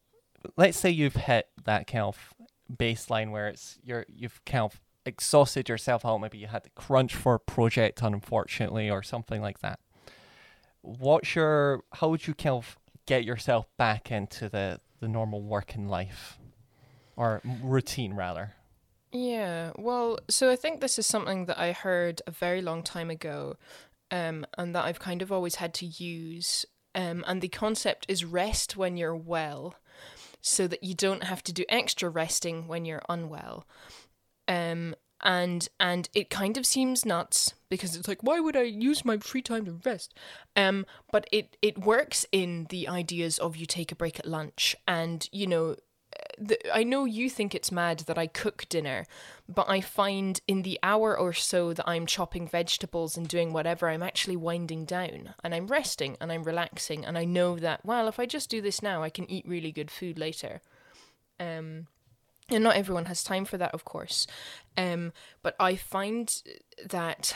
let's 0.56 0.76
say 0.78 0.90
you've 0.90 1.14
hit 1.16 1.48
that 1.64 1.86
kind 1.86 2.04
of 2.04 2.34
baseline 2.70 3.30
where 3.30 3.48
it's 3.48 3.78
you're 3.82 4.04
you've 4.08 4.44
kind 4.44 4.64
of 4.64 4.80
exhausted 5.06 5.68
yourself 5.68 6.04
out. 6.04 6.18
Maybe 6.18 6.36
you 6.38 6.48
had 6.48 6.64
to 6.64 6.70
crunch 6.70 7.14
for 7.14 7.34
a 7.34 7.40
project, 7.40 8.02
unfortunately, 8.02 8.90
or 8.90 9.02
something 9.02 9.40
like 9.40 9.60
that. 9.60 9.78
What's 10.82 11.34
your 11.34 11.82
how 11.94 12.08
would 12.10 12.26
you 12.26 12.34
kind 12.34 12.56
of 12.56 12.76
get 13.06 13.24
yourself 13.24 13.66
back 13.78 14.10
into 14.10 14.48
the 14.48 14.80
the 15.00 15.08
normal 15.08 15.40
working 15.42 15.88
life 15.88 16.38
or 17.16 17.40
routine 17.62 18.14
rather? 18.14 18.54
Yeah, 19.12 19.72
well, 19.76 20.18
so 20.28 20.50
I 20.50 20.56
think 20.56 20.80
this 20.80 20.98
is 20.98 21.06
something 21.06 21.46
that 21.46 21.58
I 21.58 21.72
heard 21.72 22.20
a 22.26 22.30
very 22.30 22.60
long 22.60 22.82
time 22.82 23.08
ago, 23.10 23.56
um, 24.10 24.44
and 24.58 24.74
that 24.74 24.84
I've 24.84 24.98
kind 25.00 25.22
of 25.22 25.32
always 25.32 25.56
had 25.56 25.72
to 25.74 25.86
use. 25.86 26.66
Um, 26.94 27.24
and 27.26 27.40
the 27.40 27.48
concept 27.48 28.06
is 28.08 28.24
rest 28.24 28.76
when 28.76 28.96
you're 28.96 29.16
well, 29.16 29.76
so 30.42 30.66
that 30.68 30.84
you 30.84 30.94
don't 30.94 31.24
have 31.24 31.42
to 31.44 31.52
do 31.52 31.64
extra 31.68 32.08
resting 32.10 32.68
when 32.68 32.84
you're 32.84 33.02
unwell. 33.08 33.66
Um, 34.46 34.94
and 35.22 35.68
and 35.80 36.08
it 36.14 36.30
kind 36.30 36.56
of 36.56 36.64
seems 36.64 37.04
nuts 37.04 37.54
because 37.68 37.96
it's 37.96 38.06
like 38.06 38.22
why 38.22 38.38
would 38.38 38.56
i 38.56 38.62
use 38.62 39.04
my 39.04 39.18
free 39.18 39.42
time 39.42 39.64
to 39.64 39.80
rest 39.84 40.14
um 40.54 40.86
but 41.10 41.26
it 41.32 41.56
it 41.60 41.76
works 41.76 42.24
in 42.30 42.66
the 42.70 42.86
ideas 42.86 43.36
of 43.38 43.56
you 43.56 43.66
take 43.66 43.90
a 43.90 43.96
break 43.96 44.20
at 44.20 44.26
lunch 44.26 44.76
and 44.86 45.28
you 45.32 45.44
know 45.46 45.74
I 46.72 46.84
know 46.84 47.04
you 47.04 47.28
think 47.28 47.54
it's 47.54 47.72
mad 47.72 48.00
that 48.00 48.18
I 48.18 48.26
cook 48.26 48.66
dinner, 48.68 49.06
but 49.48 49.68
I 49.68 49.80
find 49.80 50.40
in 50.46 50.62
the 50.62 50.78
hour 50.82 51.18
or 51.18 51.32
so 51.32 51.72
that 51.72 51.88
I'm 51.88 52.06
chopping 52.06 52.46
vegetables 52.46 53.16
and 53.16 53.28
doing 53.28 53.52
whatever, 53.52 53.88
I'm 53.88 54.02
actually 54.02 54.36
winding 54.36 54.84
down 54.84 55.34
and 55.42 55.54
I'm 55.54 55.66
resting 55.66 56.16
and 56.20 56.30
I'm 56.30 56.44
relaxing. 56.44 57.04
And 57.04 57.18
I 57.18 57.24
know 57.24 57.58
that, 57.58 57.84
well, 57.84 58.08
if 58.08 58.20
I 58.20 58.26
just 58.26 58.50
do 58.50 58.60
this 58.60 58.82
now, 58.82 59.02
I 59.02 59.10
can 59.10 59.30
eat 59.30 59.48
really 59.48 59.72
good 59.72 59.90
food 59.90 60.18
later. 60.18 60.60
Um, 61.40 61.88
and 62.50 62.64
not 62.64 62.76
everyone 62.76 63.06
has 63.06 63.22
time 63.22 63.44
for 63.44 63.58
that, 63.58 63.74
of 63.74 63.84
course. 63.84 64.26
Um, 64.76 65.12
but 65.42 65.54
I 65.60 65.76
find 65.76 66.42
that 66.88 67.34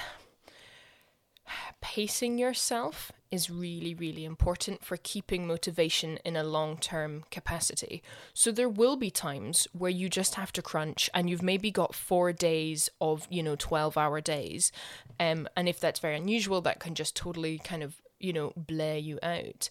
pacing 1.80 2.38
yourself 2.38 3.12
is 3.32 3.50
really, 3.50 3.94
really 3.94 4.24
important 4.24 4.84
for 4.84 4.98
keeping 4.98 5.46
motivation 5.46 6.18
in 6.24 6.36
a 6.36 6.44
long 6.44 6.76
term 6.76 7.24
capacity. 7.30 8.02
So 8.34 8.52
there 8.52 8.68
will 8.68 8.96
be 8.96 9.10
times 9.10 9.66
where 9.72 9.90
you 9.90 10.08
just 10.08 10.34
have 10.36 10.52
to 10.52 10.62
crunch 10.62 11.08
and 11.14 11.28
you've 11.28 11.42
maybe 11.42 11.70
got 11.70 11.94
four 11.94 12.32
days 12.32 12.90
of, 13.00 13.26
you 13.30 13.42
know, 13.42 13.56
12 13.56 13.96
hour 13.96 14.20
days. 14.20 14.70
Um, 15.18 15.48
and 15.56 15.68
if 15.68 15.80
that's 15.80 15.98
very 15.98 16.16
unusual, 16.16 16.60
that 16.60 16.78
can 16.78 16.94
just 16.94 17.16
totally 17.16 17.58
kind 17.58 17.82
of, 17.82 18.02
you 18.20 18.34
know, 18.34 18.52
blare 18.54 18.98
you 18.98 19.18
out. 19.22 19.70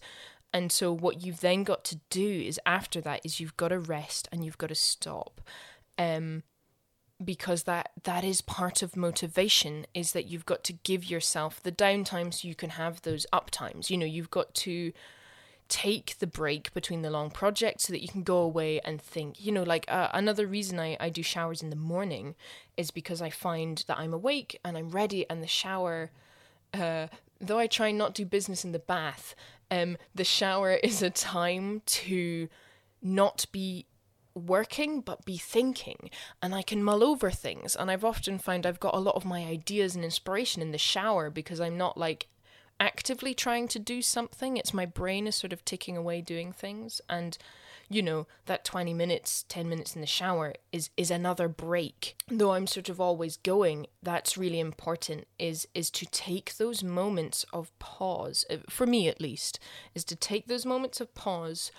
And 0.52 0.70
so 0.70 0.92
what 0.92 1.24
you've 1.24 1.40
then 1.40 1.62
got 1.62 1.84
to 1.84 2.00
do 2.10 2.44
is 2.46 2.60
after 2.66 3.00
that 3.00 3.20
is 3.24 3.40
you've 3.40 3.56
got 3.56 3.68
to 3.68 3.78
rest 3.78 4.28
and 4.30 4.44
you've 4.44 4.58
got 4.58 4.68
to 4.68 4.74
stop. 4.74 5.40
Um, 5.96 6.42
because 7.24 7.64
that 7.64 7.90
that 8.04 8.24
is 8.24 8.40
part 8.40 8.82
of 8.82 8.96
motivation 8.96 9.86
is 9.94 10.12
that 10.12 10.26
you've 10.26 10.46
got 10.46 10.64
to 10.64 10.72
give 10.72 11.04
yourself 11.04 11.62
the 11.62 11.72
downtime 11.72 12.32
so 12.32 12.48
you 12.48 12.54
can 12.54 12.70
have 12.70 13.02
those 13.02 13.26
up 13.32 13.50
times 13.50 13.90
you 13.90 13.96
know 13.96 14.06
you've 14.06 14.30
got 14.30 14.54
to 14.54 14.92
take 15.72 16.18
the 16.18 16.26
break 16.26 16.70
between 16.74 17.00
the 17.00 17.08
long 17.08 17.30
projects 17.30 17.84
so 17.84 17.94
that 17.94 18.02
you 18.02 18.08
can 18.08 18.22
go 18.22 18.36
away 18.38 18.78
and 18.80 19.00
think. 19.00 19.42
You 19.42 19.52
know 19.52 19.62
like 19.62 19.86
uh, 19.88 20.08
another 20.12 20.46
reason 20.46 20.78
I, 20.78 20.98
I 21.00 21.08
do 21.08 21.22
showers 21.22 21.62
in 21.62 21.70
the 21.70 21.76
morning 21.76 22.34
is 22.76 22.90
because 22.90 23.22
i 23.22 23.30
find 23.30 23.82
that 23.86 23.98
i'm 23.98 24.12
awake 24.12 24.58
and 24.64 24.76
i'm 24.76 24.90
ready 24.90 25.28
and 25.30 25.42
the 25.42 25.46
shower 25.46 26.10
uh, 26.74 27.06
though 27.40 27.58
i 27.58 27.66
try 27.66 27.90
not 27.90 28.14
do 28.14 28.24
business 28.26 28.64
in 28.64 28.72
the 28.72 28.78
bath 28.78 29.34
um, 29.70 29.96
the 30.14 30.24
shower 30.24 30.72
is 30.82 31.00
a 31.00 31.10
time 31.10 31.80
to 31.86 32.48
not 33.02 33.46
be 33.50 33.86
working 34.34 35.00
but 35.00 35.24
be 35.24 35.36
thinking. 35.36 36.10
And 36.40 36.54
I 36.54 36.62
can 36.62 36.82
mull 36.82 37.04
over 37.04 37.30
things. 37.30 37.76
And 37.76 37.90
I've 37.90 38.04
often 38.04 38.38
found 38.38 38.66
I've 38.66 38.80
got 38.80 38.94
a 38.94 39.00
lot 39.00 39.16
of 39.16 39.24
my 39.24 39.44
ideas 39.44 39.94
and 39.94 40.04
inspiration 40.04 40.62
in 40.62 40.72
the 40.72 40.78
shower 40.78 41.30
because 41.30 41.60
I'm 41.60 41.76
not 41.76 41.96
like 41.96 42.28
actively 42.80 43.34
trying 43.34 43.68
to 43.68 43.78
do 43.78 44.02
something. 44.02 44.56
It's 44.56 44.74
my 44.74 44.86
brain 44.86 45.26
is 45.26 45.36
sort 45.36 45.52
of 45.52 45.64
ticking 45.64 45.96
away 45.96 46.20
doing 46.20 46.52
things. 46.52 47.00
And 47.08 47.38
you 47.92 48.02
know 48.02 48.26
that 48.46 48.64
20 48.64 48.94
minutes 48.94 49.44
10 49.48 49.68
minutes 49.68 49.94
in 49.94 50.00
the 50.00 50.06
shower 50.06 50.54
is 50.72 50.90
is 50.96 51.10
another 51.10 51.48
break. 51.48 52.16
Though 52.28 52.52
i'm 52.52 52.66
sort 52.66 52.88
of 52.88 53.00
always 53.00 53.36
going 53.36 53.86
that's 54.02 54.38
really 54.38 54.60
important 54.60 55.26
is 55.38 55.68
is 55.74 55.90
to 55.90 56.06
take 56.06 56.56
those 56.56 56.82
moments 56.82 57.44
of 57.52 57.76
pause 57.78 58.44
uh, 58.50 58.56
for 58.68 58.86
me 58.86 59.08
at 59.08 59.20
least 59.20 59.58
is 59.94 60.04
to 60.04 60.16
take 60.16 60.46
those 60.46 60.64
moments 60.64 61.00
of 61.00 61.14
pause 61.14 61.70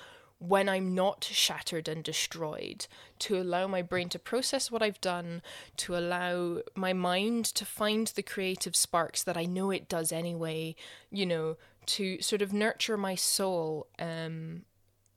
when 0.48 0.68
I'm 0.68 0.94
not 0.94 1.24
shattered 1.24 1.88
and 1.88 2.04
destroyed, 2.04 2.88
to 3.20 3.40
allow 3.40 3.66
my 3.66 3.82
brain 3.82 4.10
to 4.10 4.20
process 4.20 4.70
what 4.70 4.84
I've 4.84 5.00
done, 5.00 5.42
to 5.78 5.96
allow 5.96 6.60
my 6.76 6.92
mind 6.92 7.46
to 7.46 7.66
find 7.66 8.08
the 8.08 8.24
creative 8.24 8.76
sparks 8.76 9.24
that 9.24 9.38
I 9.38 9.46
know 9.46 9.72
it 9.72 9.88
does 9.88 10.12
anyway, 10.12 10.76
you 11.10 11.26
know, 11.26 11.56
to 11.86 12.22
sort 12.22 12.42
of 12.42 12.52
nurture 12.52 12.98
my 12.98 13.16
soul. 13.16 13.88
Um, 13.98 14.64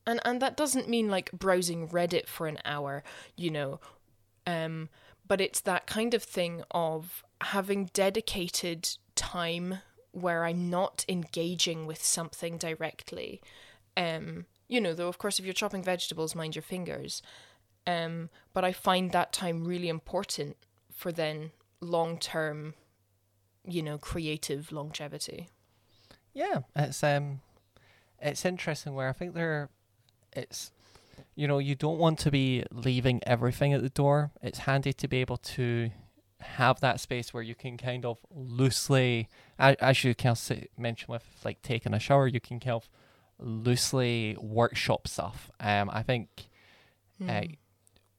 and, 0.05 0.21
and 0.23 0.41
that 0.41 0.55
doesn't 0.55 0.87
mean 0.87 1.09
like 1.09 1.31
browsing 1.33 1.89
Reddit 1.89 2.27
for 2.27 2.47
an 2.47 2.59
hour, 2.63 3.03
you 3.35 3.51
know, 3.51 3.81
um, 4.45 4.87
but 5.27 5.41
it's 5.41 5.59
that 5.61 5.87
kind 5.87 6.13
of 6.13 6.23
thing 6.23 6.63
of 6.71 7.25
having 7.41 7.89
dedicated 7.93 8.89
time 9.15 9.79
where 10.11 10.45
I'm 10.45 10.69
not 10.69 11.03
engaging 11.09 11.85
with 11.85 12.01
something 12.01 12.57
directly. 12.57 13.41
Um, 13.97 14.45
you 14.67 14.81
know, 14.81 14.93
though, 14.93 15.07
of 15.07 15.17
course, 15.17 15.39
if 15.39 15.45
you're 15.45 15.53
chopping 15.53 15.83
vegetables, 15.83 16.35
mind 16.35 16.55
your 16.55 16.63
fingers. 16.63 17.21
Um, 17.85 18.29
but 18.53 18.65
I 18.65 18.73
find 18.73 19.11
that 19.11 19.31
time 19.31 19.63
really 19.63 19.87
important 19.87 20.57
for 20.93 21.11
then 21.11 21.51
long 21.79 22.17
term, 22.19 22.73
you 23.65 23.81
know, 23.81 23.97
creative 23.97 24.71
longevity. 24.71 25.49
Yeah, 26.33 26.59
it's 26.75 27.01
um, 27.03 27.41
it's 28.19 28.45
interesting 28.45 28.93
where 28.93 29.09
I 29.09 29.13
think 29.13 29.33
there, 29.33 29.69
it's, 30.33 30.71
you 31.35 31.47
know, 31.47 31.59
you 31.59 31.75
don't 31.75 31.97
want 31.97 32.19
to 32.19 32.31
be 32.31 32.63
leaving 32.71 33.21
everything 33.25 33.73
at 33.73 33.81
the 33.81 33.89
door. 33.89 34.31
It's 34.41 34.59
handy 34.59 34.93
to 34.93 35.07
be 35.07 35.17
able 35.17 35.37
to 35.37 35.91
have 36.39 36.79
that 36.81 36.99
space 36.99 37.33
where 37.33 37.43
you 37.43 37.55
can 37.55 37.77
kind 37.77 38.05
of 38.05 38.17
loosely, 38.29 39.29
as 39.57 40.03
you 40.03 40.13
can 40.13 40.31
of 40.31 40.51
mentioned 40.77 41.09
with 41.09 41.23
like 41.43 41.61
taking 41.61 41.93
a 41.93 41.99
shower, 41.99 42.27
you 42.27 42.39
can 42.39 42.59
kind 42.59 42.75
of 42.75 42.89
loosely 43.39 44.37
workshop 44.39 45.07
stuff. 45.07 45.51
Um, 45.59 45.89
I 45.91 46.03
think, 46.03 46.47
mm. 47.21 47.29
uh, 47.29 47.47
hmm. 47.47 47.53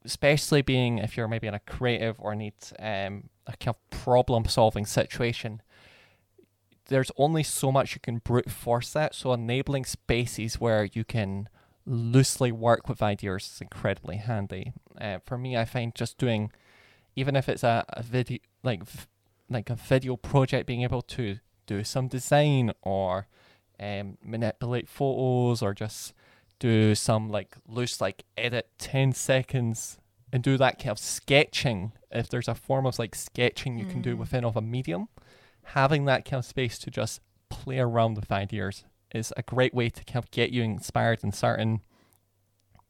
especially 0.05 0.61
being 0.61 0.99
if 0.99 1.17
you're 1.17 1.27
maybe 1.27 1.47
in 1.47 1.53
a 1.53 1.59
creative 1.59 2.15
or 2.19 2.35
need 2.35 2.53
um, 2.79 3.29
a 3.47 3.57
kind 3.57 3.75
of 3.75 3.89
problem 3.89 4.45
solving 4.45 4.85
situation, 4.85 5.61
there's 6.87 7.11
only 7.17 7.43
so 7.43 7.71
much 7.71 7.93
you 7.93 8.01
can 8.01 8.17
brute 8.19 8.51
force 8.51 8.91
that. 8.93 9.15
So 9.15 9.33
enabling 9.33 9.85
spaces 9.85 10.59
where 10.59 10.85
you 10.85 11.03
can 11.03 11.49
loosely 11.85 12.51
work 12.51 12.87
with 12.87 13.01
ideas 13.01 13.51
is 13.55 13.61
incredibly 13.61 14.17
handy. 14.17 14.73
Uh, 14.99 15.19
for 15.25 15.37
me, 15.37 15.55
I 15.55 15.65
find 15.65 15.93
just 15.95 16.17
doing, 16.17 16.51
even 17.15 17.35
if 17.35 17.47
it's 17.47 17.63
a, 17.63 17.85
a 17.89 18.03
video 18.03 18.39
like 18.63 18.83
like 19.49 19.69
a 19.69 19.75
video 19.75 20.15
project, 20.15 20.67
being 20.67 20.83
able 20.83 21.01
to 21.01 21.39
do 21.65 21.83
some 21.83 22.07
design 22.07 22.71
or 22.81 23.27
um, 23.79 24.17
manipulate 24.23 24.87
photos 24.87 25.61
or 25.61 25.73
just 25.73 26.13
do 26.59 26.93
some 26.93 27.29
like 27.29 27.55
loose 27.67 28.01
like 28.01 28.25
edit 28.37 28.69
10 28.79 29.13
seconds 29.13 29.97
and 30.31 30.43
do 30.43 30.57
that 30.57 30.77
kind 30.77 30.91
of 30.91 30.99
sketching 30.99 31.93
if 32.11 32.29
there's 32.29 32.47
a 32.47 32.55
form 32.55 32.85
of 32.85 32.99
like 32.99 33.15
sketching 33.15 33.77
you 33.77 33.85
mm. 33.85 33.91
can 33.91 34.01
do 34.01 34.15
mm. 34.15 34.19
within 34.19 34.43
of 34.43 34.57
a 34.57 34.61
medium 34.61 35.07
having 35.63 36.05
that 36.05 36.25
kind 36.25 36.39
of 36.39 36.45
space 36.45 36.77
to 36.77 36.91
just 36.91 37.21
play 37.49 37.79
around 37.79 38.15
with 38.15 38.31
ideas 38.31 38.83
is 39.13 39.33
a 39.37 39.43
great 39.43 39.73
way 39.73 39.89
to 39.89 40.03
kind 40.03 40.23
of 40.23 40.31
get 40.31 40.51
you 40.51 40.61
inspired 40.61 41.19
and 41.23 41.33
starting 41.33 41.81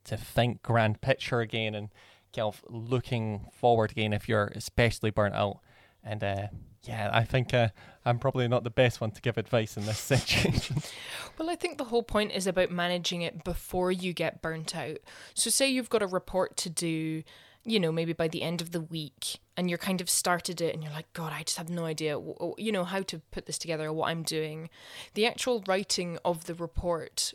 to 0.03 0.17
think 0.17 0.61
grand 0.63 1.01
picture 1.01 1.39
again 1.39 1.75
and 1.75 1.89
kind 2.35 2.47
of 2.47 2.63
looking 2.69 3.45
forward 3.53 3.91
again 3.91 4.13
if 4.13 4.27
you're 4.27 4.51
especially 4.55 5.11
burnt 5.11 5.35
out 5.35 5.59
and 6.03 6.23
uh, 6.23 6.47
yeah, 6.83 7.09
I 7.11 7.23
think 7.23 7.53
uh, 7.53 7.69
I'm 8.05 8.19
probably 8.19 8.47
not 8.47 8.63
the 8.63 8.69
best 8.69 9.01
one 9.01 9.11
to 9.11 9.21
give 9.21 9.37
advice 9.37 9.77
in 9.77 9.85
this 9.85 9.99
situation. 9.99 10.77
well, 11.37 11.49
I 11.49 11.55
think 11.55 11.77
the 11.77 11.85
whole 11.85 12.03
point 12.03 12.31
is 12.31 12.47
about 12.47 12.71
managing 12.71 13.21
it 13.21 13.43
before 13.43 13.91
you 13.91 14.13
get 14.13 14.41
burnt 14.41 14.75
out. 14.75 14.97
So, 15.33 15.49
say 15.49 15.69
you've 15.69 15.89
got 15.89 16.01
a 16.01 16.07
report 16.07 16.57
to 16.57 16.69
do, 16.69 17.23
you 17.65 17.79
know, 17.79 17.91
maybe 17.91 18.13
by 18.13 18.27
the 18.27 18.41
end 18.41 18.61
of 18.61 18.71
the 18.71 18.81
week, 18.81 19.39
and 19.57 19.69
you're 19.69 19.77
kind 19.77 19.99
of 19.99 20.09
started 20.09 20.61
it 20.61 20.73
and 20.73 20.83
you're 20.83 20.93
like, 20.93 21.11
God, 21.13 21.33
I 21.33 21.43
just 21.43 21.57
have 21.57 21.69
no 21.69 21.85
idea, 21.85 22.17
you 22.57 22.71
know, 22.71 22.85
how 22.85 23.01
to 23.01 23.19
put 23.31 23.45
this 23.45 23.57
together 23.57 23.87
or 23.87 23.93
what 23.93 24.09
I'm 24.09 24.23
doing. 24.23 24.69
The 25.15 25.27
actual 25.27 25.63
writing 25.67 26.17
of 26.23 26.45
the 26.45 26.55
report 26.55 27.33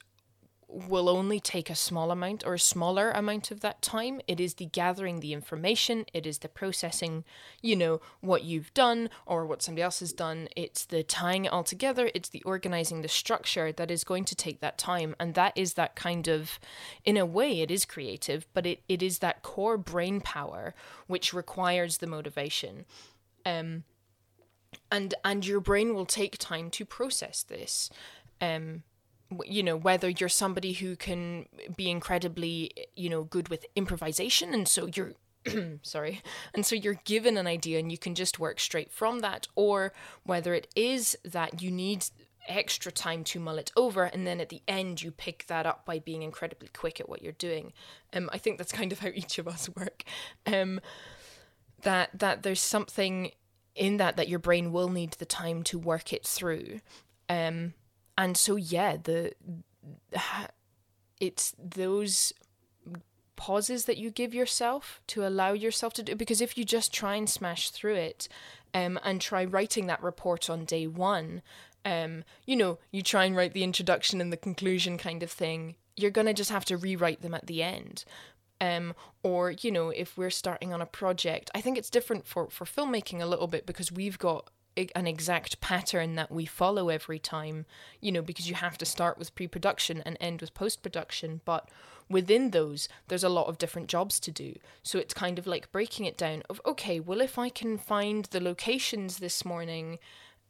will 0.74 1.08
only 1.08 1.38
take 1.38 1.70
a 1.70 1.74
small 1.74 2.10
amount 2.10 2.44
or 2.44 2.54
a 2.54 2.58
smaller 2.58 3.10
amount 3.12 3.50
of 3.50 3.60
that 3.60 3.80
time. 3.80 4.20
It 4.26 4.40
is 4.40 4.54
the 4.54 4.66
gathering 4.66 5.20
the 5.20 5.32
information, 5.32 6.04
it 6.12 6.26
is 6.26 6.38
the 6.38 6.48
processing, 6.48 7.24
you 7.62 7.76
know, 7.76 8.00
what 8.20 8.44
you've 8.44 8.74
done 8.74 9.08
or 9.24 9.46
what 9.46 9.62
somebody 9.62 9.82
else 9.82 10.00
has 10.00 10.12
done. 10.12 10.48
It's 10.56 10.84
the 10.84 11.02
tying 11.02 11.44
it 11.44 11.52
all 11.52 11.64
together, 11.64 12.10
it's 12.14 12.28
the 12.28 12.42
organizing 12.42 13.02
the 13.02 13.08
structure 13.08 13.72
that 13.72 13.90
is 13.90 14.04
going 14.04 14.24
to 14.24 14.34
take 14.34 14.60
that 14.60 14.76
time. 14.76 15.14
And 15.20 15.34
that 15.34 15.52
is 15.56 15.74
that 15.74 15.94
kind 15.94 16.28
of, 16.28 16.58
in 17.04 17.16
a 17.16 17.26
way, 17.26 17.60
it 17.60 17.70
is 17.70 17.84
creative, 17.84 18.46
but 18.52 18.66
it, 18.66 18.82
it 18.88 19.02
is 19.02 19.20
that 19.20 19.42
core 19.42 19.78
brain 19.78 20.20
power 20.20 20.74
which 21.06 21.32
requires 21.32 21.98
the 21.98 22.06
motivation. 22.06 22.84
Um, 23.46 23.84
and 24.90 25.14
and 25.24 25.46
your 25.46 25.60
brain 25.60 25.94
will 25.94 26.06
take 26.06 26.36
time 26.38 26.68
to 26.70 26.84
process 26.84 27.44
this 27.44 27.90
um 28.40 28.82
you 29.44 29.62
know 29.62 29.76
whether 29.76 30.08
you're 30.08 30.28
somebody 30.28 30.72
who 30.72 30.96
can 30.96 31.46
be 31.76 31.90
incredibly 31.90 32.70
you 32.96 33.08
know 33.08 33.24
good 33.24 33.48
with 33.48 33.66
improvisation 33.76 34.54
and 34.54 34.68
so 34.68 34.88
you're 34.94 35.12
sorry 35.82 36.22
and 36.54 36.64
so 36.64 36.74
you're 36.74 37.00
given 37.04 37.36
an 37.36 37.46
idea 37.46 37.78
and 37.78 37.92
you 37.92 37.98
can 37.98 38.14
just 38.14 38.38
work 38.38 38.58
straight 38.58 38.90
from 38.90 39.20
that 39.20 39.46
or 39.54 39.92
whether 40.24 40.54
it 40.54 40.68
is 40.74 41.16
that 41.24 41.62
you 41.62 41.70
need 41.70 42.06
extra 42.46 42.92
time 42.92 43.24
to 43.24 43.40
mull 43.40 43.58
it 43.58 43.72
over 43.76 44.04
and 44.04 44.26
then 44.26 44.40
at 44.40 44.48
the 44.48 44.62
end 44.68 45.02
you 45.02 45.10
pick 45.10 45.46
that 45.46 45.66
up 45.66 45.84
by 45.84 45.98
being 45.98 46.22
incredibly 46.22 46.68
quick 46.68 47.00
at 47.00 47.08
what 47.08 47.22
you're 47.22 47.32
doing. 47.32 47.72
Um 48.12 48.28
i 48.32 48.38
think 48.38 48.58
that's 48.58 48.72
kind 48.72 48.92
of 48.92 48.98
how 49.00 49.08
each 49.08 49.38
of 49.38 49.48
us 49.48 49.68
work. 49.74 50.04
Um 50.46 50.80
that 51.82 52.10
that 52.18 52.42
there's 52.42 52.60
something 52.60 53.32
in 53.74 53.96
that 53.98 54.16
that 54.16 54.28
your 54.28 54.38
brain 54.38 54.72
will 54.72 54.88
need 54.88 55.12
the 55.12 55.26
time 55.26 55.62
to 55.64 55.78
work 55.78 56.12
it 56.12 56.26
through. 56.26 56.80
Um 57.28 57.74
and 58.16 58.36
so 58.36 58.56
yeah 58.56 58.96
the 58.96 59.32
it's 61.20 61.54
those 61.58 62.32
pauses 63.36 63.86
that 63.86 63.96
you 63.96 64.10
give 64.10 64.32
yourself 64.32 65.00
to 65.06 65.26
allow 65.26 65.52
yourself 65.52 65.92
to 65.92 66.02
do 66.02 66.14
because 66.14 66.40
if 66.40 66.56
you 66.56 66.64
just 66.64 66.92
try 66.92 67.16
and 67.16 67.28
smash 67.28 67.70
through 67.70 67.94
it 67.94 68.28
um, 68.72 68.98
and 69.04 69.20
try 69.20 69.44
writing 69.44 69.86
that 69.86 70.02
report 70.02 70.48
on 70.48 70.64
day 70.64 70.86
one 70.86 71.42
um, 71.84 72.24
you 72.46 72.56
know 72.56 72.78
you 72.90 73.02
try 73.02 73.24
and 73.24 73.36
write 73.36 73.52
the 73.52 73.64
introduction 73.64 74.20
and 74.20 74.32
the 74.32 74.36
conclusion 74.36 74.96
kind 74.96 75.22
of 75.22 75.30
thing 75.30 75.76
you're 75.96 76.10
going 76.10 76.26
to 76.26 76.32
just 76.32 76.50
have 76.50 76.64
to 76.64 76.76
rewrite 76.76 77.22
them 77.22 77.34
at 77.34 77.46
the 77.46 77.62
end. 77.62 78.04
Um, 78.60 78.94
or 79.22 79.50
you 79.50 79.70
know 79.70 79.90
if 79.90 80.16
we're 80.16 80.30
starting 80.30 80.72
on 80.72 80.80
a 80.80 80.86
project 80.86 81.50
i 81.56 81.60
think 81.60 81.76
it's 81.76 81.90
different 81.90 82.24
for 82.24 82.48
for 82.48 82.64
filmmaking 82.64 83.20
a 83.20 83.26
little 83.26 83.48
bit 83.48 83.66
because 83.66 83.90
we've 83.90 84.18
got 84.18 84.48
an 84.76 85.06
exact 85.06 85.60
pattern 85.60 86.16
that 86.16 86.30
we 86.30 86.46
follow 86.46 86.88
every 86.88 87.18
time, 87.18 87.66
you 88.00 88.10
know, 88.12 88.22
because 88.22 88.48
you 88.48 88.54
have 88.54 88.78
to 88.78 88.84
start 88.84 89.18
with 89.18 89.34
pre 89.34 89.46
production 89.46 90.02
and 90.04 90.16
end 90.20 90.40
with 90.40 90.54
post 90.54 90.82
production. 90.82 91.40
But 91.44 91.68
within 92.08 92.50
those, 92.50 92.88
there's 93.08 93.24
a 93.24 93.28
lot 93.28 93.46
of 93.46 93.58
different 93.58 93.88
jobs 93.88 94.20
to 94.20 94.30
do. 94.30 94.56
So 94.82 94.98
it's 94.98 95.14
kind 95.14 95.38
of 95.38 95.46
like 95.46 95.72
breaking 95.72 96.06
it 96.06 96.16
down 96.16 96.42
of, 96.50 96.60
okay, 96.66 97.00
well, 97.00 97.20
if 97.20 97.38
I 97.38 97.48
can 97.48 97.78
find 97.78 98.26
the 98.26 98.40
locations 98.40 99.18
this 99.18 99.44
morning, 99.44 99.98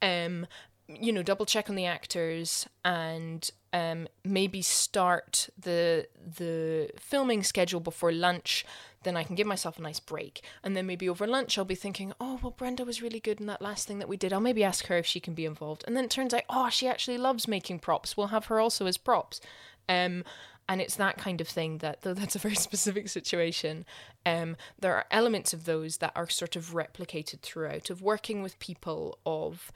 um, 0.03 0.47
you 0.89 1.13
know, 1.13 1.23
double 1.23 1.47
check 1.47 1.71
on 1.71 1.77
the 1.77 1.87
actors 1.87 2.67
and 2.85 3.51
um, 3.75 4.09
maybe 4.25 4.63
start 4.63 5.51
the 5.61 6.07
the 6.39 6.91
filming 6.99 7.43
schedule 7.43 7.81
before 7.81 8.13
lunch 8.13 8.65
then 9.05 9.17
I 9.17 9.23
can 9.23 9.37
give 9.37 9.47
myself 9.47 9.79
a 9.79 9.83
nice 9.83 10.01
break. 10.01 10.43
And 10.63 10.77
then 10.77 10.87
maybe 10.87 11.09
over 11.09 11.27
lunch, 11.27 11.57
I'll 11.57 11.65
be 11.65 11.75
thinking, 11.75 12.13
oh, 12.21 12.41
well, 12.43 12.51
Brenda 12.51 12.85
was 12.85 13.03
really 13.03 13.21
good 13.21 13.39
in 13.39 13.47
that 13.47 13.63
last 13.63 13.87
thing 13.87 14.01
that 14.01 14.09
we 14.09 14.17
did. 14.17 14.33
I'll 14.33 14.41
maybe 14.41 14.65
ask 14.65 14.87
her 14.87 14.97
if 14.99 15.07
she 15.07 15.21
can 15.21 15.35
be 15.35 15.45
involved. 15.45 15.85
And 15.87 15.97
then 15.97 16.05
it 16.05 16.11
turns 16.11 16.35
out, 16.35 16.43
oh, 16.51 16.71
she 16.71 16.89
actually 16.89 17.19
loves 17.19 17.47
making 17.47 17.79
props. 17.79 18.17
We'll 18.17 18.29
have 18.29 18.47
her 18.47 18.59
also 18.59 18.87
as 18.87 18.97
props. 18.97 19.41
Um, 19.89 20.25
and 20.69 20.81
it's 20.81 20.97
that 20.97 21.19
kind 21.19 21.41
of 21.41 21.49
thing 21.49 21.79
that, 21.79 22.03
though 22.03 22.15
that's 22.15 22.35
a 22.37 22.41
very 22.41 22.57
specific 22.57 23.09
situation, 23.09 23.85
um, 24.27 24.57
there 24.79 24.95
are 24.95 25.07
elements 25.11 25.53
of 25.53 25.65
those 25.65 25.99
that 25.99 26.13
are 26.17 26.29
sort 26.29 26.57
of 26.57 26.73
replicated 26.73 27.41
throughout, 27.41 27.91
of 27.91 28.03
working 28.03 28.43
with 28.43 28.59
people, 28.59 29.19
of 29.25 29.71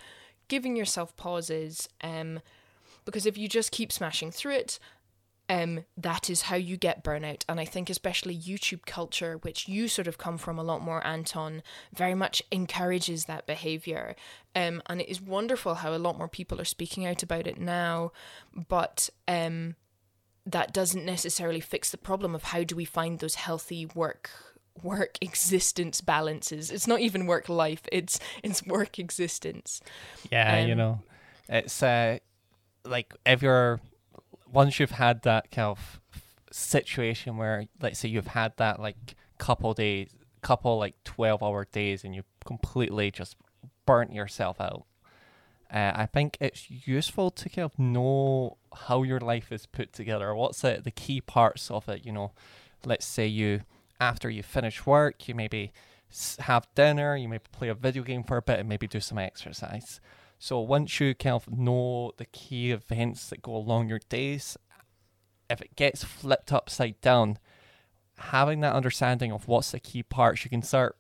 giving 0.49 0.75
yourself 0.75 1.17
pauses. 1.17 1.89
Um, 2.03 2.41
because 3.09 3.25
if 3.25 3.39
you 3.39 3.49
just 3.49 3.73
keep 3.73 3.91
smashing 3.91 4.31
through 4.31 4.53
it, 4.53 4.79
um, 5.49 5.87
that 5.97 6.29
is 6.29 6.43
how 6.43 6.57
you 6.57 6.77
get 6.77 7.03
burnout. 7.03 7.43
And 7.49 7.59
I 7.59 7.65
think, 7.65 7.89
especially 7.89 8.37
YouTube 8.37 8.85
culture, 8.85 9.39
which 9.39 9.67
you 9.67 9.89
sort 9.89 10.07
of 10.07 10.19
come 10.19 10.37
from 10.37 10.59
a 10.59 10.63
lot 10.63 10.83
more, 10.83 11.05
Anton, 11.07 11.63
very 11.95 12.15
much 12.15 12.43
encourages 12.53 13.25
that 13.25 13.47
behavior. 13.47 14.15
Um, 14.55 14.83
and 14.89 15.01
it 15.01 15.09
is 15.09 15.23
wonderful 15.23 15.77
how 15.77 15.95
a 15.95 15.97
lot 15.97 16.19
more 16.19 16.29
people 16.29 16.61
are 16.61 16.67
speaking 16.67 17.07
out 17.07 17.23
about 17.23 17.47
it 17.47 17.59
now. 17.59 18.13
But 18.69 19.09
um, 19.27 19.77
that 20.45 20.75
doesn't 20.75 21.07
necessarily 21.07 21.61
fix 21.61 21.91
the 21.91 21.97
problem 21.97 22.35
of 22.35 22.43
how 22.43 22.63
do 22.63 22.77
we 22.77 22.85
find 22.85 23.19
those 23.19 23.37
healthy 23.37 23.87
work 23.95 24.29
work 24.83 25.19
existence 25.21 26.01
balances 26.01 26.71
it's 26.71 26.87
not 26.87 27.01
even 27.01 27.27
work 27.27 27.49
life 27.49 27.83
it's 27.91 28.21
it's 28.45 28.65
work 28.65 28.97
existence 29.01 29.81
yeah 30.31 30.61
um, 30.61 30.69
you 30.69 30.75
know 30.77 31.01
it's 31.49 31.83
uh 31.83 32.17
like 32.89 33.15
if 33.27 33.43
you're 33.43 33.81
once 34.53 34.81
you've 34.81 34.93
had 34.93 35.23
that 35.23 35.51
kind 35.51 35.69
of 35.69 36.01
situation 36.51 37.37
where, 37.37 37.67
let's 37.81 38.01
say, 38.01 38.09
you've 38.09 38.29
had 38.29 38.57
that 38.57 38.81
like 38.81 38.97
couple 39.39 39.73
days, 39.75 40.11
couple 40.43 40.79
like 40.79 40.95
12 41.05 41.43
hour 41.43 41.67
days, 41.71 42.05
and 42.05 42.15
you 42.15 42.23
completely 42.45 43.11
just 43.11 43.37
burnt 43.87 44.13
yourself 44.13 44.61
out. 44.61 44.85
Uh, 45.73 45.93
I 45.95 46.07
think 46.07 46.39
it's 46.41 46.71
useful 46.71 47.31
to 47.33 47.49
kind 47.49 47.67
of 47.67 47.79
know 47.79 48.57
how 48.75 49.03
your 49.03 49.21
life 49.21 49.53
is 49.53 49.67
put 49.67 49.93
together. 49.93 50.35
What's 50.35 50.63
the, 50.63 50.81
the 50.83 50.91
key 50.91 51.21
parts 51.21 51.71
of 51.71 51.89
it? 51.89 52.07
You 52.07 52.13
know, 52.13 52.33
let's 52.87 53.05
say 53.05 53.27
you, 53.27 53.63
after 54.01 54.31
you 54.31 54.43
finish 54.43 54.87
work, 54.87 55.29
you 55.29 55.35
maybe 55.35 55.73
have 56.41 56.67
dinner, 56.75 57.17
you 57.17 57.29
maybe 57.29 57.45
play 57.53 57.69
a 57.69 57.75
video 57.75 58.03
game 58.03 58.25
for 58.25 58.39
a 58.39 58.43
bit, 58.43 58.61
and 58.61 58.69
maybe 58.69 58.87
do 58.87 59.01
some 59.01 59.19
exercise. 59.19 60.01
So 60.39 60.61
once 60.61 61.01
you 61.01 61.15
kind 61.15 61.35
of 61.35 61.51
know 61.51 62.13
the 62.17 62.27
key 62.27 62.71
events 62.71 63.29
that 63.31 63.43
go 63.43 63.57
along 63.57 63.89
your 63.89 64.01
days, 64.09 64.57
if 65.51 65.61
it 65.61 65.75
gets 65.77 66.05
flipped 66.05 66.53
upside 66.53 67.01
down, 67.01 67.39
having 68.19 68.61
that 68.61 68.75
understanding 68.75 69.33
of 69.33 69.49
what's 69.49 69.73
the 69.73 69.81
key 69.81 70.03
parts, 70.03 70.45
you 70.45 70.51
can 70.51 70.63
start 70.63 70.97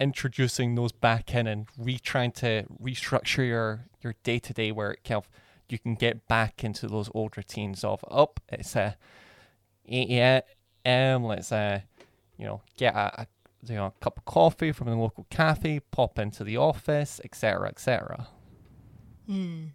introducing 0.00 0.74
those 0.74 0.92
back 0.92 1.34
in 1.34 1.46
and 1.46 1.68
re 1.76 1.98
trying 1.98 2.32
to 2.32 2.64
restructure 2.82 3.46
your 3.46 3.86
your 4.00 4.14
day 4.22 4.38
to 4.38 4.54
day 4.54 4.72
where 4.72 4.92
it 4.92 5.04
kind 5.04 5.18
of 5.18 5.28
you 5.68 5.78
can 5.78 5.94
get 5.94 6.26
back 6.26 6.64
into 6.64 6.88
those 6.88 7.10
old 7.14 7.36
routines 7.36 7.84
of 7.84 8.02
up 8.10 8.40
oh, 8.40 8.54
it's 8.56 8.74
a 8.74 8.96
8 9.86 10.10
a.m. 10.10 11.24
let's 11.24 11.52
uh 11.52 11.80
you 12.38 12.46
know 12.46 12.62
get 12.78 12.94
a, 12.94 13.22
a 13.22 13.26
you 13.68 13.74
know 13.74 13.86
a 13.86 13.92
cup 14.02 14.18
of 14.18 14.24
coffee 14.24 14.72
from 14.72 14.88
the 14.88 14.96
local 14.96 15.26
cafe, 15.30 15.80
pop 15.80 16.18
into 16.18 16.44
the 16.44 16.56
office, 16.56 17.20
etc. 17.22 17.68
etc. 17.68 18.28
Hmm. 19.26 19.66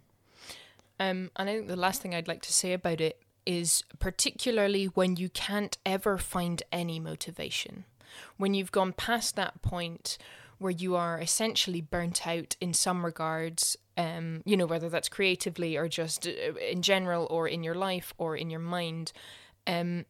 Um, 0.98 1.30
and 1.36 1.50
I 1.50 1.54
think 1.56 1.68
the 1.68 1.76
last 1.76 2.00
thing 2.00 2.14
I'd 2.14 2.28
like 2.28 2.42
to 2.42 2.52
say 2.52 2.72
about 2.72 3.00
it 3.00 3.20
is 3.44 3.84
particularly 3.98 4.86
when 4.86 5.16
you 5.16 5.28
can't 5.28 5.78
ever 5.86 6.18
find 6.18 6.62
any 6.72 6.98
motivation, 6.98 7.84
when 8.36 8.54
you've 8.54 8.72
gone 8.72 8.92
past 8.92 9.36
that 9.36 9.62
point 9.62 10.18
where 10.58 10.72
you 10.72 10.96
are 10.96 11.20
essentially 11.20 11.80
burnt 11.80 12.26
out 12.26 12.56
in 12.60 12.72
some 12.72 13.04
regards, 13.04 13.76
um, 13.96 14.42
you 14.44 14.56
know, 14.56 14.66
whether 14.66 14.88
that's 14.88 15.08
creatively 15.08 15.76
or 15.76 15.86
just 15.86 16.26
uh, 16.26 16.54
in 16.70 16.82
general 16.82 17.26
or 17.30 17.46
in 17.46 17.62
your 17.62 17.74
life 17.74 18.14
or 18.18 18.36
in 18.36 18.50
your 18.50 18.60
mind, 18.60 19.12
um, 19.66 20.06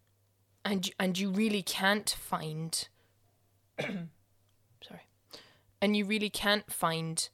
and 0.65 0.91
and 0.99 1.19
you 1.19 1.31
really 1.31 1.63
can't 1.63 2.11
find, 2.19 2.89
sorry, 3.81 5.07
and 5.81 5.97
you 5.97 6.05
really 6.05 6.31
can't 6.31 6.71
find 6.73 7.29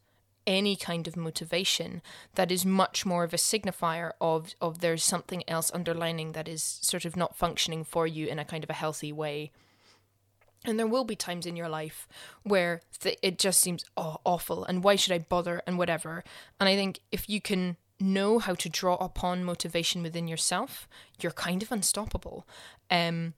any 0.47 0.77
kind 0.77 1.07
of 1.07 1.17
motivation 1.17 2.03
that 2.35 2.51
is 2.51 2.67
much 2.67 3.07
more 3.07 3.25
of 3.25 3.35
a 3.35 3.39
signifier 3.39 4.13
of 4.21 4.55
of 4.61 4.81
there's 4.81 5.05
something 5.05 5.43
else 5.49 5.71
underlining 5.75 6.33
that 6.33 6.49
is 6.49 6.63
sort 6.63 7.05
of 7.05 7.17
not 7.17 7.37
functioning 7.37 7.85
for 7.85 8.07
you 8.07 8.27
in 8.27 8.39
a 8.39 8.45
kind 8.45 8.65
of 8.65 8.71
a 8.71 8.75
healthy 8.75 9.13
way. 9.13 9.51
And 10.65 10.79
there 10.79 10.87
will 10.87 11.05
be 11.05 11.17
times 11.17 11.45
in 11.45 11.57
your 11.57 11.69
life 11.69 12.07
where 12.45 12.83
th- 13.01 13.19
it 13.21 13.39
just 13.39 13.61
seems 13.61 13.85
oh, 13.97 14.19
awful 14.25 14.65
and 14.65 14.85
why 14.85 14.95
should 14.97 15.13
i 15.13 15.19
bother 15.19 15.63
and 15.67 15.79
whatever. 15.79 16.25
And 16.61 16.69
i 16.69 16.77
think 16.77 17.01
if 17.11 17.29
you 17.29 17.41
can 17.41 17.77
know 18.01 18.39
how 18.41 18.55
to 18.55 18.69
draw 18.69 18.97
upon 18.97 19.45
motivation 19.45 20.03
within 20.03 20.27
yourself 20.27 20.89
you're 21.21 21.33
kind 21.33 21.63
of 21.63 21.73
unstoppable. 21.73 22.47
Um 22.91 23.35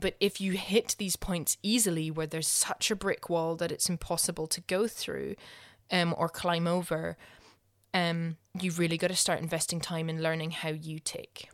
but 0.00 0.14
if 0.20 0.40
you 0.40 0.52
hit 0.52 0.94
these 0.98 1.16
points 1.16 1.56
easily 1.62 2.08
where 2.10 2.26
there's 2.26 2.46
such 2.46 2.90
a 2.90 2.96
brick 2.96 3.28
wall 3.28 3.56
that 3.56 3.72
it's 3.72 3.88
impossible 3.88 4.46
to 4.46 4.60
go 4.62 4.86
through 4.86 5.34
um, 5.90 6.14
or 6.16 6.28
climb 6.28 6.66
over, 6.66 7.16
um, 7.94 8.36
you've 8.60 8.78
really 8.78 8.98
got 8.98 9.08
to 9.08 9.16
start 9.16 9.40
investing 9.40 9.80
time 9.80 10.08
in 10.08 10.22
learning 10.22 10.50
how 10.52 10.70
you 10.70 10.98
tick. 10.98 11.48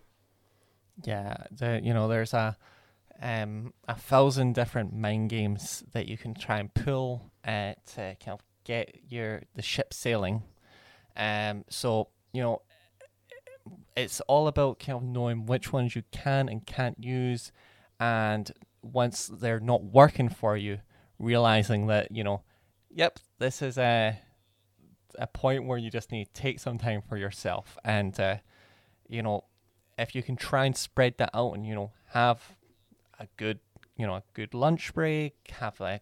Yeah, 1.02 1.36
the, 1.50 1.80
you 1.82 1.92
know, 1.92 2.08
there's 2.08 2.34
a 2.34 2.56
um, 3.22 3.72
a 3.88 3.94
thousand 3.94 4.54
different 4.54 4.94
mind 4.94 5.30
games 5.30 5.84
that 5.92 6.08
you 6.08 6.18
can 6.18 6.34
try 6.34 6.58
and 6.58 6.72
pull 6.72 7.30
uh, 7.44 7.74
to 7.94 8.16
kind 8.22 8.38
of 8.38 8.40
get 8.64 8.96
your 9.08 9.42
the 9.54 9.62
ship 9.62 9.94
sailing. 9.94 10.42
Um, 11.16 11.64
so 11.68 12.08
you 12.32 12.42
know, 12.42 12.62
it's 13.96 14.20
all 14.22 14.48
about 14.48 14.78
kind 14.78 14.96
of 14.96 15.04
knowing 15.04 15.46
which 15.46 15.72
ones 15.72 15.94
you 15.94 16.02
can 16.10 16.48
and 16.48 16.66
can't 16.66 17.02
use, 17.02 17.52
and 18.00 18.50
once 18.82 19.30
they're 19.32 19.60
not 19.60 19.84
working 19.84 20.28
for 20.28 20.56
you, 20.56 20.80
realizing 21.18 21.86
that 21.86 22.10
you 22.10 22.24
know, 22.24 22.42
yep, 22.94 23.18
this 23.38 23.60
is 23.60 23.76
a 23.76 24.18
a 25.16 25.26
point 25.28 25.64
where 25.64 25.78
you 25.78 25.90
just 25.90 26.10
need 26.10 26.26
to 26.26 26.32
take 26.32 26.58
some 26.58 26.78
time 26.78 27.02
for 27.02 27.16
yourself, 27.16 27.76
and 27.84 28.18
uh, 28.18 28.36
you 29.08 29.22
know, 29.22 29.44
if 29.98 30.14
you 30.14 30.22
can 30.22 30.36
try 30.36 30.64
and 30.64 30.76
spread 30.76 31.18
that 31.18 31.30
out, 31.34 31.52
and 31.52 31.66
you 31.66 31.74
know, 31.74 31.92
have 32.12 32.56
a 33.18 33.26
good 33.36 33.58
you 33.96 34.06
know 34.06 34.14
a 34.14 34.22
good 34.32 34.54
lunch 34.54 34.94
break, 34.94 35.34
have 35.58 35.80
a 35.80 36.00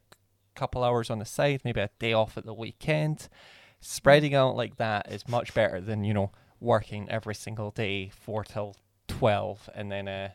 couple 0.54 0.84
hours 0.84 1.10
on 1.10 1.18
the 1.18 1.24
side, 1.24 1.62
maybe 1.64 1.80
a 1.80 1.90
day 1.98 2.12
off 2.12 2.36
at 2.36 2.46
the 2.46 2.54
weekend. 2.54 3.28
Spreading 3.80 4.34
out 4.34 4.54
like 4.54 4.76
that 4.76 5.10
is 5.10 5.26
much 5.26 5.54
better 5.54 5.80
than 5.80 6.04
you 6.04 6.14
know 6.14 6.30
working 6.60 7.08
every 7.10 7.34
single 7.34 7.70
day 7.70 8.10
four 8.10 8.44
till 8.44 8.76
twelve, 9.08 9.68
and 9.74 9.90
then 9.90 10.08
uh, 10.08 10.30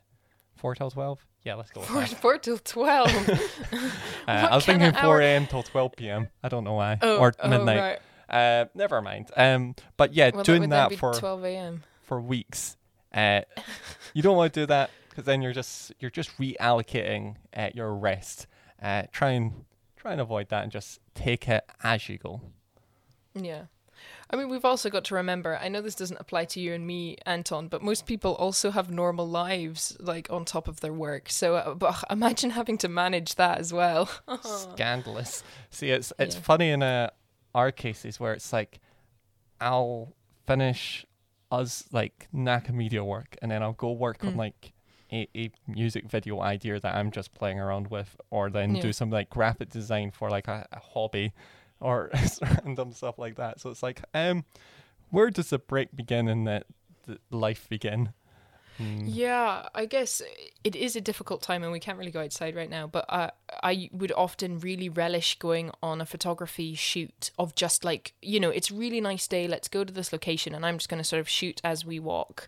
four 0.58 0.76
till 0.76 0.92
twelve. 0.92 1.26
Yeah, 1.44 1.56
let's 1.56 1.72
go. 1.72 1.80
With 1.82 1.90
Four, 1.90 2.02
that. 2.02 2.10
four 2.10 2.38
till 2.38 2.58
twelve. 2.58 3.12
Uh, 4.28 4.48
I 4.52 4.56
was 4.56 4.66
thinking 4.66 4.92
4 4.92 5.22
a.m. 5.22 5.48
till 5.48 5.64
12 5.64 5.96
p.m. 5.96 6.28
I 6.44 6.50
don't 6.50 6.66
know 6.66 6.74
why. 6.74 6.98
oh, 7.02 7.18
or 7.20 7.34
oh, 7.40 7.48
midnight. 7.48 7.80
right. 7.80 8.00
Uh, 8.30 8.66
never 8.76 9.02
mind. 9.02 9.32
Um, 9.38 9.74
but 9.96 10.14
yeah, 10.14 10.32
Well, 10.34 10.44
doing 10.44 10.68
that 10.70 10.90
be 10.90 10.98
for 10.98 11.14
twelve 11.14 11.46
a.m. 11.46 11.84
for 12.02 12.20
weeks, 12.20 12.76
uh, 13.14 13.42
you 14.14 14.22
don't 14.22 14.36
want 14.36 14.54
to 14.54 14.60
do 14.62 14.66
that 14.66 14.90
because 15.10 15.24
then 15.24 15.42
you're 15.42 15.54
just 15.54 15.94
you're 16.00 16.12
just 16.12 16.38
reallocating 16.38 17.36
uh, 17.56 17.70
your 17.74 17.96
rest. 17.96 18.48
Uh, 18.82 19.04
try 19.14 19.30
and 19.32 19.64
try 19.96 20.12
and 20.12 20.20
avoid 20.20 20.50
that 20.50 20.64
and 20.64 20.72
just 20.74 21.00
take 21.16 21.48
it 21.48 21.64
as 21.84 22.10
you 22.10 22.18
go. 22.18 22.42
Yeah. 23.34 23.64
I 24.30 24.36
mean, 24.36 24.50
we've 24.50 24.66
also 24.66 24.90
got 24.90 25.04
to 25.06 25.16
remember, 25.16 25.58
I 25.62 25.68
know 25.70 25.82
this 25.82 25.96
doesn't 25.96 26.18
apply 26.20 26.46
to 26.46 26.60
you 26.60 26.74
and 26.74 26.86
me, 26.86 27.18
Anton, 27.26 27.68
but 27.70 27.82
most 27.82 28.06
people 28.06 28.36
also 28.36 28.72
have 28.72 28.92
normal 28.92 29.28
lives, 29.28 29.96
like, 30.00 30.30
on 30.30 30.44
top 30.46 30.68
of 30.68 30.82
their 30.82 30.94
work. 30.94 31.30
So 31.30 31.56
uh, 31.56 31.74
but 31.86 32.04
imagine 32.10 32.52
having 32.52 32.78
to 32.80 32.88
manage 32.90 33.36
that 33.36 33.58
as 33.60 33.72
well. 33.74 34.10
Scandalous. 34.42 35.44
See, 35.70 35.90
it's 35.92 36.12
it's 36.20 36.36
Yeah. 36.36 36.42
funny 36.42 36.70
in 36.72 36.84
uh, 36.84 37.10
our 37.56 37.72
cases 37.72 38.20
where 38.20 38.34
it's 38.34 38.52
like 38.52 38.80
I'll 39.60 40.14
finish 40.46 41.06
us 41.52 41.86
like 41.92 42.28
Naka 42.34 42.74
Media 42.74 43.04
work 43.04 43.36
and 43.42 43.50
then 43.52 43.64
I'll 43.64 43.74
go 43.74 43.92
work 43.92 44.24
on 44.24 44.34
Mm. 44.34 44.38
like 44.38 44.74
a, 45.12 45.28
a 45.36 45.52
music 45.68 46.10
video 46.10 46.42
idea 46.42 46.80
that 46.82 46.96
I'm 46.96 47.12
just 47.12 47.34
playing 47.34 47.60
around 47.60 47.88
with, 47.88 48.18
or 48.30 48.50
then 48.50 48.76
Yeah. 48.76 48.82
do 48.82 48.94
some 48.94 49.10
like 49.10 49.30
graphic 49.30 49.70
design 49.70 50.12
for 50.12 50.30
like 50.30 50.48
a, 50.50 50.68
a 50.72 50.80
hobby 50.80 51.32
or 51.80 52.12
random 52.42 52.92
stuff 52.94 53.18
like 53.18 53.36
that. 53.36 53.60
So 53.60 53.70
it's 53.70 53.84
like, 53.84 54.02
um, 54.14 54.46
where 55.10 55.30
does 55.30 55.50
the 55.50 55.60
break 55.60 55.96
begin 55.96 56.28
and 56.28 56.48
the 56.48 56.64
life 57.32 57.68
begin? 57.70 58.14
Hmm. 58.78 59.06
Yeah, 59.08 59.68
I 59.74 59.86
guess 59.86 60.22
it 60.64 60.76
is 60.76 60.96
a 60.96 61.02
difficult 61.02 61.42
time 61.42 61.64
and 61.64 61.72
we 61.72 61.80
can't 61.80 61.98
really 61.98 62.12
go 62.12 62.22
outside 62.22 62.56
right 62.56 62.70
now, 62.70 62.86
but 62.86 63.06
I 63.10 63.32
I 63.64 63.90
would 63.92 64.12
often 64.12 64.60
really 64.60 64.88
relish 64.88 65.40
going 65.40 65.72
on 65.82 66.00
a 66.00 66.06
photography 66.06 66.76
shoot 66.76 67.32
of 67.40 67.56
just 67.56 67.84
like, 67.84 68.14
you 68.22 68.40
know, 68.40 68.52
it's 68.52 68.70
really 68.70 69.02
nice 69.02 69.28
day, 69.28 69.48
let's 69.48 69.68
go 69.68 69.84
to 69.84 69.92
this 69.92 70.14
location 70.14 70.54
and 70.54 70.64
I'm 70.64 70.78
just 70.78 70.90
going 70.90 71.00
to 71.00 71.04
sort 71.04 71.20
of 71.20 71.28
shoot 71.28 71.60
as 71.64 71.86
we 71.86 72.00
walk. 72.00 72.48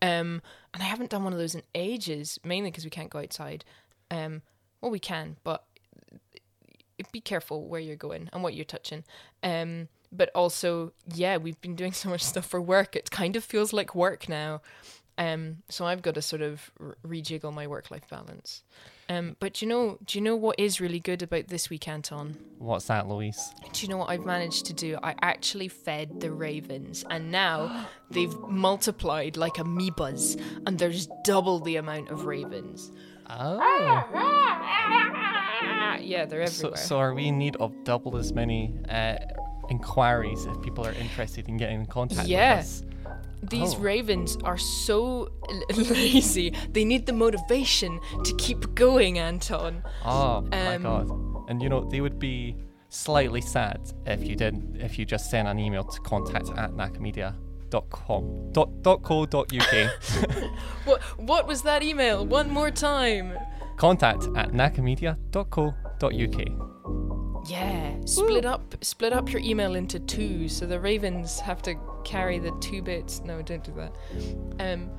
Um 0.00 0.42
and 0.72 0.82
I 0.82 0.86
haven't 0.86 1.10
done 1.10 1.24
one 1.24 1.32
of 1.32 1.40
those 1.40 1.56
in 1.56 1.62
ages, 1.74 2.38
mainly 2.44 2.70
because 2.70 2.84
we 2.84 2.90
can't 2.90 3.10
go 3.10 3.18
outside. 3.18 3.64
Um 4.12 4.42
well 4.80 4.92
we 4.92 5.00
can, 5.00 5.38
but 5.42 5.64
be 7.12 7.20
careful 7.20 7.66
where 7.66 7.80
you're 7.80 7.96
going 7.96 8.28
and 8.32 8.42
what 8.42 8.54
you're 8.54 8.64
touching. 8.64 9.04
Um 9.42 9.88
but 10.16 10.30
also, 10.34 10.92
yeah, 11.12 11.38
we've 11.38 11.60
been 11.60 11.74
doing 11.74 11.92
so 12.02 12.08
much 12.08 12.22
stuff 12.22 12.46
for 12.46 12.60
work. 12.60 12.96
It 12.96 13.10
kind 13.10 13.36
of 13.36 13.44
feels 13.44 13.72
like 13.72 13.94
work 13.94 14.28
now. 14.28 14.60
Um, 15.16 15.58
so 15.68 15.86
I've 15.86 16.02
got 16.02 16.14
to 16.14 16.22
sort 16.22 16.42
of 16.42 16.72
rejiggle 17.06 17.52
my 17.52 17.66
work-life 17.68 18.08
balance. 18.10 18.64
Um, 19.08 19.36
but 19.38 19.54
do 19.54 19.64
you 19.64 19.68
know, 19.68 19.98
do 20.04 20.18
you 20.18 20.24
know 20.24 20.34
what 20.34 20.58
is 20.58 20.80
really 20.80 20.98
good 20.98 21.22
about 21.22 21.48
this 21.48 21.70
week, 21.70 21.86
Anton? 21.86 22.36
What's 22.58 22.86
that, 22.86 23.06
Louise? 23.06 23.52
Do 23.72 23.82
you 23.82 23.88
know 23.88 23.98
what 23.98 24.10
I've 24.10 24.24
managed 24.24 24.66
to 24.66 24.72
do? 24.72 24.98
I 25.02 25.14
actually 25.22 25.68
fed 25.68 26.20
the 26.20 26.32
ravens, 26.32 27.04
and 27.10 27.30
now 27.30 27.86
they've 28.10 28.36
multiplied 28.40 29.36
like 29.36 29.54
amoebas, 29.54 30.40
and 30.66 30.78
there's 30.78 31.06
double 31.22 31.60
the 31.60 31.76
amount 31.76 32.08
of 32.08 32.24
ravens. 32.24 32.90
Oh. 33.28 34.04
Yeah, 36.00 36.26
they're 36.26 36.46
So, 36.46 36.68
everywhere. 36.68 36.76
so 36.76 36.86
so 36.88 36.98
are 36.98 37.14
we 37.14 37.26
in 37.28 37.38
need 37.38 37.56
of 37.56 37.72
double 37.84 38.16
as 38.16 38.32
many 38.32 38.74
uh, 38.88 39.16
inquiries 39.70 40.44
if 40.44 40.60
people 40.62 40.86
are 40.86 40.92
interested 40.92 41.48
in 41.48 41.56
getting 41.56 41.80
in 41.80 41.86
contact 41.86 42.28
Yeah. 42.28 42.56
with 42.56 42.64
us? 42.66 42.82
These 43.42 43.74
Oh. 43.74 43.78
ravens 43.80 44.36
are 44.44 44.58
so 44.58 45.28
l- 45.50 45.62
lazy. 45.76 46.52
They 46.72 46.84
need 46.84 47.06
the 47.06 47.12
motivation 47.12 48.00
to 48.24 48.34
keep 48.36 48.74
going, 48.74 49.18
Anton. 49.18 49.82
Oh 50.04 50.42
my 50.50 50.74
Um, 50.76 50.82
god! 50.82 51.10
And 51.48 51.62
you 51.62 51.68
know 51.68 51.84
they 51.84 52.00
would 52.00 52.18
be 52.18 52.56
slightly 52.88 53.40
sad 53.40 53.80
if 54.06 54.22
you 54.24 54.36
didn't 54.36 54.76
if 54.80 54.98
you 54.98 55.04
just 55.04 55.30
sent 55.30 55.48
an 55.48 55.58
email 55.58 55.84
to 55.84 56.00
contact 56.00 56.48
at 56.56 56.70
nakamedia.com 56.72 57.43
dot, 58.52 58.82
dot 58.82 59.02
co 59.02 59.26
dot 59.26 59.52
uk 59.54 59.90
What 60.84 61.02
what 61.18 61.46
was 61.46 61.62
that 61.62 61.82
email? 61.82 62.24
One 62.26 62.50
more 62.50 62.70
time. 62.70 63.36
contact 63.76 64.24
at 64.36 64.50
nakamedia.co 64.52 65.74
dot 65.98 66.14
uk. 66.14 67.50
Yeah, 67.50 67.94
split 68.06 68.44
up 68.44 68.74
split 68.82 69.12
up 69.12 69.30
your 69.30 69.42
email 69.42 69.74
into 69.74 69.98
two 69.98 70.48
so 70.48 70.66
the 70.66 70.80
ravens 70.80 71.40
have 71.40 71.60
to 71.62 71.74
carry 72.04 72.38
the 72.38 72.52
two 72.60 72.82
bits. 72.82 73.20
No, 73.24 73.42
don't 73.42 73.64
do 73.64 73.72
that. 73.74 73.92
Um 74.60 74.90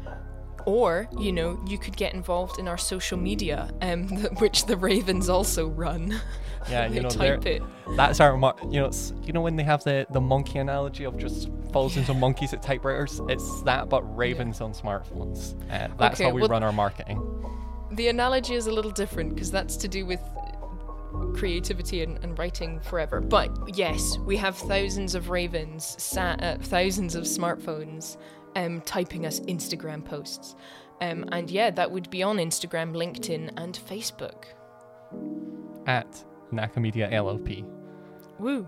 or, 0.65 1.07
you 1.19 1.31
know, 1.31 1.63
you 1.67 1.77
could 1.77 1.95
get 1.95 2.13
involved 2.13 2.59
in 2.59 2.67
our 2.67 2.77
social 2.77 3.17
media, 3.17 3.69
um, 3.81 4.07
which 4.39 4.65
the 4.65 4.75
Ravens 4.75 5.29
also 5.29 5.67
run. 5.67 6.19
Yeah, 6.69 6.87
you 6.91 7.01
know 7.01 7.09
type 7.09 7.45
it. 7.45 7.61
that's 7.95 8.19
our 8.19 8.35
you 8.71 8.79
know 8.79 8.87
it's, 8.87 9.13
you 9.21 9.31
know 9.31 9.41
when 9.41 9.55
they 9.55 9.63
have 9.63 9.83
the 9.83 10.07
the 10.09 10.21
monkey 10.21 10.57
analogy 10.57 11.03
of 11.03 11.15
just 11.17 11.49
thousands 11.75 11.97
into 11.97 12.13
monkeys 12.13 12.53
at 12.53 12.61
typewriters. 12.61 13.19
It's 13.27 13.61
that 13.63 13.89
but 13.89 14.01
ravens 14.15 14.61
on 14.61 14.71
smartphones. 14.73 15.53
Uh, 15.69 15.89
that's 15.97 16.21
Okay, 16.21 16.29
how 16.29 16.33
we 16.33 16.41
well- 16.41 16.49
run 16.49 16.63
our 16.63 16.71
marketing. 16.71 17.21
The 17.91 18.07
analogy 18.07 18.55
is 18.55 18.67
a 18.67 18.71
little 18.71 18.91
different 18.91 19.33
because 19.35 19.51
that's 19.51 19.75
to 19.77 19.87
do 19.89 20.05
with 20.05 20.19
creativity 21.35 22.01
and, 22.03 22.17
and 22.23 22.37
writing 22.39 22.79
forever. 22.79 23.19
But 23.21 23.77
yes, 23.77 24.17
we 24.19 24.37
have 24.37 24.55
thousands 24.57 25.15
of 25.15 25.29
ravens 25.29 25.95
sat 26.01 26.41
at 26.41 26.61
thousands 26.61 27.15
of 27.15 27.23
smartphones 27.25 28.17
um, 28.55 28.81
typing 28.81 29.25
us 29.25 29.39
Instagram 29.41 30.03
posts. 30.03 30.55
Um, 31.01 31.25
and 31.31 31.49
yeah, 31.51 31.71
that 31.71 31.91
would 31.91 32.09
be 32.09 32.23
on 32.23 32.37
Instagram, 32.37 32.93
LinkedIn, 32.95 33.51
and 33.57 33.77
Facebook. 33.87 34.45
At 35.87 36.23
Nakamedia 36.53 37.11
LLP. 37.11 37.65
Woo! 38.39 38.67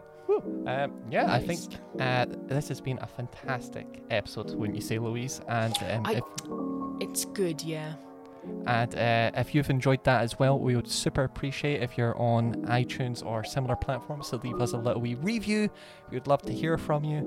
Um, 0.68 0.92
yeah, 1.10 1.32
I 1.32 1.40
think 1.40 1.60
uh, 2.00 2.26
this 2.48 2.68
has 2.70 2.82
been 2.82 3.00
a 3.02 3.08
fantastic 3.08 4.02
episode, 4.10 4.54
wouldn't 4.56 4.76
you 4.76 4.82
say, 4.82 5.00
Louise? 5.00 5.42
And 5.48 5.76
um, 5.92 6.06
I- 6.06 6.14
if, 6.16 6.24
It's 7.02 7.26
good, 7.26 7.62
yeah. 7.62 7.94
and 8.66 8.94
uh, 8.96 9.32
if 9.40 9.54
you've 9.56 9.70
enjoyed 9.70 10.04
that 10.06 10.22
as 10.24 10.38
well, 10.40 10.58
we 10.60 10.76
would 10.76 10.90
super 10.90 11.24
appreciate 11.24 11.82
if 11.82 11.98
you're 11.98 12.18
on 12.18 12.56
iTunes 12.66 13.26
or 13.26 13.44
similar 13.44 13.76
platforms. 13.76 14.28
So 14.28 14.38
leave 14.44 14.60
us 14.62 14.74
a 14.74 14.78
little 14.78 15.02
wee 15.02 15.16
review. 15.16 15.70
We 16.12 16.18
would 16.18 16.28
love 16.28 16.42
to 16.44 16.54
hear 16.54 16.78
from 16.78 17.04
you. 17.04 17.20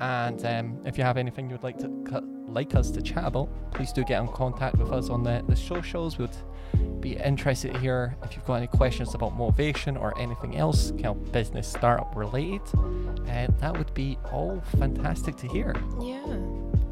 And 0.00 0.44
um, 0.46 0.78
if 0.84 0.96
you 0.98 1.04
have 1.04 1.16
anything 1.16 1.50
you'd 1.50 1.62
like 1.62 1.78
to 1.78 1.88
like 2.48 2.74
us 2.74 2.90
to 2.92 3.02
chat 3.02 3.24
about, 3.24 3.48
please 3.72 3.92
do 3.92 4.02
get 4.04 4.20
in 4.22 4.28
contact 4.28 4.76
with 4.78 4.90
us 4.92 5.10
on 5.10 5.22
the 5.22 5.44
the 5.48 5.56
socials. 5.56 6.16
We'd 6.18 6.30
be 7.00 7.16
interested 7.16 7.72
to 7.72 7.78
hear 7.78 8.16
if 8.22 8.34
you've 8.34 8.44
got 8.44 8.54
any 8.54 8.66
questions 8.66 9.14
about 9.14 9.36
motivation 9.36 9.96
or 9.96 10.18
anything 10.18 10.56
else, 10.56 10.90
kind 10.92 11.06
of 11.06 11.32
business 11.32 11.68
startup 11.68 12.14
related. 12.16 12.62
And 13.26 13.56
that 13.60 13.76
would 13.76 13.92
be 13.94 14.18
all 14.32 14.60
fantastic 14.78 15.36
to 15.36 15.48
hear. 15.48 15.74
Yeah. 16.00 16.24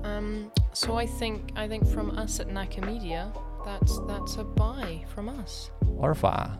Um, 0.04 0.52
so 0.72 0.96
I 0.96 1.06
think 1.06 1.52
I 1.56 1.66
think 1.66 1.86
from 1.88 2.16
us 2.18 2.40
at 2.40 2.48
Nakamedia, 2.48 3.32
that's 3.64 3.98
that's 4.06 4.36
a 4.36 4.44
buy 4.44 5.04
from 5.08 5.28
us. 5.28 5.70
Orfa. 5.84 6.58